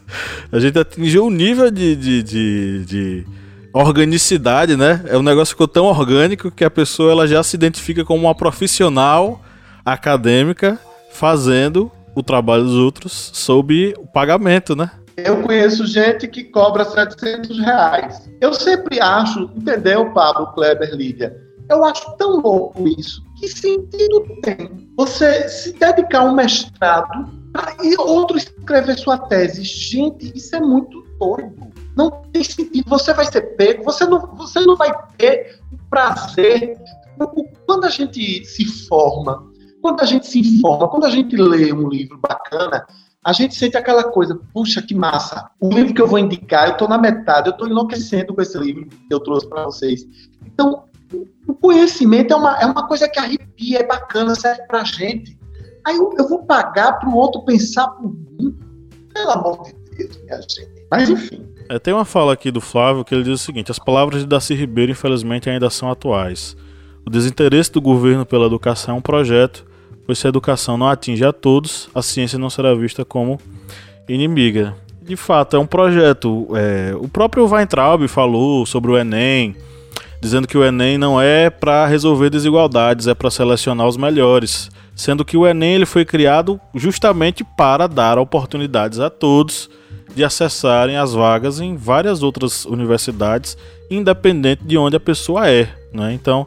A 0.53 0.59
gente 0.59 0.79
atingiu 0.79 1.25
um 1.25 1.31
nível 1.31 1.71
de, 1.71 1.97
de, 1.97 2.23
de, 2.23 2.85
de, 2.85 3.27
organicidade, 3.73 4.77
né? 4.77 5.03
É 5.07 5.17
um 5.17 5.23
negócio 5.23 5.53
ficou 5.53 5.69
tão 5.69 5.87
orgânico 5.87 6.51
que 6.51 6.65
a 6.65 6.71
pessoa 6.71 7.13
ela 7.13 7.27
já 7.27 7.43
se 7.43 7.57
identifica 7.57 8.05
como 8.05 8.27
uma 8.27 8.35
profissional 8.35 9.41
acadêmica 9.85 10.79
fazendo 11.11 11.91
o 12.15 12.23
trabalho 12.23 12.65
dos 12.65 12.75
outros 12.75 13.31
sob 13.35 13.95
o 13.99 14.07
pagamento, 14.07 14.77
né? 14.77 14.91
Eu 15.17 15.43
conheço 15.43 15.87
gente 15.87 16.29
que 16.29 16.45
cobra 16.45 16.85
700 16.85 17.59
reais. 17.59 18.29
Eu 18.39 18.53
sempre 18.53 19.01
acho, 19.01 19.51
entendeu, 19.57 20.13
Pablo, 20.13 20.49
Kleber, 20.49 20.95
Lídia? 20.95 21.35
Eu 21.71 21.85
acho 21.85 22.17
tão 22.17 22.41
louco 22.41 22.87
isso. 22.87 23.23
Que 23.39 23.49
sentido 23.49 24.25
tem 24.43 24.89
você 24.97 25.49
se 25.49 25.73
dedicar 25.73 26.21
a 26.21 26.25
um 26.25 26.35
mestrado 26.35 27.31
e 27.83 27.97
outro 27.99 28.37
escrever 28.37 28.99
sua 28.99 29.19
tese. 29.19 29.63
Gente, 29.63 30.33
isso 30.37 30.55
é 30.55 30.61
muito 30.61 31.03
doido. 31.19 31.73
Não 31.97 32.11
tem 32.33 32.45
sentido. 32.45 32.89
Você 32.89 33.13
vai 33.15 33.25
ser 33.27 33.43
pego, 33.57 33.85
você 33.85 34.05
não, 34.05 34.35
você 34.37 34.61
não 34.61 34.77
vai 34.77 34.93
ter 35.17 35.61
prazer. 35.89 36.79
Quando 37.67 37.85
a 37.85 37.89
gente 37.89 38.45
se 38.45 38.65
forma, 38.87 39.51
quando 39.81 40.03
a 40.03 40.05
gente 40.05 40.27
se 40.27 40.41
informa, 40.41 40.89
quando 40.89 41.05
a 41.05 41.11
gente 41.11 41.37
lê 41.37 41.73
um 41.73 41.89
livro 41.89 42.19
bacana, 42.19 42.87
a 43.25 43.33
gente 43.33 43.55
sente 43.55 43.77
aquela 43.77 44.05
coisa, 44.05 44.39
puxa, 44.53 44.81
que 44.81 44.95
massa. 44.95 45.51
O 45.61 45.69
livro 45.69 45.93
que 45.93 46.01
eu 46.01 46.07
vou 46.07 46.19
indicar, 46.19 46.69
eu 46.69 46.73
estou 46.73 46.89
na 46.89 46.99
metade, 46.99 47.49
eu 47.49 47.53
estou 47.53 47.67
enlouquecendo 47.67 48.35
com 48.35 48.41
esse 48.41 48.57
livro 48.57 48.87
que 48.87 49.13
eu 49.13 49.19
trouxe 49.19 49.49
para 49.49 49.65
vocês. 49.65 50.07
Então, 50.45 50.85
o 51.47 51.55
conhecimento 51.55 52.33
é 52.33 52.37
uma, 52.37 52.59
é 52.59 52.67
uma 52.67 52.87
coisa 52.87 53.09
que 53.09 53.19
arrepia, 53.19 53.81
é 53.81 53.87
bacana, 53.87 54.35
serve 54.35 54.63
para 54.67 54.85
gente. 54.85 55.37
Aí 55.87 55.97
eu, 55.97 56.13
eu 56.19 56.29
vou 56.29 56.43
pagar 56.43 56.95
para 56.95 57.09
o 57.09 57.15
outro 57.15 57.43
pensar 57.43 57.87
por 57.91 58.13
mim? 58.13 58.59
Pelo 59.15 59.31
amor 59.31 59.63
de 59.63 59.97
Deus, 59.97 60.21
minha 60.25 60.43
gente. 60.43 60.69
Mas 60.91 61.09
enfim. 61.09 61.47
É, 61.69 61.79
tem 61.79 61.95
uma 61.95 62.05
fala 62.05 62.33
aqui 62.33 62.51
do 62.51 62.61
Flávio 62.61 63.05
que 63.05 63.15
ele 63.15 63.23
diz 63.23 63.41
o 63.41 63.45
seguinte: 63.45 63.71
as 63.71 63.79
palavras 63.79 64.21
de 64.21 64.27
Darcy 64.27 64.55
Ribeiro, 64.55 64.91
infelizmente, 64.91 65.49
ainda 65.49 65.71
são 65.71 65.89
atuais. 65.89 66.57
O 67.07 67.11
desinteresse 67.11 67.71
do 67.71 67.81
governo 67.81 68.27
pela 68.27 68.47
educação 68.47 68.97
é 68.97 68.99
um 68.99 69.01
projeto, 69.01 69.65
pois 70.05 70.19
se 70.19 70.27
a 70.27 70.29
educação 70.29 70.77
não 70.77 70.89
atinge 70.89 71.25
a 71.25 71.33
todos, 71.33 71.89
a 71.95 72.03
ciência 72.03 72.37
não 72.37 72.51
será 72.51 72.75
vista 72.75 73.05
como 73.05 73.39
inimiga. 74.09 74.75
De 75.01 75.15
fato, 75.15 75.57
é 75.57 75.59
um 75.61 75.67
projeto. 75.67 76.49
É, 76.57 76.97
o 76.97 77.09
próprio 77.09 77.47
Weintraub 77.47 78.09
falou 78.09 78.67
sobre 78.67 78.91
o 78.91 78.99
Enem, 78.99 79.55
dizendo 80.21 80.49
que 80.49 80.59
o 80.59 80.65
Enem 80.65 80.99
não 80.99 81.21
é 81.21 81.49
para 81.49 81.87
resolver 81.87 82.29
desigualdades, 82.29 83.07
é 83.07 83.15
para 83.15 83.31
selecionar 83.31 83.87
os 83.87 83.97
melhores 83.97 84.69
sendo 84.97 85.25
que 85.25 85.37
o 85.37 85.47
Enem 85.47 85.75
ele 85.75 85.87
foi 85.87 86.05
criado 86.07 86.59
justamente 86.75 87.45
para 87.45 87.87
dar 87.87 88.19
oportunidades 88.19 88.99
a 88.99 89.11
todos 89.11 89.69
de 90.15 90.25
acessarem 90.25 90.97
as 90.97 91.13
vagas 91.13 91.61
em 91.61 91.77
várias 91.77 92.23
outras 92.23 92.65
universidades, 92.65 93.59
independente 93.91 94.65
de 94.65 94.79
onde 94.79 94.97
a 94.97 95.01
pessoa 95.01 95.49
é. 95.49 95.69
Né? 95.93 96.15
Então, 96.15 96.47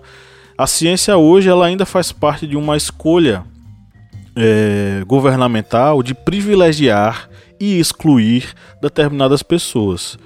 a 0.58 0.66
ciência 0.66 1.16
hoje 1.16 1.48
ela 1.48 1.68
ainda 1.68 1.86
faz 1.86 2.12
parte 2.12 2.48
de 2.48 2.58
uma 2.58 2.76
escolha 2.76 3.44
é, 4.36 5.04
governamental 5.06 6.02
de 6.02 6.16
privilegiar 6.16 7.30
e 7.60 7.80
excluir 7.80 8.54
determinadas 8.82 9.44
pessoas. 9.44 10.18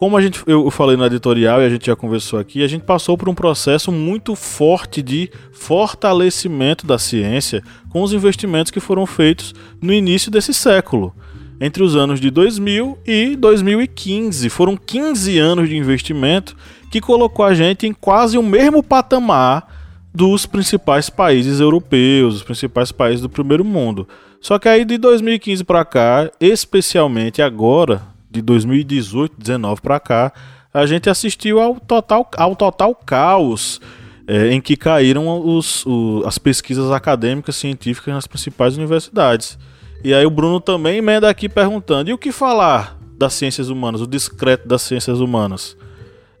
Como 0.00 0.16
a 0.16 0.22
gente, 0.22 0.42
eu 0.46 0.70
falei 0.70 0.96
no 0.96 1.04
editorial 1.04 1.60
e 1.60 1.66
a 1.66 1.68
gente 1.68 1.84
já 1.84 1.94
conversou 1.94 2.38
aqui, 2.38 2.64
a 2.64 2.66
gente 2.66 2.84
passou 2.84 3.18
por 3.18 3.28
um 3.28 3.34
processo 3.34 3.92
muito 3.92 4.34
forte 4.34 5.02
de 5.02 5.30
fortalecimento 5.52 6.86
da 6.86 6.98
ciência 6.98 7.62
com 7.90 8.00
os 8.00 8.14
investimentos 8.14 8.70
que 8.70 8.80
foram 8.80 9.04
feitos 9.04 9.54
no 9.78 9.92
início 9.92 10.30
desse 10.30 10.54
século. 10.54 11.14
Entre 11.60 11.82
os 11.82 11.96
anos 11.96 12.18
de 12.18 12.30
2000 12.30 12.96
e 13.06 13.36
2015. 13.36 14.48
Foram 14.48 14.74
15 14.74 15.38
anos 15.38 15.68
de 15.68 15.76
investimento 15.76 16.56
que 16.90 17.02
colocou 17.02 17.44
a 17.44 17.52
gente 17.52 17.86
em 17.86 17.92
quase 17.92 18.38
o 18.38 18.42
mesmo 18.42 18.82
patamar 18.82 19.68
dos 20.14 20.46
principais 20.46 21.10
países 21.10 21.60
europeus, 21.60 22.36
os 22.36 22.42
principais 22.42 22.90
países 22.90 23.20
do 23.20 23.28
primeiro 23.28 23.66
mundo. 23.66 24.08
Só 24.40 24.58
que 24.58 24.66
aí 24.66 24.82
de 24.82 24.96
2015 24.96 25.62
para 25.62 25.84
cá, 25.84 26.30
especialmente 26.40 27.42
agora, 27.42 28.00
de 28.30 28.40
2018, 28.40 29.34
19 29.36 29.80
para 29.80 29.98
cá, 29.98 30.32
a 30.72 30.86
gente 30.86 31.10
assistiu 31.10 31.60
ao 31.60 31.80
total, 31.80 32.30
ao 32.36 32.54
total 32.54 32.94
caos 32.94 33.80
é, 34.26 34.52
em 34.52 34.60
que 34.60 34.76
caíram 34.76 35.26
os, 35.44 35.84
o, 35.84 36.22
as 36.24 36.38
pesquisas 36.38 36.92
acadêmicas 36.92 37.56
científicas 37.56 38.14
nas 38.14 38.26
principais 38.28 38.76
universidades. 38.76 39.58
E 40.04 40.14
aí 40.14 40.24
o 40.24 40.30
Bruno 40.30 40.60
também 40.60 40.98
emenda 40.98 41.28
aqui 41.28 41.48
perguntando: 41.48 42.10
e 42.10 42.12
o 42.12 42.18
que 42.18 42.30
falar 42.30 42.96
das 43.18 43.34
ciências 43.34 43.68
humanas, 43.68 44.00
o 44.00 44.06
discreto 44.06 44.68
das 44.68 44.82
ciências 44.82 45.18
humanas, 45.18 45.76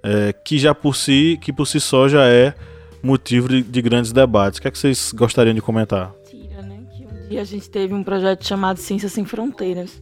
é, 0.02 0.32
que 0.32 0.58
já 0.58 0.72
por 0.72 0.94
si, 0.94 1.36
que 1.42 1.52
por 1.52 1.66
si 1.66 1.80
só 1.80 2.08
já 2.08 2.24
é 2.26 2.54
motivo 3.02 3.48
de, 3.48 3.62
de 3.62 3.82
grandes 3.82 4.12
debates. 4.12 4.58
O 4.58 4.62
que, 4.62 4.68
é 4.68 4.70
que 4.70 4.78
vocês 4.78 5.12
gostariam 5.12 5.54
de 5.54 5.60
comentar? 5.60 6.12
Tira, 6.30 6.62
né? 6.62 6.78
Que 6.96 7.04
um 7.04 7.28
dia 7.28 7.40
a 7.40 7.44
gente 7.44 7.68
teve 7.68 7.92
um 7.92 8.04
projeto 8.04 8.46
chamado 8.46 8.78
Ciências 8.78 9.12
Sem 9.12 9.24
Fronteiras 9.24 10.00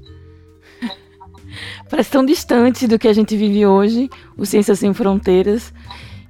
Parece 1.90 2.10
tão 2.10 2.24
distante 2.24 2.86
do 2.86 2.98
que 2.98 3.08
a 3.08 3.12
gente 3.12 3.36
vive 3.36 3.64
hoje, 3.66 4.10
o 4.36 4.44
Ciências 4.44 4.78
Sem 4.78 4.92
Fronteiras. 4.92 5.72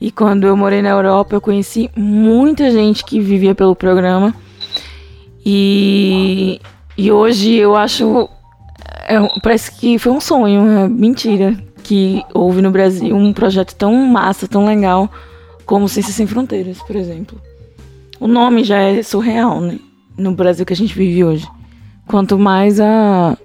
E 0.00 0.12
quando 0.12 0.46
eu 0.46 0.56
morei 0.56 0.80
na 0.80 0.90
Europa, 0.90 1.34
eu 1.34 1.40
conheci 1.40 1.90
muita 1.96 2.70
gente 2.70 3.04
que 3.04 3.20
vivia 3.20 3.54
pelo 3.54 3.74
programa. 3.74 4.34
E, 5.44 6.60
e 6.96 7.10
hoje 7.10 7.54
eu 7.54 7.74
acho. 7.74 8.28
É, 9.08 9.18
parece 9.42 9.72
que 9.72 9.98
foi 9.98 10.12
um 10.12 10.20
sonho, 10.20 10.68
é 10.68 10.88
mentira, 10.88 11.56
que 11.82 12.22
houve 12.34 12.60
no 12.60 12.70
Brasil 12.70 13.16
um 13.16 13.32
projeto 13.32 13.74
tão 13.74 13.94
massa, 13.94 14.46
tão 14.46 14.66
legal, 14.66 15.10
como 15.64 15.88
Ciências 15.88 16.14
Sem 16.14 16.26
Fronteiras, 16.26 16.78
por 16.82 16.94
exemplo. 16.94 17.40
O 18.20 18.28
nome 18.28 18.62
já 18.62 18.78
é 18.78 19.02
surreal, 19.02 19.60
né? 19.60 19.78
No 20.16 20.32
Brasil 20.32 20.66
que 20.66 20.72
a 20.72 20.76
gente 20.76 20.94
vive 20.94 21.24
hoje. 21.24 21.48
Quanto 22.06 22.38
mais 22.38 22.78
a, 22.80 23.36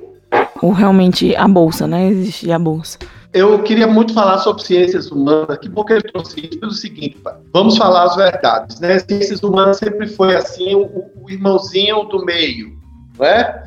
o 0.63 0.71
realmente 0.71 1.35
a 1.35 1.45
bolsa, 1.45 1.85
né? 1.85 2.07
Existe 2.07 2.49
a 2.49 2.57
bolsa. 2.57 2.97
Eu 3.33 3.61
queria 3.63 3.85
muito 3.85 4.13
falar 4.13 4.37
sobre 4.37 4.63
ciências 4.63 5.11
humanas. 5.11 5.57
Que 5.57 5.67
bom 5.67 5.83
que 5.83 5.91
ele 5.91 6.03
trouxe 6.03 6.47
isso 6.47 6.59
pelo 6.59 6.71
seguinte, 6.71 7.17
vamos 7.51 7.77
falar 7.77 8.03
as 8.03 8.15
verdades, 8.15 8.79
né? 8.79 8.97
Ciências 8.99 9.43
humanas 9.43 9.77
sempre 9.77 10.07
foi 10.07 10.35
assim 10.35 10.73
o, 10.73 11.11
o 11.21 11.29
irmãozinho 11.29 12.03
do 12.03 12.23
meio, 12.23 12.77
não 13.19 13.25
é? 13.25 13.63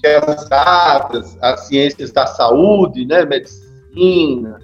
Que 0.00 0.08
é 0.08 0.16
as 0.18 0.50
artes, 0.50 1.38
as 1.40 1.68
ciências 1.68 2.10
da 2.10 2.26
saúde, 2.26 3.06
né? 3.06 3.24
Medicina, 3.24 4.58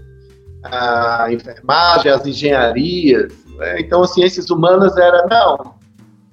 a 0.64 1.28
enfermagem, 1.30 2.10
as 2.10 2.26
engenharias. 2.26 3.32
Né? 3.56 3.80
Então, 3.82 4.02
as 4.02 4.14
ciências 4.14 4.50
humanas 4.50 4.96
era 4.96 5.26
não, 5.28 5.74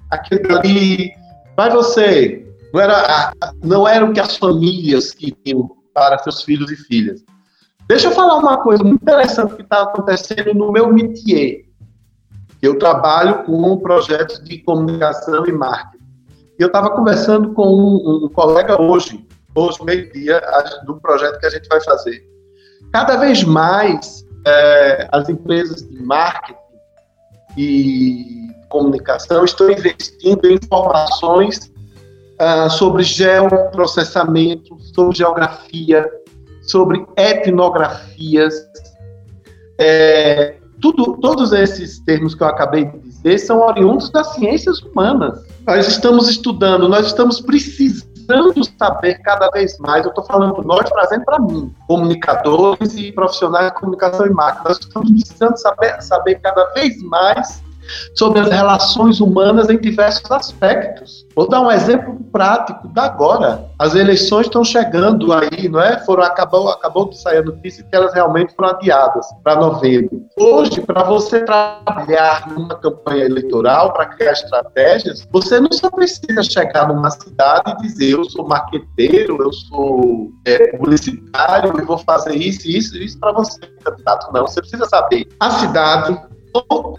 aquele 0.10 0.52
ali, 0.52 1.12
vai 1.56 1.70
você, 1.70 2.45
Não 2.76 2.82
era, 2.82 3.34
não 3.64 4.10
o 4.10 4.14
que 4.14 4.20
as 4.20 4.36
famílias 4.36 5.14
queriam 5.14 5.72
para 5.94 6.20
seus 6.20 6.44
filhos 6.44 6.70
e 6.70 6.76
filhas. 6.76 7.24
Deixa 7.88 8.08
eu 8.08 8.12
falar 8.12 8.36
uma 8.36 8.58
coisa 8.58 8.84
muito 8.84 9.02
interessante 9.02 9.56
que 9.56 9.62
está 9.62 9.84
acontecendo 9.84 10.54
no 10.54 10.74
meu 10.74 10.92
métier. 10.92 11.64
Eu 12.62 12.78
trabalho 12.78 13.46
com 13.46 13.78
projetos 13.78 14.44
de 14.44 14.58
comunicação 14.58 15.46
e 15.46 15.54
marketing. 15.54 16.04
Eu 16.60 16.68
estava 16.68 16.90
conversando 16.90 17.54
com 17.54 17.66
um, 17.66 18.26
um, 18.26 18.30
colega 18.30 18.82
hoje, 18.82 19.26
hoje, 19.56 19.82
meio-dia, 19.82 20.42
do 20.86 21.00
projeto 21.00 21.40
que 21.40 21.46
a 21.46 21.52
gente 21.52 21.70
vai 21.70 21.82
fazer. 21.82 22.28
Cada 22.92 23.16
vez 23.16 23.42
mais 23.42 24.26
é, 24.46 25.08
as 25.14 25.30
empresas 25.30 25.88
de 25.90 26.04
marketing 26.04 26.60
e 27.56 28.50
comunicação 28.68 29.46
estão 29.46 29.72
investindo 29.72 30.46
em 30.46 30.56
informações 30.56 31.74
uh, 32.40 32.70
sobre 32.70 33.04
geoprocessamento, 33.04 34.78
sobre 34.94 35.18
geografia, 35.18 36.10
sobre 36.62 37.06
etnografias. 37.16 38.54
É, 39.80 40.56
tudo, 40.82 41.18
todos 41.20 41.52
esses 41.54 42.00
termos 42.00 42.36
que 42.36 42.44
eu 42.44 42.48
acabei 42.48 42.86
de 42.86 43.00
dizer 43.00 43.38
são 43.40 43.62
oriundos 43.62 44.10
das 44.12 44.34
ciências 44.34 44.80
humanas. 44.82 45.44
Nós 45.66 45.88
estamos 45.88 46.30
estudando, 46.30 46.88
nós 46.88 47.08
estamos 47.08 47.42
precisando 47.42 48.64
saber 48.78 49.16
cada 49.22 49.50
vez 49.52 49.78
mais. 49.80 50.04
Eu 50.04 50.10
estou 50.10 50.26
falando 50.26 50.62
nós, 50.64 50.90
trazendo 50.90 51.26
para 51.26 51.40
mim, 51.40 51.74
comunicadores 51.88 52.96
e 52.96 53.12
profissionais 53.12 53.72
de 53.72 53.80
comunicação 53.80 54.26
e 54.26 54.30
marketing. 54.32 54.68
Nós 54.68 54.80
estamos 54.80 55.12
precisando 55.12 55.58
saber, 55.58 56.02
saber 56.02 56.36
cada 56.36 56.66
vez 56.74 57.02
mais 57.04 57.64
sobre 58.14 58.40
as 58.40 58.50
relações 58.50 59.20
humanas 59.20 59.70
em 59.70 59.78
diversos 59.78 60.30
aspectos. 60.32 61.26
Vou 61.36 61.48
dar 61.48 61.62
um 61.62 61.72
exemplo 61.72 62.18
prático 62.32 62.88
da 62.90 63.06
agora. 63.06 63.66
As 63.80 63.96
eleições 63.96 64.48
estão 64.48 64.64
chegando 64.64 65.32
aí, 65.34 65.70
não 65.70 65.82
é? 65.82 66.00
Foram 66.06 66.24
acabou 66.24 66.70
acabou 66.70 67.10
de 67.10 67.20
sair 67.20 67.38
a 67.38 67.44
notícia 67.44 67.84
que 67.84 67.96
elas 67.96 68.14
realmente 68.14 68.54
foram 68.56 68.70
adiadas 68.70 69.26
para 69.44 69.60
novembro. 69.60 70.22
Hoje, 70.38 70.82
para 70.82 71.04
você 71.04 71.44
trabalhar 71.44 72.50
numa 72.50 72.76
campanha 72.76 73.26
eleitoral, 73.26 73.94
para 73.94 74.08
criar 74.08 74.34
estratégias, 74.34 75.28
você 75.32 75.60
não 75.60 75.72
só 75.72 75.90
precisa 75.90 76.44
chegar 76.44 76.88
numa 76.88 77.10
cidade 77.12 77.72
e 77.72 77.82
dizer 77.84 78.12
eu 78.12 78.26
sou 78.26 78.48
marqueteiro, 78.48 79.38
eu 79.42 79.54
sou 79.54 80.32
é, 80.46 80.78
publicitário 80.78 81.80
e 81.80 81.82
vou 81.84 81.98
fazer 82.00 82.36
isso, 82.36 82.68
isso, 82.68 82.98
isso 82.98 83.20
para 83.20 83.32
você, 83.32 83.60
candidato. 83.84 84.32
Não, 84.34 84.48
você 84.48 84.60
precisa 84.60 84.86
saber 84.86 85.28
a 85.40 85.52
cidade, 85.52 86.20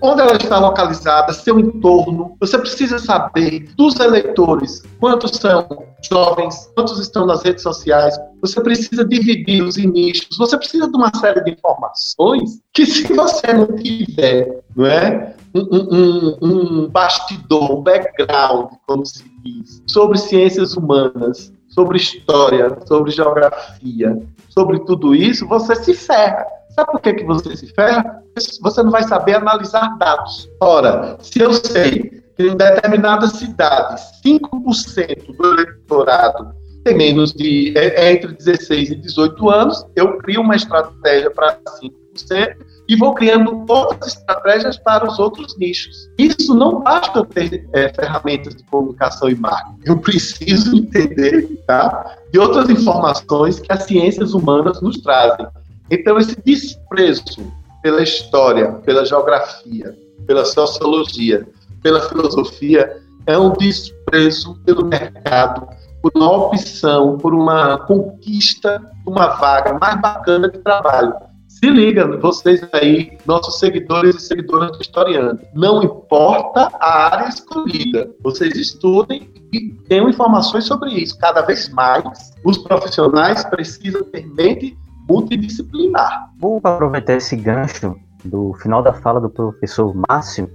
onde 0.00 0.20
ela 0.20 0.36
está 0.36 0.58
localizada, 0.58 1.32
seu 1.32 1.58
entorno. 1.58 2.36
Você 2.40 2.58
precisa 2.58 2.98
saber 2.98 3.68
dos 3.76 3.98
eleitores 3.98 4.82
quantos 5.00 5.32
são 5.36 5.66
jovens, 6.10 6.70
quantos 6.74 6.98
estão 6.98 7.26
nas 7.26 7.42
redes 7.42 7.62
sociais. 7.62 8.18
Você 8.40 8.60
precisa 8.60 9.04
dividir 9.04 9.62
os 9.62 9.76
nichos. 9.76 10.36
Você 10.36 10.56
precisa 10.56 10.88
de 10.88 10.96
uma 10.96 11.10
série 11.14 11.42
de 11.42 11.52
informações 11.52 12.60
que, 12.72 12.84
se 12.84 13.12
você 13.12 13.52
não 13.52 13.66
tiver, 13.76 14.62
não 14.76 14.86
é, 14.86 15.34
um, 15.54 15.60
um, 15.60 16.36
um 16.42 16.88
bastidor, 16.88 17.78
um 17.78 17.82
background, 17.82 18.72
como 18.86 19.04
se 19.06 19.24
diz, 19.42 19.82
sobre 19.86 20.18
ciências 20.18 20.76
humanas, 20.76 21.52
sobre 21.68 21.96
história, 21.96 22.76
sobre 22.86 23.10
geografia, 23.10 24.18
sobre 24.48 24.80
tudo 24.80 25.14
isso, 25.14 25.46
você 25.46 25.74
se 25.76 25.94
ferra. 25.94 26.46
Sabe 26.76 26.92
por 26.92 27.00
que, 27.00 27.14
que 27.14 27.24
você 27.24 27.56
se 27.56 27.68
ferra? 27.68 28.22
Você 28.60 28.82
não 28.82 28.90
vai 28.90 29.02
saber 29.04 29.36
analisar 29.36 29.96
dados. 29.98 30.48
Ora, 30.60 31.16
se 31.20 31.40
eu 31.40 31.52
sei 31.54 32.22
que 32.36 32.42
em 32.42 32.54
determinada 32.54 33.26
cidade 33.28 34.02
5% 34.24 35.36
do 35.36 35.46
eleitorado 35.54 36.54
tem 36.84 36.94
menos 36.94 37.32
de 37.32 37.72
é, 37.76 38.08
é 38.08 38.12
entre 38.12 38.32
16 38.32 38.90
e 38.90 38.94
18 38.96 39.50
anos, 39.50 39.86
eu 39.96 40.18
crio 40.18 40.42
uma 40.42 40.54
estratégia 40.54 41.30
para 41.30 41.58
5% 41.82 42.56
e 42.88 42.94
vou 42.94 43.14
criando 43.14 43.64
outras 43.68 44.12
estratégias 44.12 44.78
para 44.78 45.06
os 45.06 45.18
outros 45.18 45.56
nichos. 45.58 46.08
Isso 46.18 46.54
não 46.54 46.80
basta 46.82 47.24
ter 47.24 47.68
é, 47.72 47.88
ferramentas 47.88 48.54
de 48.54 48.62
comunicação 48.64 49.28
e 49.28 49.34
marketing. 49.34 49.80
Eu 49.84 49.98
preciso 49.98 50.76
entender 50.78 51.48
tá, 51.66 52.18
de 52.30 52.38
outras 52.38 52.68
informações 52.68 53.58
que 53.58 53.72
as 53.72 53.84
ciências 53.84 54.34
humanas 54.34 54.80
nos 54.82 54.98
trazem. 54.98 55.46
Então, 55.90 56.18
esse 56.18 56.36
desprezo 56.42 57.52
pela 57.82 58.02
história, 58.02 58.72
pela 58.84 59.04
geografia, 59.04 59.96
pela 60.26 60.44
sociologia, 60.44 61.46
pela 61.82 62.00
filosofia, 62.08 63.00
é 63.26 63.38
um 63.38 63.52
desprezo 63.52 64.56
pelo 64.64 64.86
mercado, 64.86 65.66
por 66.02 66.12
uma 66.14 66.30
opção, 66.30 67.18
por 67.18 67.34
uma 67.34 67.78
conquista, 67.78 68.82
uma 69.06 69.28
vaga 69.36 69.78
mais 69.78 70.00
bacana 70.00 70.48
de 70.48 70.58
trabalho. 70.58 71.14
Se 71.48 71.70
liga, 71.70 72.06
vocês 72.18 72.60
aí, 72.72 73.16
nossos 73.24 73.58
seguidores 73.58 74.16
e 74.16 74.20
seguidoras 74.20 74.72
do 74.72 74.82
Historiando. 74.82 75.40
Não 75.54 75.82
importa 75.82 76.70
a 76.78 77.14
área 77.14 77.28
escolhida, 77.28 78.10
vocês 78.22 78.56
estudem 78.56 79.30
e 79.52 79.72
tenham 79.88 80.08
informações 80.08 80.64
sobre 80.64 80.90
isso. 80.90 81.16
Cada 81.18 81.40
vez 81.42 81.68
mais, 81.70 82.34
os 82.44 82.58
profissionais 82.58 83.44
precisam 83.44 84.02
ter 84.04 84.26
mente 84.34 84.76
multidisciplinar. 85.08 86.30
Vou 86.38 86.60
aproveitar 86.62 87.16
esse 87.16 87.36
gancho 87.36 87.96
do 88.24 88.54
final 88.54 88.82
da 88.82 88.92
fala 88.92 89.20
do 89.20 89.30
professor 89.30 89.94
Márcio 90.08 90.50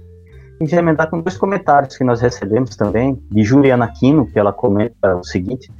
e 0.60 0.66
já 0.66 0.78
emendar 0.78 1.10
com 1.10 1.20
dois 1.20 1.36
comentários 1.36 1.96
que 1.96 2.04
nós 2.04 2.20
recebemos 2.20 2.76
também, 2.76 3.20
de 3.30 3.42
Juliana 3.42 3.86
Aquino, 3.86 4.26
que 4.26 4.38
ela 4.38 4.52
comenta 4.52 5.16
o 5.16 5.24
seguinte, 5.24 5.70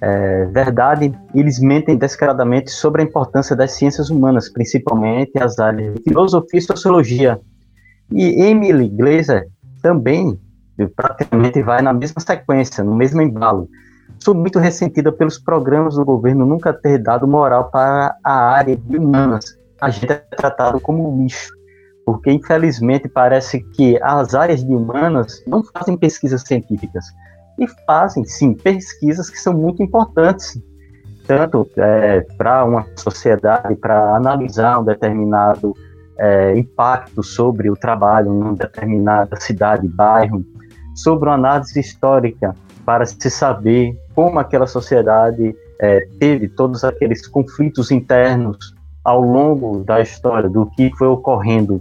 é, 0.00 0.46
verdade, 0.46 1.12
eles 1.34 1.60
mentem 1.60 1.96
descaradamente 1.96 2.70
sobre 2.70 3.02
a 3.02 3.04
importância 3.04 3.54
das 3.54 3.72
ciências 3.72 4.08
humanas, 4.08 4.48
principalmente 4.48 5.32
as 5.38 5.58
áreas 5.58 5.94
de 5.94 6.02
filosofia 6.02 6.58
e 6.58 6.62
sociologia. 6.62 7.40
E 8.10 8.42
Emily 8.42 8.88
Glaser 8.88 9.46
também 9.82 10.38
praticamente 10.96 11.62
vai 11.62 11.82
na 11.82 11.92
mesma 11.92 12.20
sequência, 12.20 12.82
no 12.82 12.94
mesmo 12.94 13.20
embalo. 13.20 13.68
Sou 14.22 14.34
muito 14.34 14.58
ressentida 14.58 15.10
pelos 15.10 15.38
programas 15.38 15.94
do 15.94 16.04
governo 16.04 16.44
nunca 16.44 16.74
ter 16.74 16.98
dado 16.98 17.26
moral 17.26 17.70
para 17.70 18.14
a 18.22 18.50
área 18.50 18.76
de 18.76 18.98
humanas. 18.98 19.58
A 19.80 19.88
gente 19.88 20.12
é 20.12 20.16
tratado 20.16 20.78
como 20.78 21.22
lixo, 21.22 21.54
porque 22.04 22.30
infelizmente 22.30 23.08
parece 23.08 23.60
que 23.72 23.98
as 24.02 24.34
áreas 24.34 24.62
de 24.62 24.74
humanas 24.74 25.42
não 25.46 25.64
fazem 25.64 25.96
pesquisas 25.96 26.42
científicas 26.42 27.06
e 27.58 27.66
fazem 27.86 28.22
sim 28.26 28.52
pesquisas 28.52 29.30
que 29.30 29.38
são 29.38 29.54
muito 29.54 29.82
importantes, 29.82 30.60
tanto 31.26 31.66
é, 31.78 32.20
para 32.36 32.62
uma 32.66 32.84
sociedade, 32.96 33.74
para 33.76 34.16
analisar 34.16 34.80
um 34.80 34.84
determinado 34.84 35.74
é, 36.18 36.58
impacto 36.58 37.22
sobre 37.22 37.70
o 37.70 37.74
trabalho 37.74 38.28
em 38.34 38.42
uma 38.42 38.54
determinada 38.54 39.40
cidade, 39.40 39.88
bairro, 39.88 40.44
sobre 40.94 41.30
uma 41.30 41.36
análise 41.36 41.80
histórica 41.80 42.54
para 42.90 43.06
se 43.06 43.30
saber 43.30 43.96
como 44.16 44.40
aquela 44.40 44.66
sociedade 44.66 45.54
é, 45.78 46.08
teve 46.18 46.48
todos 46.48 46.82
aqueles 46.82 47.24
conflitos 47.24 47.92
internos 47.92 48.74
ao 49.04 49.22
longo 49.22 49.84
da 49.84 50.00
história 50.00 50.50
do 50.50 50.66
que 50.66 50.90
foi 50.98 51.06
ocorrendo. 51.06 51.80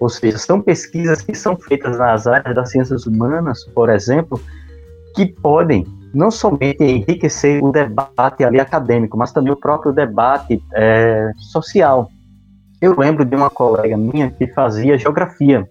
Ou 0.00 0.08
seja, 0.08 0.38
são 0.38 0.58
pesquisas 0.58 1.20
que 1.20 1.34
são 1.34 1.54
feitas 1.54 1.98
nas 1.98 2.26
áreas 2.26 2.54
das 2.54 2.70
ciências 2.70 3.04
humanas, 3.04 3.62
por 3.74 3.90
exemplo, 3.90 4.40
que 5.14 5.26
podem 5.26 5.86
não 6.14 6.30
somente 6.30 6.82
enriquecer 6.82 7.62
o 7.62 7.70
debate 7.70 8.42
ali 8.42 8.58
acadêmico, 8.58 9.18
mas 9.18 9.32
também 9.32 9.52
o 9.52 9.56
próprio 9.56 9.92
debate 9.92 10.62
é, 10.72 11.30
social. 11.36 12.08
Eu 12.80 12.98
lembro 12.98 13.22
de 13.22 13.36
uma 13.36 13.50
colega 13.50 13.98
minha 13.98 14.30
que 14.30 14.46
fazia 14.46 14.96
geografia, 14.96 15.68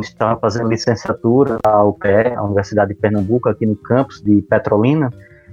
estava 0.00 0.38
fazendo 0.40 0.68
licenciatura 0.68 1.58
na 1.64 1.84
UPE, 1.84 2.34
a 2.36 2.42
Universidade 2.42 2.94
de 2.94 3.00
Pernambuco, 3.00 3.48
aqui 3.48 3.66
no 3.66 3.76
campus 3.76 4.20
de 4.22 4.42
Petrolina, 4.42 5.10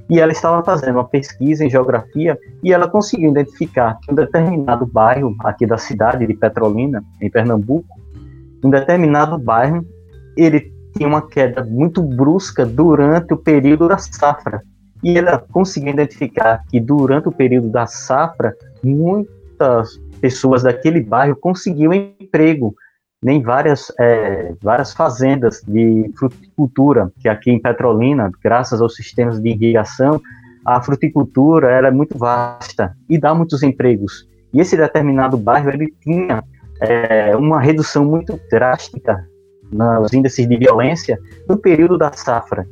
e 0.10 0.20
ela 0.20 0.32
estava 0.32 0.64
fazendo 0.64 0.96
uma 0.96 1.08
pesquisa 1.08 1.66
em 1.66 1.70
geografia 1.70 2.38
e 2.64 2.72
ela 2.72 2.90
conseguiu 2.90 3.32
identificar 3.32 3.98
que 4.02 4.12
um 4.12 4.16
determinado 4.16 4.86
bairro 4.86 5.36
aqui 5.42 5.66
da 5.66 5.78
cidade 5.78 6.26
de 6.26 6.34
Petrolina, 6.34 7.04
em 7.22 7.30
Pernambuco, 7.30 7.88
um 8.64 8.70
determinado 8.70 9.38
bairro, 9.38 9.86
ele 10.36 10.72
tinha 10.96 11.08
uma 11.08 11.28
queda 11.28 11.64
muito 11.64 12.02
brusca 12.02 12.66
durante 12.66 13.34
o 13.34 13.38
período 13.38 13.88
da 13.88 13.98
safra. 13.98 14.62
E 15.04 15.18
ela 15.18 15.38
conseguiu 15.38 15.94
identificar 15.94 16.64
que 16.70 16.80
durante 16.80 17.28
o 17.28 17.32
período 17.32 17.70
da 17.70 17.86
safra, 17.86 18.56
muitas 18.84 20.00
pessoas 20.22 20.64
daquele 20.64 21.02
bairro 21.02 21.36
conseguiam 21.36 21.94
emprego 21.94 22.74
nem 23.24 23.42
várias, 23.42 23.92
é, 24.00 24.54
várias 24.62 24.94
fazendas 24.94 25.62
de 25.68 26.12
fruticultura, 26.18 27.12
que 27.20 27.28
aqui 27.28 27.52
em 27.52 27.62
Petrolina, 27.62 28.32
graças 28.44 28.82
aos 28.82 28.96
sistemas 28.96 29.40
de 29.42 29.50
irrigação, 29.50 30.22
a 30.66 30.82
fruticultura 30.82 31.72
era 31.72 31.88
é 31.88 31.92
muito 31.92 32.18
vasta 32.18 32.96
e 33.10 33.18
dá 33.18 33.34
muitos 33.34 33.64
empregos. 33.64 34.28
E 34.54 34.60
esse 34.60 34.76
determinado 34.76 35.38
bairro 35.38 35.70
ele 35.70 35.94
tinha 36.02 36.44
é, 36.82 37.36
uma 37.36 37.60
redução 37.60 38.06
muito 38.06 38.40
drástica 38.50 39.26
nos 39.72 40.14
índices 40.14 40.48
de 40.48 40.58
violência 40.58 41.20
no 41.48 41.58
período 41.58 41.98
da 41.98 42.12
safra. 42.12 42.68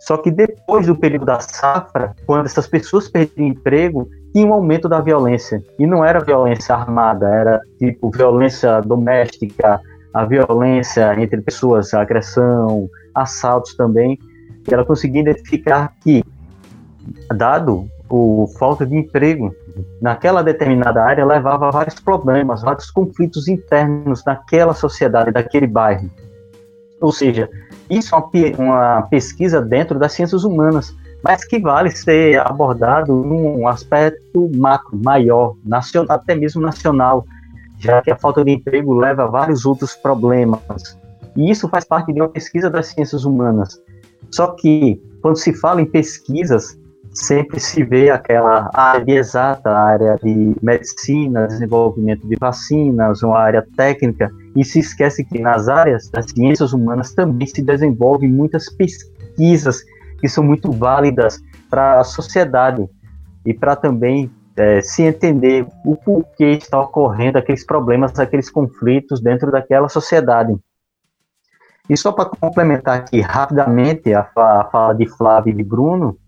Só 0.00 0.16
que 0.16 0.30
depois 0.30 0.86
do 0.86 0.96
período 0.96 1.26
da 1.26 1.40
safra, 1.40 2.14
quando 2.24 2.46
essas 2.46 2.66
pessoas 2.66 3.08
perdiam 3.08 3.48
emprego, 3.48 4.08
tinha 4.38 4.46
um 4.46 4.54
aumento 4.54 4.88
da 4.88 5.00
violência. 5.00 5.62
E 5.78 5.86
não 5.86 6.04
era 6.04 6.20
violência 6.20 6.72
armada, 6.74 7.26
era 7.26 7.60
tipo 7.76 8.08
violência 8.08 8.80
doméstica, 8.80 9.80
a 10.14 10.24
violência 10.24 11.20
entre 11.20 11.40
pessoas, 11.40 11.92
agressão, 11.92 12.88
assaltos 13.12 13.74
também. 13.74 14.16
E 14.68 14.72
ela 14.72 14.84
conseguia 14.84 15.22
identificar 15.22 15.92
que, 16.02 16.24
dado 17.34 17.88
o 18.08 18.46
falta 18.58 18.86
de 18.86 18.96
emprego 18.96 19.52
naquela 20.00 20.42
determinada 20.42 21.02
área, 21.02 21.26
levava 21.26 21.68
a 21.68 21.70
vários 21.72 21.96
problemas, 21.96 22.62
vários 22.62 22.90
conflitos 22.90 23.48
internos 23.48 24.24
naquela 24.24 24.72
sociedade, 24.72 25.32
daquele 25.32 25.66
bairro. 25.66 26.08
Ou 27.00 27.12
seja, 27.12 27.50
isso 27.90 28.14
é 28.14 28.18
uma, 28.18 28.30
uma 28.58 29.02
pesquisa 29.02 29.60
dentro 29.60 29.98
das 29.98 30.12
ciências 30.12 30.44
humanas, 30.44 30.94
mas 31.22 31.44
que 31.44 31.58
vale 31.58 31.90
ser 31.90 32.38
abordado 32.40 33.12
num 33.12 33.66
aspecto 33.66 34.50
macro, 34.56 34.98
maior, 35.02 35.56
nacional, 35.64 36.16
até 36.16 36.34
mesmo 36.34 36.62
nacional, 36.62 37.24
já 37.78 38.00
que 38.02 38.10
a 38.10 38.16
falta 38.16 38.44
de 38.44 38.52
emprego 38.52 38.94
leva 38.94 39.24
a 39.24 39.26
vários 39.26 39.64
outros 39.64 39.94
problemas. 39.94 40.98
E 41.36 41.50
isso 41.50 41.68
faz 41.68 41.84
parte 41.84 42.12
de 42.12 42.20
uma 42.20 42.28
pesquisa 42.28 42.70
das 42.70 42.88
ciências 42.88 43.24
humanas. 43.24 43.80
Só 44.30 44.48
que, 44.48 45.00
quando 45.22 45.36
se 45.36 45.52
fala 45.52 45.80
em 45.80 45.86
pesquisas, 45.86 46.78
sempre 47.12 47.58
se 47.58 47.82
vê 47.84 48.10
aquela 48.10 48.70
área 48.74 49.18
exata, 49.18 49.70
área 49.70 50.16
de 50.22 50.54
medicina, 50.62 51.46
desenvolvimento 51.46 52.26
de 52.26 52.36
vacinas, 52.36 53.22
uma 53.22 53.38
área 53.38 53.66
técnica, 53.76 54.30
e 54.54 54.64
se 54.64 54.80
esquece 54.80 55.24
que 55.24 55.38
nas 55.38 55.68
áreas 55.68 56.08
das 56.10 56.26
ciências 56.30 56.72
humanas 56.72 57.12
também 57.14 57.46
se 57.46 57.62
desenvolvem 57.62 58.28
muitas 58.28 58.68
pesquisas 58.70 59.82
que 60.18 60.28
são 60.28 60.44
muito 60.44 60.70
válidas 60.72 61.38
para 61.70 62.00
a 62.00 62.04
sociedade 62.04 62.88
e 63.44 63.54
para 63.54 63.76
também 63.76 64.30
é, 64.56 64.80
se 64.80 65.02
entender 65.02 65.66
o 65.84 65.96
porquê 65.96 66.52
está 66.52 66.80
ocorrendo 66.80 67.38
aqueles 67.38 67.64
problemas, 67.64 68.18
aqueles 68.18 68.50
conflitos 68.50 69.20
dentro 69.20 69.50
daquela 69.50 69.88
sociedade. 69.88 70.56
E 71.88 71.96
só 71.96 72.12
para 72.12 72.26
complementar 72.26 72.98
aqui 72.98 73.20
rapidamente 73.20 74.12
a, 74.12 74.28
a 74.36 74.68
fala 74.70 74.92
de 74.92 75.06
Flávio 75.06 75.52
e 75.52 75.56
de 75.56 75.62
Bruno, 75.62 76.18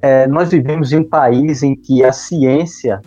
é, 0.00 0.26
nós 0.26 0.50
vivemos 0.50 0.92
em 0.92 0.98
um 0.98 1.08
país 1.08 1.62
em 1.62 1.74
que 1.74 2.04
a 2.04 2.12
ciência 2.12 3.00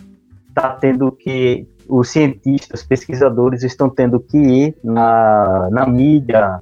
está 0.48 0.70
tendo 0.70 1.10
que, 1.12 1.66
os 1.88 2.08
cientistas, 2.08 2.84
pesquisadores 2.84 3.62
estão 3.62 3.88
tendo 3.88 4.20
que 4.20 4.38
ir 4.38 4.76
na, 4.82 5.68
na 5.70 5.86
mídia, 5.86 6.60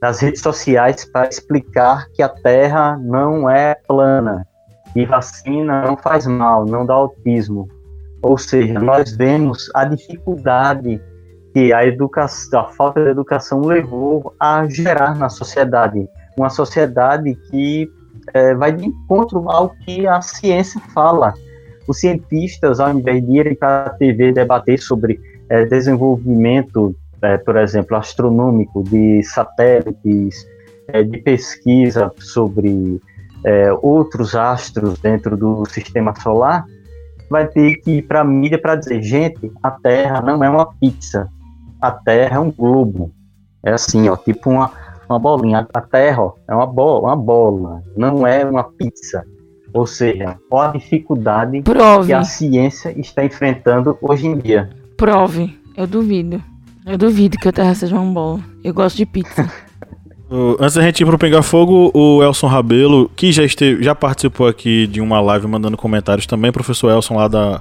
nas 0.00 0.20
redes 0.20 0.40
sociais 0.40 1.04
para 1.04 1.28
explicar 1.28 2.08
que 2.14 2.22
a 2.22 2.28
Terra 2.28 2.96
não 2.98 3.50
é 3.50 3.74
plana 3.74 4.46
e 4.94 5.04
vacina 5.04 5.82
não 5.82 5.96
faz 5.96 6.26
mal, 6.26 6.64
não 6.64 6.86
dá 6.86 6.94
autismo. 6.94 7.68
Ou 8.22 8.36
seja, 8.36 8.78
nós 8.80 9.16
vemos 9.16 9.70
a 9.74 9.84
dificuldade 9.84 11.00
que 11.52 11.72
a 11.72 11.86
educação, 11.86 12.60
a 12.60 12.64
falta 12.64 13.02
de 13.02 13.10
educação 13.10 13.60
levou 13.60 14.34
a 14.38 14.66
gerar 14.68 15.16
na 15.16 15.28
sociedade, 15.28 16.08
uma 16.36 16.50
sociedade 16.50 17.34
que 17.50 17.90
é, 18.34 18.54
vai 18.54 18.72
de 18.72 18.86
encontro 18.86 19.48
ao 19.50 19.70
que 19.70 20.06
a 20.06 20.20
ciência 20.20 20.80
fala. 20.92 21.32
Os 21.86 22.00
cientistas, 22.00 22.80
ao 22.80 22.90
invés 22.90 23.24
de 23.24 23.32
irem 23.32 23.54
para 23.54 23.86
a 23.86 23.90
TV 23.90 24.32
debater 24.32 24.78
sobre 24.78 25.20
é, 25.48 25.64
desenvolvimento 25.64 26.94
é, 27.22 27.36
por 27.38 27.56
exemplo, 27.56 27.96
astronômico, 27.96 28.82
de 28.84 29.22
satélites, 29.22 30.46
é, 30.88 31.02
de 31.02 31.18
pesquisa 31.18 32.12
sobre 32.18 33.00
é, 33.44 33.72
outros 33.82 34.34
astros 34.34 34.98
dentro 34.98 35.36
do 35.36 35.64
sistema 35.66 36.14
solar, 36.20 36.64
vai 37.30 37.46
ter 37.46 37.76
que 37.76 37.98
ir 37.98 38.02
para 38.02 38.20
a 38.20 38.24
mídia 38.24 38.58
para 38.58 38.76
dizer: 38.76 39.02
gente, 39.02 39.52
a 39.62 39.70
Terra 39.70 40.20
não 40.20 40.42
é 40.42 40.48
uma 40.48 40.66
pizza, 40.74 41.28
a 41.80 41.90
Terra 41.90 42.36
é 42.36 42.40
um 42.40 42.50
globo. 42.50 43.12
É 43.62 43.72
assim, 43.72 44.08
ó, 44.08 44.16
tipo 44.16 44.50
uma, 44.50 44.70
uma 45.08 45.18
bolinha. 45.18 45.66
A 45.74 45.80
Terra 45.80 46.22
ó, 46.22 46.32
é 46.48 46.54
uma 46.54 46.66
bola, 46.66 47.08
uma 47.08 47.16
bola, 47.16 47.82
não 47.96 48.26
é 48.26 48.44
uma 48.44 48.64
pizza. 48.64 49.24
Ou 49.74 49.86
seja, 49.86 50.38
qual 50.48 50.62
a 50.62 50.72
dificuldade 50.72 51.60
Prove. 51.62 52.06
que 52.06 52.12
a 52.14 52.24
ciência 52.24 52.98
está 52.98 53.22
enfrentando 53.24 53.98
hoje 54.00 54.26
em 54.26 54.38
dia? 54.38 54.70
Prove, 54.96 55.58
eu 55.76 55.86
duvido. 55.86 56.42
Eu 56.88 56.96
duvido 56.96 57.36
que 57.36 57.46
a 57.46 57.52
Terra 57.52 57.74
seja 57.74 58.00
um 58.00 58.10
bolo. 58.14 58.42
Eu 58.64 58.72
gosto 58.72 58.96
de 58.96 59.04
pizza. 59.04 59.52
Antes 60.58 60.74
da 60.74 60.82
gente 60.82 61.02
ir 61.02 61.06
pro 61.06 61.18
Pegar 61.18 61.42
Fogo, 61.42 61.90
o 61.92 62.22
Elson 62.22 62.46
Rabelo, 62.46 63.10
que 63.14 63.30
já, 63.30 63.44
esteve, 63.44 63.82
já 63.82 63.94
participou 63.94 64.46
aqui 64.46 64.86
de 64.86 64.98
uma 64.98 65.20
live 65.20 65.46
mandando 65.46 65.76
comentários 65.76 66.26
também, 66.26 66.50
professor 66.50 66.90
Elson 66.90 67.14
lá 67.14 67.28
da, 67.28 67.60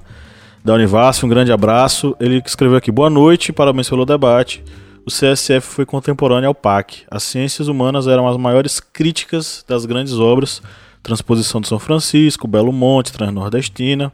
da 0.64 0.74
Univasf, 0.76 1.26
um 1.26 1.30
grande 1.30 1.52
abraço. 1.52 2.16
Ele 2.22 2.42
escreveu 2.46 2.78
aqui, 2.78 2.90
boa 2.90 3.10
noite, 3.10 3.52
parabéns 3.52 3.90
pelo 3.90 4.06
debate. 4.06 4.64
O 5.06 5.10
CSF 5.10 5.62
foi 5.62 5.86
contemporâneo 5.86 6.48
ao 6.48 6.56
PAC. 6.56 7.04
As 7.12 7.24
ciências 7.24 7.68
humanas 7.68 8.08
eram 8.08 8.30
as 8.30 8.38
maiores 8.38 8.80
críticas 8.80 9.64
das 9.68 9.86
grandes 9.86 10.14
obras, 10.14 10.62
Transposição 11.04 11.60
de 11.60 11.68
São 11.68 11.80
Francisco, 11.80 12.48
Belo 12.48 12.72
Monte, 12.72 13.12
Transnordestina. 13.12 14.12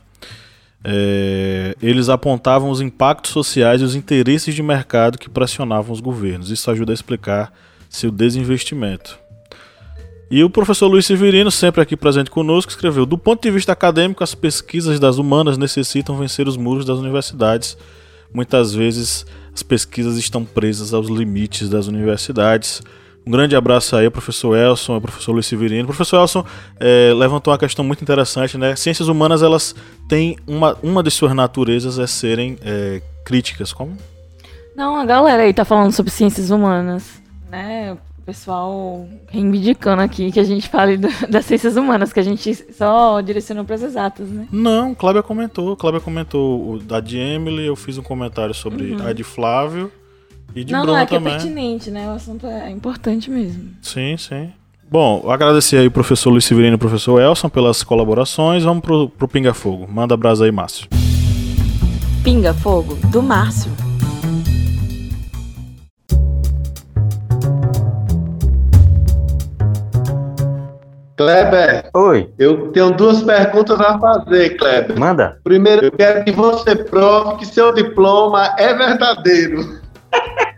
É, 0.83 1.75
eles 1.81 2.09
apontavam 2.09 2.69
os 2.69 2.81
impactos 2.81 3.31
sociais 3.31 3.81
e 3.81 3.85
os 3.85 3.95
interesses 3.95 4.53
de 4.53 4.61
mercado 4.61 5.17
que 5.17 5.29
pressionavam 5.29 5.93
os 5.93 6.01
governos. 6.01 6.51
Isso 6.51 6.69
ajuda 6.69 6.91
a 6.91 6.93
explicar 6.93 7.53
seu 7.89 8.11
desinvestimento. 8.11 9.17
E 10.29 10.43
o 10.43 10.49
professor 10.49 10.87
Luiz 10.87 11.05
Severino, 11.05 11.51
sempre 11.51 11.81
aqui 11.81 11.95
presente 11.95 12.31
conosco, 12.31 12.71
escreveu: 12.71 13.05
Do 13.05 13.17
ponto 13.17 13.41
de 13.41 13.51
vista 13.51 13.71
acadêmico, 13.71 14.23
as 14.23 14.33
pesquisas 14.33 14.99
das 14.99 15.17
humanas 15.17 15.57
necessitam 15.57 16.17
vencer 16.17 16.47
os 16.47 16.57
muros 16.57 16.85
das 16.85 16.97
universidades. 16.97 17.77
Muitas 18.33 18.73
vezes 18.73 19.27
as 19.53 19.61
pesquisas 19.61 20.17
estão 20.17 20.43
presas 20.43 20.91
aos 20.93 21.07
limites 21.07 21.69
das 21.69 21.87
universidades. 21.87 22.81
Um 23.25 23.31
grande 23.31 23.55
abraço 23.55 23.95
aí 23.95 24.05
ao 24.05 24.11
professor 24.11 24.57
Elson, 24.57 24.95
ao 24.95 25.01
professor 25.01 25.31
Luiz 25.31 25.45
Severino. 25.45 25.83
O 25.83 25.87
professor 25.87 26.17
Elson 26.17 26.45
é, 26.79 27.13
levantou 27.15 27.53
uma 27.53 27.57
questão 27.57 27.83
muito 27.83 28.01
interessante, 28.01 28.57
né? 28.57 28.75
Ciências 28.75 29.07
humanas, 29.07 29.41
elas 29.41 29.73
têm 30.09 30.37
uma, 30.45 30.77
uma 30.83 31.01
de 31.01 31.09
suas 31.09 31.33
naturezas 31.33 31.97
é 31.99 32.07
serem 32.07 32.57
é, 32.63 33.01
críticas, 33.23 33.71
como? 33.71 33.97
Não, 34.75 34.97
a 34.97 35.05
galera 35.05 35.43
aí 35.43 35.53
tá 35.53 35.63
falando 35.63 35.91
sobre 35.91 36.11
ciências 36.11 36.49
humanas, 36.49 37.21
né? 37.49 37.93
O 37.93 38.25
pessoal 38.25 39.05
reivindicando 39.29 40.01
aqui 40.01 40.31
que 40.31 40.39
a 40.39 40.43
gente 40.43 40.67
fale 40.67 40.97
do, 40.97 41.07
das 41.29 41.45
ciências 41.45 41.77
humanas, 41.77 42.11
que 42.11 42.19
a 42.19 42.23
gente 42.23 42.53
só 42.73 43.21
direcionou 43.21 43.63
para 43.63 43.75
as 43.75 43.83
exatas, 43.83 44.27
né? 44.27 44.47
Não, 44.51 44.93
Cláudia 44.93 45.23
comentou. 45.23 45.77
Cláudia 45.77 46.01
comentou 46.01 46.79
da 46.79 46.99
de 46.99 47.17
Emily, 47.17 47.65
eu 47.65 47.75
fiz 47.75 47.97
um 47.97 48.03
comentário 48.03 48.53
sobre 48.53 48.93
uhum. 48.93 49.07
a 49.07 49.13
de 49.13 49.23
Flávio. 49.23 49.89
E 50.55 50.63
de 50.63 50.71
não, 50.71 50.81
Bruno 50.81 50.93
não, 50.93 51.03
é 51.03 51.05
que 51.05 51.15
também. 51.15 51.33
é 51.33 51.37
pertinente, 51.37 51.89
né? 51.89 52.07
O 52.07 52.11
assunto 52.11 52.45
é 52.45 52.69
importante 52.69 53.29
mesmo. 53.29 53.71
Sim, 53.81 54.15
sim. 54.17 54.51
Bom, 54.89 55.29
agradecer 55.29 55.77
aí 55.77 55.87
o 55.87 55.91
professor 55.91 56.29
Luiz 56.29 56.45
Severino 56.45 56.73
e 56.73 56.75
o 56.75 56.79
professor 56.79 57.19
Elson 57.19 57.49
pelas 57.49 57.83
colaborações. 57.83 58.63
Vamos 58.63 58.83
pro, 58.83 59.09
pro 59.09 59.27
Pinga 59.27 59.53
Fogo. 59.53 59.87
Manda 59.91 60.15
brasa 60.15 60.45
aí, 60.45 60.51
Márcio. 60.51 60.87
Pinga 62.23 62.53
Fogo, 62.53 62.95
do 63.11 63.21
Márcio. 63.23 63.71
Kleber. 71.17 71.89
Oi. 71.93 72.29
Eu 72.37 72.71
tenho 72.71 72.91
duas 72.91 73.23
perguntas 73.23 73.79
a 73.79 73.97
fazer, 73.97 74.57
Kleber. 74.57 74.99
Manda. 74.99 75.37
Primeiro, 75.43 75.85
eu 75.85 75.91
quero 75.91 76.23
que 76.23 76.31
você 76.31 76.75
prove 76.75 77.37
que 77.37 77.45
seu 77.45 77.73
diploma 77.73 78.53
é 78.57 78.73
verdadeiro. 78.73 79.82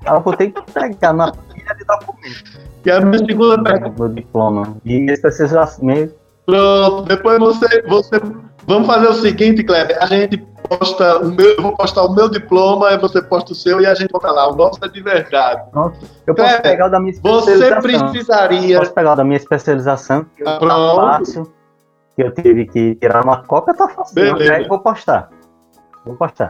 Eu 0.06 0.22
vou 0.22 0.36
ter 0.36 0.52
que 0.52 0.62
pegar 0.72 1.14
na 1.14 1.32
pilha 1.32 1.76
de 1.76 1.84
documentos. 1.86 2.60
E 2.86 2.92
a 2.92 3.02
minha 3.02 3.18
segunda 3.18 3.64
pergunta. 3.64 4.04
Meu 4.04 4.14
diploma. 4.14 4.78
E 4.86 5.10
especialização. 5.12 6.10
Pronto, 6.46 7.02
depois 7.04 7.40
você, 7.40 7.82
você. 7.84 8.22
Vamos 8.68 8.88
fazer 8.88 9.08
o 9.08 9.14
seguinte, 9.14 9.64
Kleber. 9.64 9.98
A 10.02 10.06
gente 10.06 10.38
posta 10.38 11.20
o 11.20 11.32
meu, 11.32 11.56
eu 11.56 11.62
vou 11.62 11.76
postar 11.76 12.04
o 12.04 12.14
meu 12.14 12.30
diploma, 12.30 12.92
e 12.92 12.98
você 12.98 13.22
posta 13.22 13.54
o 13.54 13.56
seu 13.56 13.82
e 13.82 13.86
a 13.86 13.94
gente 13.96 14.12
vai 14.12 14.32
lá. 14.32 14.52
O 14.52 14.56
nosso 14.56 14.84
é 14.84 14.88
de 14.88 15.02
verdade. 15.02 15.64
Pronto. 15.72 15.98
Eu 16.28 16.36
posso 16.36 16.48
Kleber, 16.50 16.62
pegar 16.62 16.88
o 16.88 16.90
da 16.90 17.00
minha 17.00 17.12
especialização. 17.12 17.82
Você 17.82 17.82
precisaria. 17.82 18.80
Posso 18.80 18.94
pegar 18.94 19.14
o 19.14 19.16
da 19.16 19.24
minha 19.24 19.38
especialização, 19.38 20.26
que 20.36 20.44
Ah, 20.44 20.46
tá 20.46 20.60
pronto. 20.60 20.96
fácil. 21.02 21.54
Que 22.16 22.24
eu 22.24 22.32
tive 22.32 22.66
que 22.68 22.96
tirar 22.96 23.24
uma 23.24 23.44
cópia, 23.44 23.74
tá 23.74 23.88
fácil. 23.90 24.16
Beleza. 24.16 24.54
Aí 24.54 24.64
eu 24.64 24.70
vou 24.70 24.80
postar. 24.80 25.30
Vou 26.06 26.16
postar. 26.16 26.50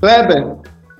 Kleber, 0.00 0.56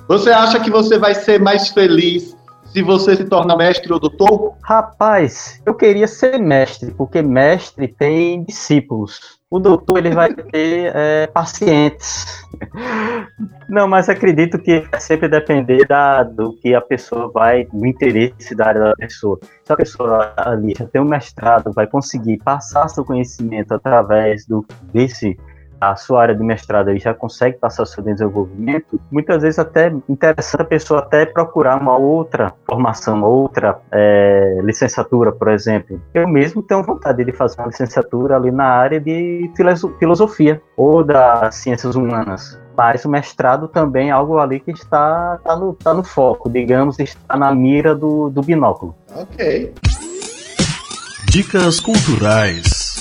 você 0.08 0.30
acha 0.30 0.60
que 0.60 0.70
você 0.70 0.98
vai 0.98 1.14
ser 1.14 1.40
mais 1.40 1.68
feliz 1.68 2.36
se 2.72 2.82
você 2.82 3.14
se 3.14 3.24
torna 3.24 3.54
mestre 3.54 3.92
ou 3.92 4.00
doutor? 4.00 4.54
Rapaz, 4.62 5.60
eu 5.66 5.74
queria 5.74 6.08
ser 6.08 6.38
mestre, 6.38 6.90
porque 6.92 7.20
mestre 7.20 7.86
tem 7.86 8.42
discípulos. 8.44 9.38
O 9.50 9.58
doutor 9.58 9.98
ele 9.98 10.14
vai 10.14 10.32
ter 10.34 10.90
é, 10.94 11.26
pacientes. 11.26 12.42
Não, 13.68 13.86
mas 13.86 14.08
acredito 14.08 14.58
que 14.58 14.80
vai 14.80 15.00
sempre 15.00 15.28
depender 15.28 15.86
da, 15.86 16.22
do 16.22 16.54
que 16.54 16.74
a 16.74 16.80
pessoa 16.80 17.30
vai, 17.30 17.66
do 17.66 17.86
interesse 17.86 18.54
da 18.54 18.68
área 18.68 18.80
da 18.80 18.92
pessoa. 18.94 19.38
Se 19.62 19.72
a 19.72 19.76
pessoa 19.76 20.32
ali 20.36 20.74
já 20.78 20.86
tem 20.86 21.02
um 21.02 21.06
mestrado, 21.06 21.72
vai 21.74 21.86
conseguir 21.86 22.38
passar 22.38 22.88
seu 22.88 23.04
conhecimento 23.04 23.74
através 23.74 24.46
do, 24.46 24.64
desse 24.92 25.38
a 25.82 25.96
sua 25.96 26.22
área 26.22 26.34
de 26.34 26.44
mestrado 26.44 26.90
aí 26.90 26.98
já 26.98 27.12
consegue 27.12 27.58
passar 27.58 27.84
seu 27.86 28.04
desenvolvimento, 28.04 29.00
muitas 29.10 29.42
vezes 29.42 29.58
até 29.58 29.92
interessante 30.08 30.60
a 30.60 30.64
pessoa 30.64 31.00
até 31.00 31.26
procurar 31.26 31.80
uma 31.80 31.96
outra 31.96 32.54
formação, 32.64 33.16
uma 33.16 33.26
outra 33.26 33.80
é, 33.90 34.60
licenciatura, 34.62 35.32
por 35.32 35.48
exemplo. 35.48 36.00
Eu 36.14 36.28
mesmo 36.28 36.62
tenho 36.62 36.84
vontade 36.84 37.24
de 37.24 37.32
fazer 37.32 37.60
uma 37.60 37.66
licenciatura 37.66 38.36
ali 38.36 38.52
na 38.52 38.66
área 38.66 39.00
de 39.00 39.50
filosofia 39.98 40.62
ou 40.76 41.02
das 41.02 41.56
ciências 41.56 41.96
humanas. 41.96 42.60
Mas 42.76 43.04
o 43.04 43.08
mestrado 43.08 43.66
também 43.66 44.08
é 44.08 44.12
algo 44.12 44.38
ali 44.38 44.60
que 44.60 44.70
está, 44.70 45.34
está, 45.36 45.56
no, 45.56 45.72
está 45.72 45.92
no 45.92 46.04
foco, 46.04 46.48
digamos, 46.48 46.98
está 47.00 47.36
na 47.36 47.52
mira 47.52 47.92
do, 47.92 48.30
do 48.30 48.40
binóculo. 48.40 48.94
Ok. 49.14 49.74
Dicas 51.28 51.80
culturais. 51.80 52.91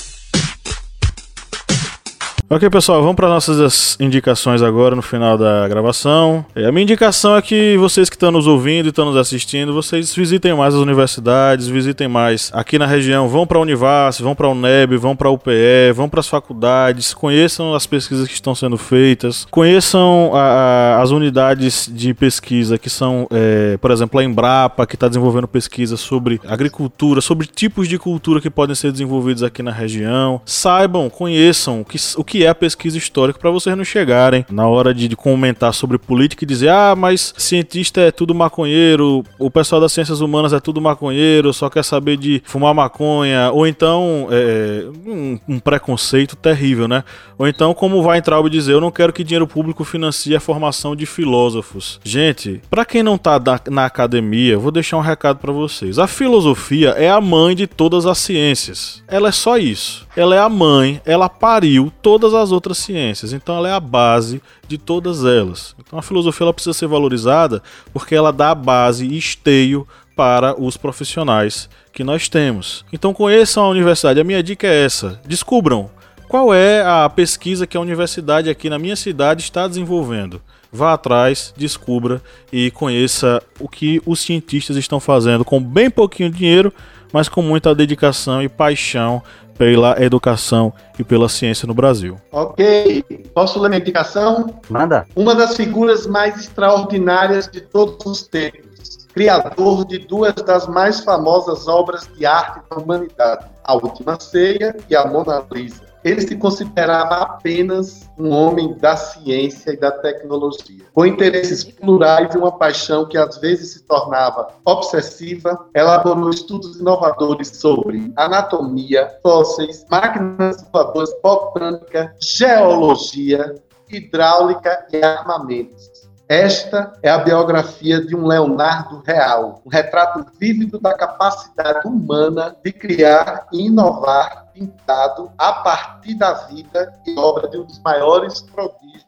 Ok, 2.53 2.69
pessoal, 2.69 2.99
vamos 2.99 3.15
para 3.15 3.29
nossas 3.29 3.95
indicações 3.97 4.61
agora 4.61 4.93
no 4.93 5.01
final 5.01 5.37
da 5.37 5.65
gravação. 5.69 6.45
A 6.53 6.69
minha 6.69 6.83
indicação 6.83 7.37
é 7.37 7.41
que 7.41 7.77
vocês 7.77 8.09
que 8.09 8.17
estão 8.17 8.29
nos 8.29 8.45
ouvindo 8.45 8.87
e 8.87 8.89
estão 8.89 9.05
nos 9.05 9.15
assistindo, 9.15 9.73
vocês 9.73 10.13
visitem 10.13 10.53
mais 10.53 10.75
as 10.75 10.81
universidades, 10.81 11.69
visitem 11.69 12.09
mais 12.09 12.51
aqui 12.53 12.77
na 12.77 12.85
região, 12.85 13.29
vão 13.29 13.47
para 13.47 13.57
a 13.57 13.61
Univas, 13.61 14.19
vão 14.19 14.35
para 14.35 14.47
a 14.47 14.49
UNEB, 14.49 14.97
vão 14.97 15.15
para 15.15 15.29
a 15.29 15.31
UPE, 15.31 15.93
vão 15.95 16.09
para 16.09 16.19
as 16.19 16.27
faculdades, 16.27 17.13
conheçam 17.13 17.73
as 17.73 17.85
pesquisas 17.85 18.27
que 18.27 18.33
estão 18.33 18.53
sendo 18.53 18.77
feitas, 18.77 19.47
conheçam 19.49 20.31
a, 20.33 20.41
a, 20.41 21.01
as 21.01 21.11
unidades 21.11 21.89
de 21.89 22.13
pesquisa 22.13 22.77
que 22.77 22.89
são, 22.89 23.29
é, 23.31 23.77
por 23.77 23.91
exemplo, 23.91 24.19
a 24.19 24.25
Embrapa, 24.25 24.85
que 24.85 24.95
está 24.95 25.07
desenvolvendo 25.07 25.47
pesquisa 25.47 25.95
sobre 25.95 26.41
agricultura, 26.45 27.21
sobre 27.21 27.47
tipos 27.47 27.87
de 27.87 27.97
cultura 27.97 28.41
que 28.41 28.49
podem 28.49 28.75
ser 28.75 28.91
desenvolvidos 28.91 29.41
aqui 29.41 29.63
na 29.63 29.71
região. 29.71 30.41
Saibam, 30.45 31.09
conheçam 31.09 31.79
o 31.79 31.85
que, 31.85 31.97
o 32.17 32.25
que 32.25 32.40
é 32.43 32.49
a 32.49 32.55
pesquisa 32.55 32.97
histórica 32.97 33.39
para 33.39 33.49
vocês 33.49 33.75
não 33.75 33.83
chegarem 33.83 34.45
na 34.49 34.67
hora 34.67 34.93
de, 34.93 35.07
de, 35.07 35.15
comentar 35.15 35.73
sobre 35.73 35.97
política 35.97 36.43
e 36.43 36.47
dizer, 36.47 36.69
ah, 36.69 36.95
mas 36.95 37.33
cientista 37.37 38.01
é 38.01 38.11
tudo 38.11 38.35
maconheiro, 38.35 39.23
o 39.39 39.49
pessoal 39.49 39.81
das 39.81 39.91
ciências 39.91 40.21
humanas 40.21 40.53
é 40.53 40.59
tudo 40.59 40.81
maconheiro, 40.81 41.53
só 41.53 41.69
quer 41.69 41.83
saber 41.83 42.17
de 42.17 42.41
fumar 42.45 42.73
maconha, 42.73 43.51
ou 43.51 43.65
então 43.65 44.27
é, 44.29 44.85
um, 45.05 45.39
um, 45.47 45.59
preconceito 45.59 46.35
terrível, 46.35 46.87
né? 46.87 47.03
Ou 47.37 47.47
então, 47.47 47.73
como 47.73 48.01
vai 48.03 48.17
entrar 48.17 48.41
dizer, 48.49 48.73
eu 48.73 48.81
não 48.81 48.91
quero 48.91 49.13
que 49.13 49.23
dinheiro 49.23 49.47
público 49.47 49.83
financie 49.83 50.35
a 50.35 50.39
formação 50.39 50.95
de 50.95 51.05
filósofos. 51.05 51.99
Gente, 52.03 52.61
para 52.69 52.85
quem 52.85 53.01
não 53.01 53.17
tá 53.17 53.39
na 53.69 53.85
academia, 53.85 54.57
vou 54.57 54.71
deixar 54.71 54.97
um 54.97 55.01
recado 55.01 55.39
para 55.39 55.51
vocês. 55.51 55.97
A 55.99 56.07
filosofia 56.07 56.89
é 56.89 57.09
a 57.09 57.21
mãe 57.21 57.55
de 57.55 57.67
todas 57.67 58.05
as 58.05 58.17
ciências. 58.17 59.03
Ela 59.07 59.29
é 59.29 59.31
só 59.31 59.57
isso. 59.57 60.07
Ela 60.15 60.35
é 60.35 60.39
a 60.39 60.49
mãe, 60.49 61.01
ela 61.05 61.29
pariu 61.29 61.91
todas 62.01 62.33
as 62.33 62.51
outras 62.51 62.77
ciências. 62.77 63.31
Então 63.33 63.55
ela 63.55 63.69
é 63.69 63.71
a 63.71 63.79
base 63.79 64.41
de 64.67 64.77
todas 64.77 65.23
elas. 65.23 65.75
Então 65.79 65.97
a 65.97 66.01
filosofia 66.01 66.45
ela 66.45 66.53
precisa 66.53 66.73
ser 66.73 66.87
valorizada 66.87 67.61
porque 67.93 68.13
ela 68.13 68.31
dá 68.31 68.51
a 68.51 68.55
base 68.55 69.05
e 69.05 69.17
esteio 69.17 69.87
para 70.15 70.59
os 70.61 70.77
profissionais 70.77 71.69
que 71.93 72.03
nós 72.03 72.27
temos. 72.27 72.85
Então 72.91 73.13
conheçam 73.13 73.63
a 73.63 73.69
universidade. 73.69 74.19
A 74.19 74.23
minha 74.23 74.43
dica 74.43 74.67
é 74.67 74.85
essa: 74.85 75.19
descubram 75.25 75.89
qual 76.27 76.53
é 76.53 76.81
a 76.81 77.09
pesquisa 77.09 77.67
que 77.67 77.75
a 77.75 77.81
universidade 77.81 78.49
aqui 78.49 78.69
na 78.69 78.79
minha 78.79 78.95
cidade 78.95 79.41
está 79.41 79.67
desenvolvendo. 79.67 80.41
Vá 80.71 80.93
atrás, 80.93 81.53
descubra 81.57 82.21
e 82.51 82.71
conheça 82.71 83.43
o 83.59 83.67
que 83.67 84.01
os 84.05 84.21
cientistas 84.21 84.77
estão 84.77 85.01
fazendo 85.01 85.43
com 85.43 85.61
bem 85.61 85.89
pouquinho 85.89 86.29
dinheiro, 86.29 86.71
mas 87.11 87.27
com 87.27 87.41
muita 87.41 87.75
dedicação 87.75 88.41
e 88.41 88.47
paixão 88.47 89.21
pela 89.57 90.01
educação 90.01 90.73
e 90.97 91.03
pela 91.03 91.29
ciência 91.29 91.67
no 91.67 91.73
Brasil. 91.73 92.17
Ok. 92.31 93.03
Posso 93.33 93.59
ler 93.59 93.69
minha 93.69 93.81
indicação? 93.81 94.53
Manda. 94.69 95.05
Uma 95.15 95.35
das 95.35 95.55
figuras 95.55 96.07
mais 96.07 96.39
extraordinárias 96.39 97.47
de 97.47 97.61
todos 97.61 98.05
os 98.05 98.23
tempos. 98.23 99.07
Criador 99.13 99.85
de 99.85 99.99
duas 99.99 100.33
das 100.35 100.67
mais 100.67 101.01
famosas 101.01 101.67
obras 101.67 102.09
de 102.15 102.25
arte 102.25 102.61
da 102.69 102.77
humanidade, 102.77 103.45
A 103.63 103.73
Última 103.73 104.17
Ceia 104.19 104.75
e 104.89 104.95
A 104.95 105.05
Mona 105.05 105.43
Lisa 105.51 105.90
ele 106.03 106.21
se 106.21 106.35
considerava 106.35 107.15
apenas 107.15 108.09
um 108.17 108.29
homem 108.31 108.75
da 108.77 108.95
ciência 108.95 109.71
e 109.71 109.77
da 109.77 109.91
tecnologia, 109.91 110.85
com 110.93 111.05
interesses 111.05 111.63
plurais 111.63 112.33
e 112.33 112.37
uma 112.37 112.57
paixão 112.57 113.07
que 113.07 113.17
às 113.17 113.37
vezes 113.37 113.73
se 113.73 113.83
tornava 113.83 114.47
obsessiva, 114.65 115.67
elaborou 115.75 116.29
estudos 116.29 116.79
inovadores 116.79 117.49
sobre 117.49 118.11
anatomia, 118.15 119.09
fósseis, 119.21 119.85
máquinas 119.89 120.65
voadoras, 120.71 121.13
botânica, 121.21 122.15
geologia, 122.19 123.55
hidráulica 123.89 124.87
e 124.91 125.03
armamentos. 125.03 126.11
Esta 126.31 126.93
é 127.03 127.09
a 127.09 127.17
biografia 127.17 127.99
de 127.99 128.15
um 128.15 128.25
Leonardo 128.25 129.03
real, 129.05 129.61
um 129.65 129.69
retrato 129.69 130.25
vívido 130.39 130.79
da 130.79 130.93
capacidade 130.93 131.85
humana 131.85 132.55
de 132.63 132.71
criar 132.71 133.47
e 133.51 133.65
inovar 133.65 134.40
pintado 134.53 135.31
a 135.37 135.53
partir 135.53 136.15
da 136.15 136.33
vida 136.33 136.93
e 137.05 137.17
obra 137.17 137.47
de 137.47 137.57
um 137.57 137.63
dos 137.63 137.79
maiores 137.79 138.41
prodígios 138.41 139.05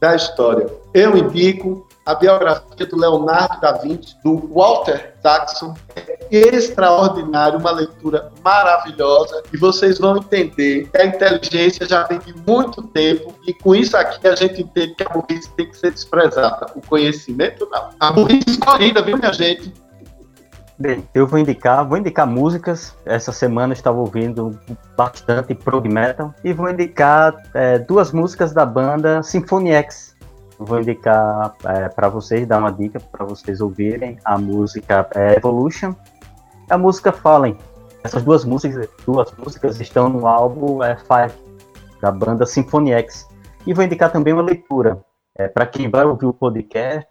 da 0.00 0.14
história. 0.14 0.66
Eu 0.92 1.16
indico 1.16 1.86
a 2.04 2.14
biografia 2.14 2.86
do 2.86 2.96
Leonardo 2.96 3.60
da 3.60 3.72
Vinci, 3.72 4.16
do 4.22 4.36
Walter 4.54 5.14
Saxon. 5.20 5.74
É 5.96 6.28
extraordinário, 6.30 7.58
uma 7.58 7.72
leitura 7.72 8.30
maravilhosa 8.44 9.42
e 9.52 9.56
vocês 9.56 9.98
vão 9.98 10.16
entender 10.16 10.88
que 10.88 10.96
a 10.96 11.06
inteligência 11.06 11.86
já 11.86 12.04
vem 12.04 12.20
de 12.20 12.32
muito 12.46 12.82
tempo 12.84 13.34
e 13.46 13.52
com 13.52 13.74
isso 13.74 13.96
aqui 13.96 14.26
a 14.28 14.36
gente 14.36 14.62
entende 14.62 14.94
que 14.94 15.02
a 15.02 15.08
burrice 15.08 15.50
tem 15.56 15.68
que 15.68 15.76
ser 15.76 15.90
desprezada. 15.90 16.66
O 16.76 16.80
conhecimento 16.80 17.68
não. 17.70 17.90
A 17.98 18.12
burrice 18.12 18.50
escolhida, 18.50 19.02
viu, 19.02 19.18
minha 19.18 19.32
gente? 19.32 19.72
Bem, 20.78 21.08
eu 21.14 21.26
vou 21.26 21.38
indicar, 21.38 21.88
vou 21.88 21.96
indicar 21.96 22.26
músicas. 22.26 22.94
Essa 23.06 23.32
semana 23.32 23.72
estava 23.72 23.98
ouvindo 23.98 24.58
bastante 24.94 25.54
prog 25.54 25.88
metal 25.88 26.34
e 26.44 26.52
vou 26.52 26.68
indicar 26.68 27.34
é, 27.54 27.78
duas 27.78 28.12
músicas 28.12 28.52
da 28.52 28.66
banda 28.66 29.22
Symphony 29.22 29.70
X. 29.72 30.14
Vou 30.58 30.78
indicar 30.78 31.54
é, 31.64 31.88
para 31.88 32.10
vocês, 32.10 32.46
dar 32.46 32.58
uma 32.58 32.70
dica 32.70 33.00
para 33.00 33.24
vocês 33.24 33.62
ouvirem 33.62 34.18
a 34.22 34.36
música 34.36 35.08
é, 35.14 35.36
Evolution, 35.36 35.94
a 36.68 36.76
música 36.76 37.10
Fallen. 37.10 37.56
Essas 38.04 38.22
duas 38.22 38.44
músicas, 38.44 38.86
duas 39.06 39.32
músicas 39.32 39.80
estão 39.80 40.10
no 40.10 40.26
álbum 40.26 40.84
é, 40.84 40.94
Five 40.94 41.32
da 42.02 42.12
banda 42.12 42.44
Symphony 42.44 42.92
X. 42.92 43.26
E 43.66 43.72
vou 43.72 43.82
indicar 43.82 44.12
também 44.12 44.34
uma 44.34 44.42
leitura. 44.42 45.02
É, 45.38 45.48
para 45.48 45.66
quem 45.66 45.90
vai 45.90 46.04
ouvir 46.04 46.24
o 46.24 46.32
podcast, 46.32 47.06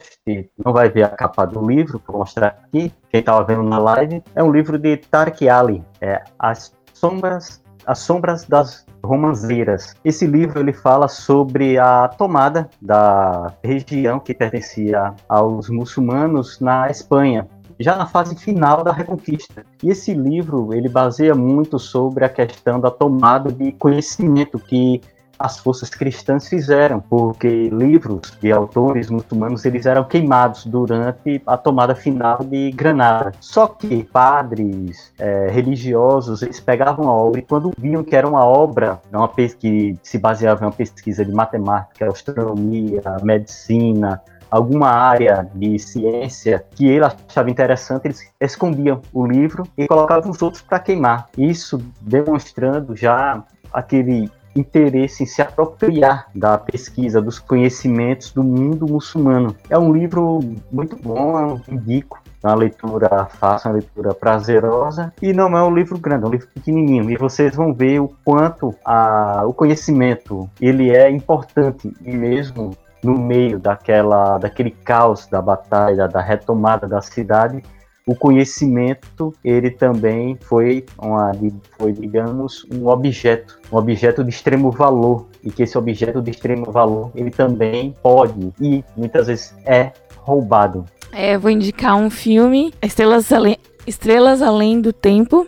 não 0.63 0.73
vai 0.73 0.89
ver 0.89 1.03
a 1.03 1.09
capa 1.09 1.45
do 1.45 1.65
livro, 1.65 2.01
vou 2.07 2.17
mostrar 2.17 2.47
aqui, 2.47 2.91
quem 3.09 3.19
estava 3.19 3.43
vendo 3.43 3.61
na 3.61 3.77
live, 3.77 4.23
é 4.33 4.43
um 4.43 4.51
livro 4.51 4.79
de 4.79 4.97
Tarek 4.97 5.47
Ali, 5.47 5.83
é 6.01 6.23
As 6.39 6.73
Sombras, 6.91 7.61
As 7.85 7.99
Sombras 7.99 8.43
das 8.45 8.83
Romanzeiras. 9.03 9.93
Esse 10.03 10.25
livro 10.25 10.59
ele 10.59 10.73
fala 10.73 11.07
sobre 11.07 11.77
a 11.77 12.07
tomada 12.07 12.67
da 12.81 13.53
região 13.63 14.19
que 14.19 14.33
pertencia 14.33 15.13
aos 15.29 15.69
muçulmanos 15.69 16.59
na 16.59 16.89
Espanha, 16.89 17.47
já 17.79 17.95
na 17.95 18.07
fase 18.07 18.35
final 18.35 18.83
da 18.83 18.91
Reconquista. 18.91 19.63
E 19.83 19.89
esse 19.91 20.15
livro 20.15 20.73
ele 20.73 20.89
baseia 20.89 21.35
muito 21.35 21.77
sobre 21.77 22.25
a 22.25 22.29
questão 22.29 22.79
da 22.79 22.89
tomada 22.89 23.51
de 23.51 23.71
conhecimento 23.73 24.57
que 24.57 24.99
as 25.37 25.59
forças 25.59 25.89
cristãs 25.89 26.47
fizeram, 26.47 26.99
porque 26.99 27.69
livros 27.69 28.37
de 28.41 28.51
autores 28.51 29.09
muçulmanos 29.09 29.65
eles 29.65 29.85
eram 29.85 30.03
queimados 30.03 30.65
durante 30.65 31.41
a 31.45 31.57
tomada 31.57 31.95
final 31.95 32.39
de 32.39 32.71
Granada. 32.71 33.33
Só 33.39 33.67
que 33.67 34.03
padres 34.03 35.13
é, 35.19 35.47
religiosos 35.49 36.41
eles 36.41 36.59
pegavam 36.59 37.09
a 37.09 37.13
obra 37.13 37.39
e 37.39 37.43
quando 37.43 37.71
viam 37.77 38.03
que 38.03 38.15
era 38.15 38.27
uma 38.27 38.45
obra, 38.45 38.99
uma 39.11 39.29
que 39.59 39.97
se 40.01 40.17
baseava 40.17 40.63
em 40.63 40.67
uma 40.67 40.73
pesquisa 40.73 41.25
de 41.25 41.31
matemática, 41.31 42.07
astronomia, 42.07 43.01
medicina, 43.21 44.21
alguma 44.49 44.89
área 44.89 45.47
de 45.53 45.77
ciência 45.77 46.63
que 46.71 46.87
ele 46.87 47.03
achava 47.03 47.49
interessante, 47.49 48.05
eles 48.05 48.31
escondiam 48.39 49.01
o 49.11 49.25
livro 49.25 49.67
e 49.77 49.87
colocavam 49.87 50.31
os 50.31 50.41
outros 50.41 50.61
para 50.61 50.79
queimar. 50.79 51.27
Isso 51.37 51.81
demonstrando 52.01 52.95
já 52.95 53.43
aquele 53.73 54.31
interesse 54.55 55.23
em 55.23 55.25
se 55.25 55.41
apropriar 55.41 56.27
da 56.33 56.57
pesquisa, 56.57 57.21
dos 57.21 57.39
conhecimentos 57.39 58.31
do 58.31 58.43
mundo 58.43 58.87
muçulmano. 58.87 59.55
É 59.69 59.77
um 59.77 59.91
livro 59.91 60.39
muito 60.71 60.95
bom, 60.95 61.59
indico. 61.69 62.23
Uma 62.43 62.53
leitura 62.53 63.25
fácil, 63.25 63.71
uma 63.71 63.77
leitura 63.77 64.13
prazerosa 64.13 65.11
e 65.19 65.33
não 65.33 65.57
é 65.57 65.63
um 65.63 65.73
livro 65.73 65.97
grande, 65.97 66.25
é 66.25 66.27
um 66.27 66.31
livro 66.31 66.47
pequenininho. 66.53 67.09
E 67.09 67.17
vocês 67.17 67.55
vão 67.55 67.73
ver 67.73 67.99
o 67.99 68.07
quanto 68.23 68.73
a, 68.85 69.43
o 69.45 69.53
conhecimento 69.53 70.47
ele 70.61 70.91
é 70.91 71.09
importante 71.09 71.91
e 72.03 72.15
mesmo 72.15 72.77
no 73.03 73.17
meio 73.17 73.59
daquela, 73.59 74.37
daquele 74.37 74.71
caos 74.71 75.27
da 75.27 75.41
batalha, 75.41 76.07
da 76.07 76.21
retomada 76.21 76.87
da 76.87 77.01
cidade, 77.01 77.63
o 78.07 78.13
conhecimento 78.13 79.33
ele 79.43 79.71
também 79.71 80.37
foi, 80.41 80.85
uma, 80.97 81.31
foi 81.77 81.91
digamos 81.91 82.65
um 82.71 82.87
objeto 82.87 83.59
um 83.71 83.77
objeto 83.77 84.23
de 84.23 84.29
extremo 84.29 84.69
valor. 84.69 85.27
E 85.43 85.49
que 85.51 85.63
esse 85.63 85.77
objeto 85.77 86.21
de 86.21 86.31
extremo 86.31 86.71
valor 86.71 87.11
ele 87.15 87.31
também 87.31 87.93
pode 88.01 88.53
e 88.61 88.83
muitas 88.95 89.27
vezes 89.27 89.55
é 89.65 89.91
roubado. 90.17 90.85
É, 91.11 91.37
vou 91.37 91.49
indicar 91.49 91.95
um 91.95 92.09
filme 92.09 92.73
Estrelas 92.81 93.31
Além, 93.31 93.57
Estrelas 93.87 94.41
Além 94.41 94.79
do 94.79 94.93
Tempo 94.93 95.47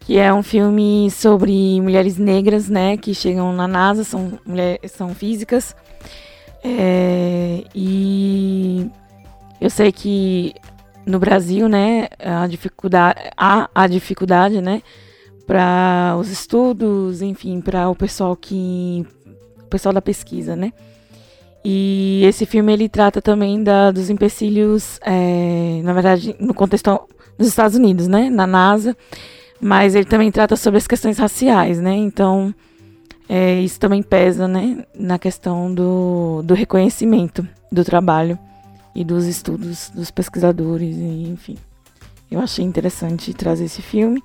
que 0.00 0.18
é 0.18 0.32
um 0.32 0.42
filme 0.42 1.10
sobre 1.10 1.80
mulheres 1.80 2.16
negras 2.16 2.68
né 2.68 2.96
que 2.96 3.14
chegam 3.14 3.52
na 3.52 3.66
NASA 3.66 4.04
são 4.04 4.38
mulheres 4.44 4.92
são 4.92 5.14
físicas. 5.14 5.74
É, 6.62 7.62
e 7.74 8.90
eu 9.60 9.70
sei 9.70 9.92
que 9.92 10.54
no 11.06 11.20
Brasil, 11.20 11.68
né, 11.68 12.08
a 12.18 12.46
dificuldade, 12.48 13.20
há 13.36 13.70
a 13.72 13.86
dificuldade, 13.86 14.60
né, 14.60 14.82
para 15.46 16.16
os 16.18 16.28
estudos, 16.28 17.22
enfim, 17.22 17.60
para 17.60 17.88
o 17.88 17.94
pessoal 17.94 18.34
que, 18.34 19.06
o 19.62 19.68
pessoal 19.68 19.92
da 19.92 20.02
pesquisa, 20.02 20.56
né. 20.56 20.72
E 21.64 22.22
esse 22.24 22.44
filme 22.44 22.72
ele 22.72 22.88
trata 22.88 23.22
também 23.22 23.62
da, 23.62 23.90
dos 23.90 24.10
empecilhos, 24.10 25.00
é, 25.04 25.80
na 25.84 25.92
verdade, 25.92 26.34
no 26.40 26.52
contexto 26.52 27.00
dos 27.38 27.46
Estados 27.46 27.76
Unidos, 27.76 28.08
né, 28.08 28.28
na 28.28 28.46
NASA, 28.46 28.96
mas 29.60 29.94
ele 29.94 30.04
também 30.04 30.30
trata 30.30 30.56
sobre 30.56 30.78
as 30.78 30.86
questões 30.86 31.18
raciais, 31.18 31.80
né. 31.80 31.94
Então 31.94 32.52
é, 33.28 33.60
isso 33.60 33.78
também 33.78 34.02
pesa, 34.02 34.48
né, 34.48 34.84
na 34.92 35.18
questão 35.20 35.72
do, 35.72 36.42
do 36.42 36.54
reconhecimento 36.54 37.46
do 37.70 37.84
trabalho 37.84 38.36
e 38.96 39.04
dos 39.04 39.26
estudos 39.26 39.90
dos 39.94 40.10
pesquisadores, 40.10 40.96
e, 40.96 41.28
enfim. 41.28 41.56
Eu 42.30 42.40
achei 42.40 42.64
interessante 42.64 43.34
trazer 43.34 43.66
esse 43.66 43.82
filme. 43.82 44.22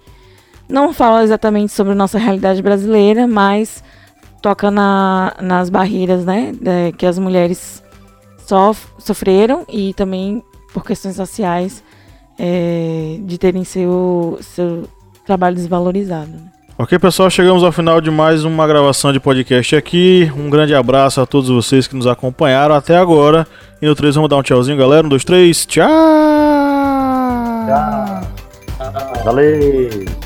Não 0.67 0.93
fala 0.93 1.23
exatamente 1.23 1.73
sobre 1.73 1.93
nossa 1.93 2.17
realidade 2.17 2.61
brasileira, 2.61 3.27
mas 3.27 3.83
toca 4.41 4.71
na, 4.71 5.35
nas 5.41 5.69
barreiras 5.69 6.25
né, 6.25 6.53
que 6.97 7.05
as 7.05 7.19
mulheres 7.19 7.83
sof 8.47 8.87
sofreram 8.97 9.65
e 9.69 9.93
também 9.93 10.41
por 10.73 10.83
questões 10.85 11.17
raciais 11.17 11.83
é, 12.39 13.19
de 13.23 13.37
terem 13.37 13.65
seu, 13.65 14.39
seu 14.41 14.87
trabalho 15.25 15.57
desvalorizado. 15.57 16.31
Né? 16.31 16.51
Ok, 16.81 16.97
pessoal, 16.97 17.29
chegamos 17.29 17.63
ao 17.63 17.71
final 17.71 18.01
de 18.01 18.09
mais 18.09 18.43
uma 18.43 18.65
gravação 18.65 19.13
de 19.13 19.19
podcast 19.19 19.75
aqui. 19.75 20.31
Um 20.35 20.49
grande 20.49 20.73
abraço 20.73 21.21
a 21.21 21.27
todos 21.27 21.47
vocês 21.47 21.85
que 21.85 21.95
nos 21.95 22.07
acompanharam 22.07 22.73
até 22.73 22.97
agora. 22.97 23.45
E 23.79 23.85
no 23.85 23.93
3 23.93 24.15
vamos 24.15 24.31
dar 24.31 24.37
um 24.37 24.41
tchauzinho, 24.41 24.79
galera. 24.79 25.05
Um, 25.05 25.09
dois, 25.09 25.23
três. 25.23 25.63
Tchau! 25.63 25.87
Tchau! 27.67 29.23
Valeu! 29.23 30.20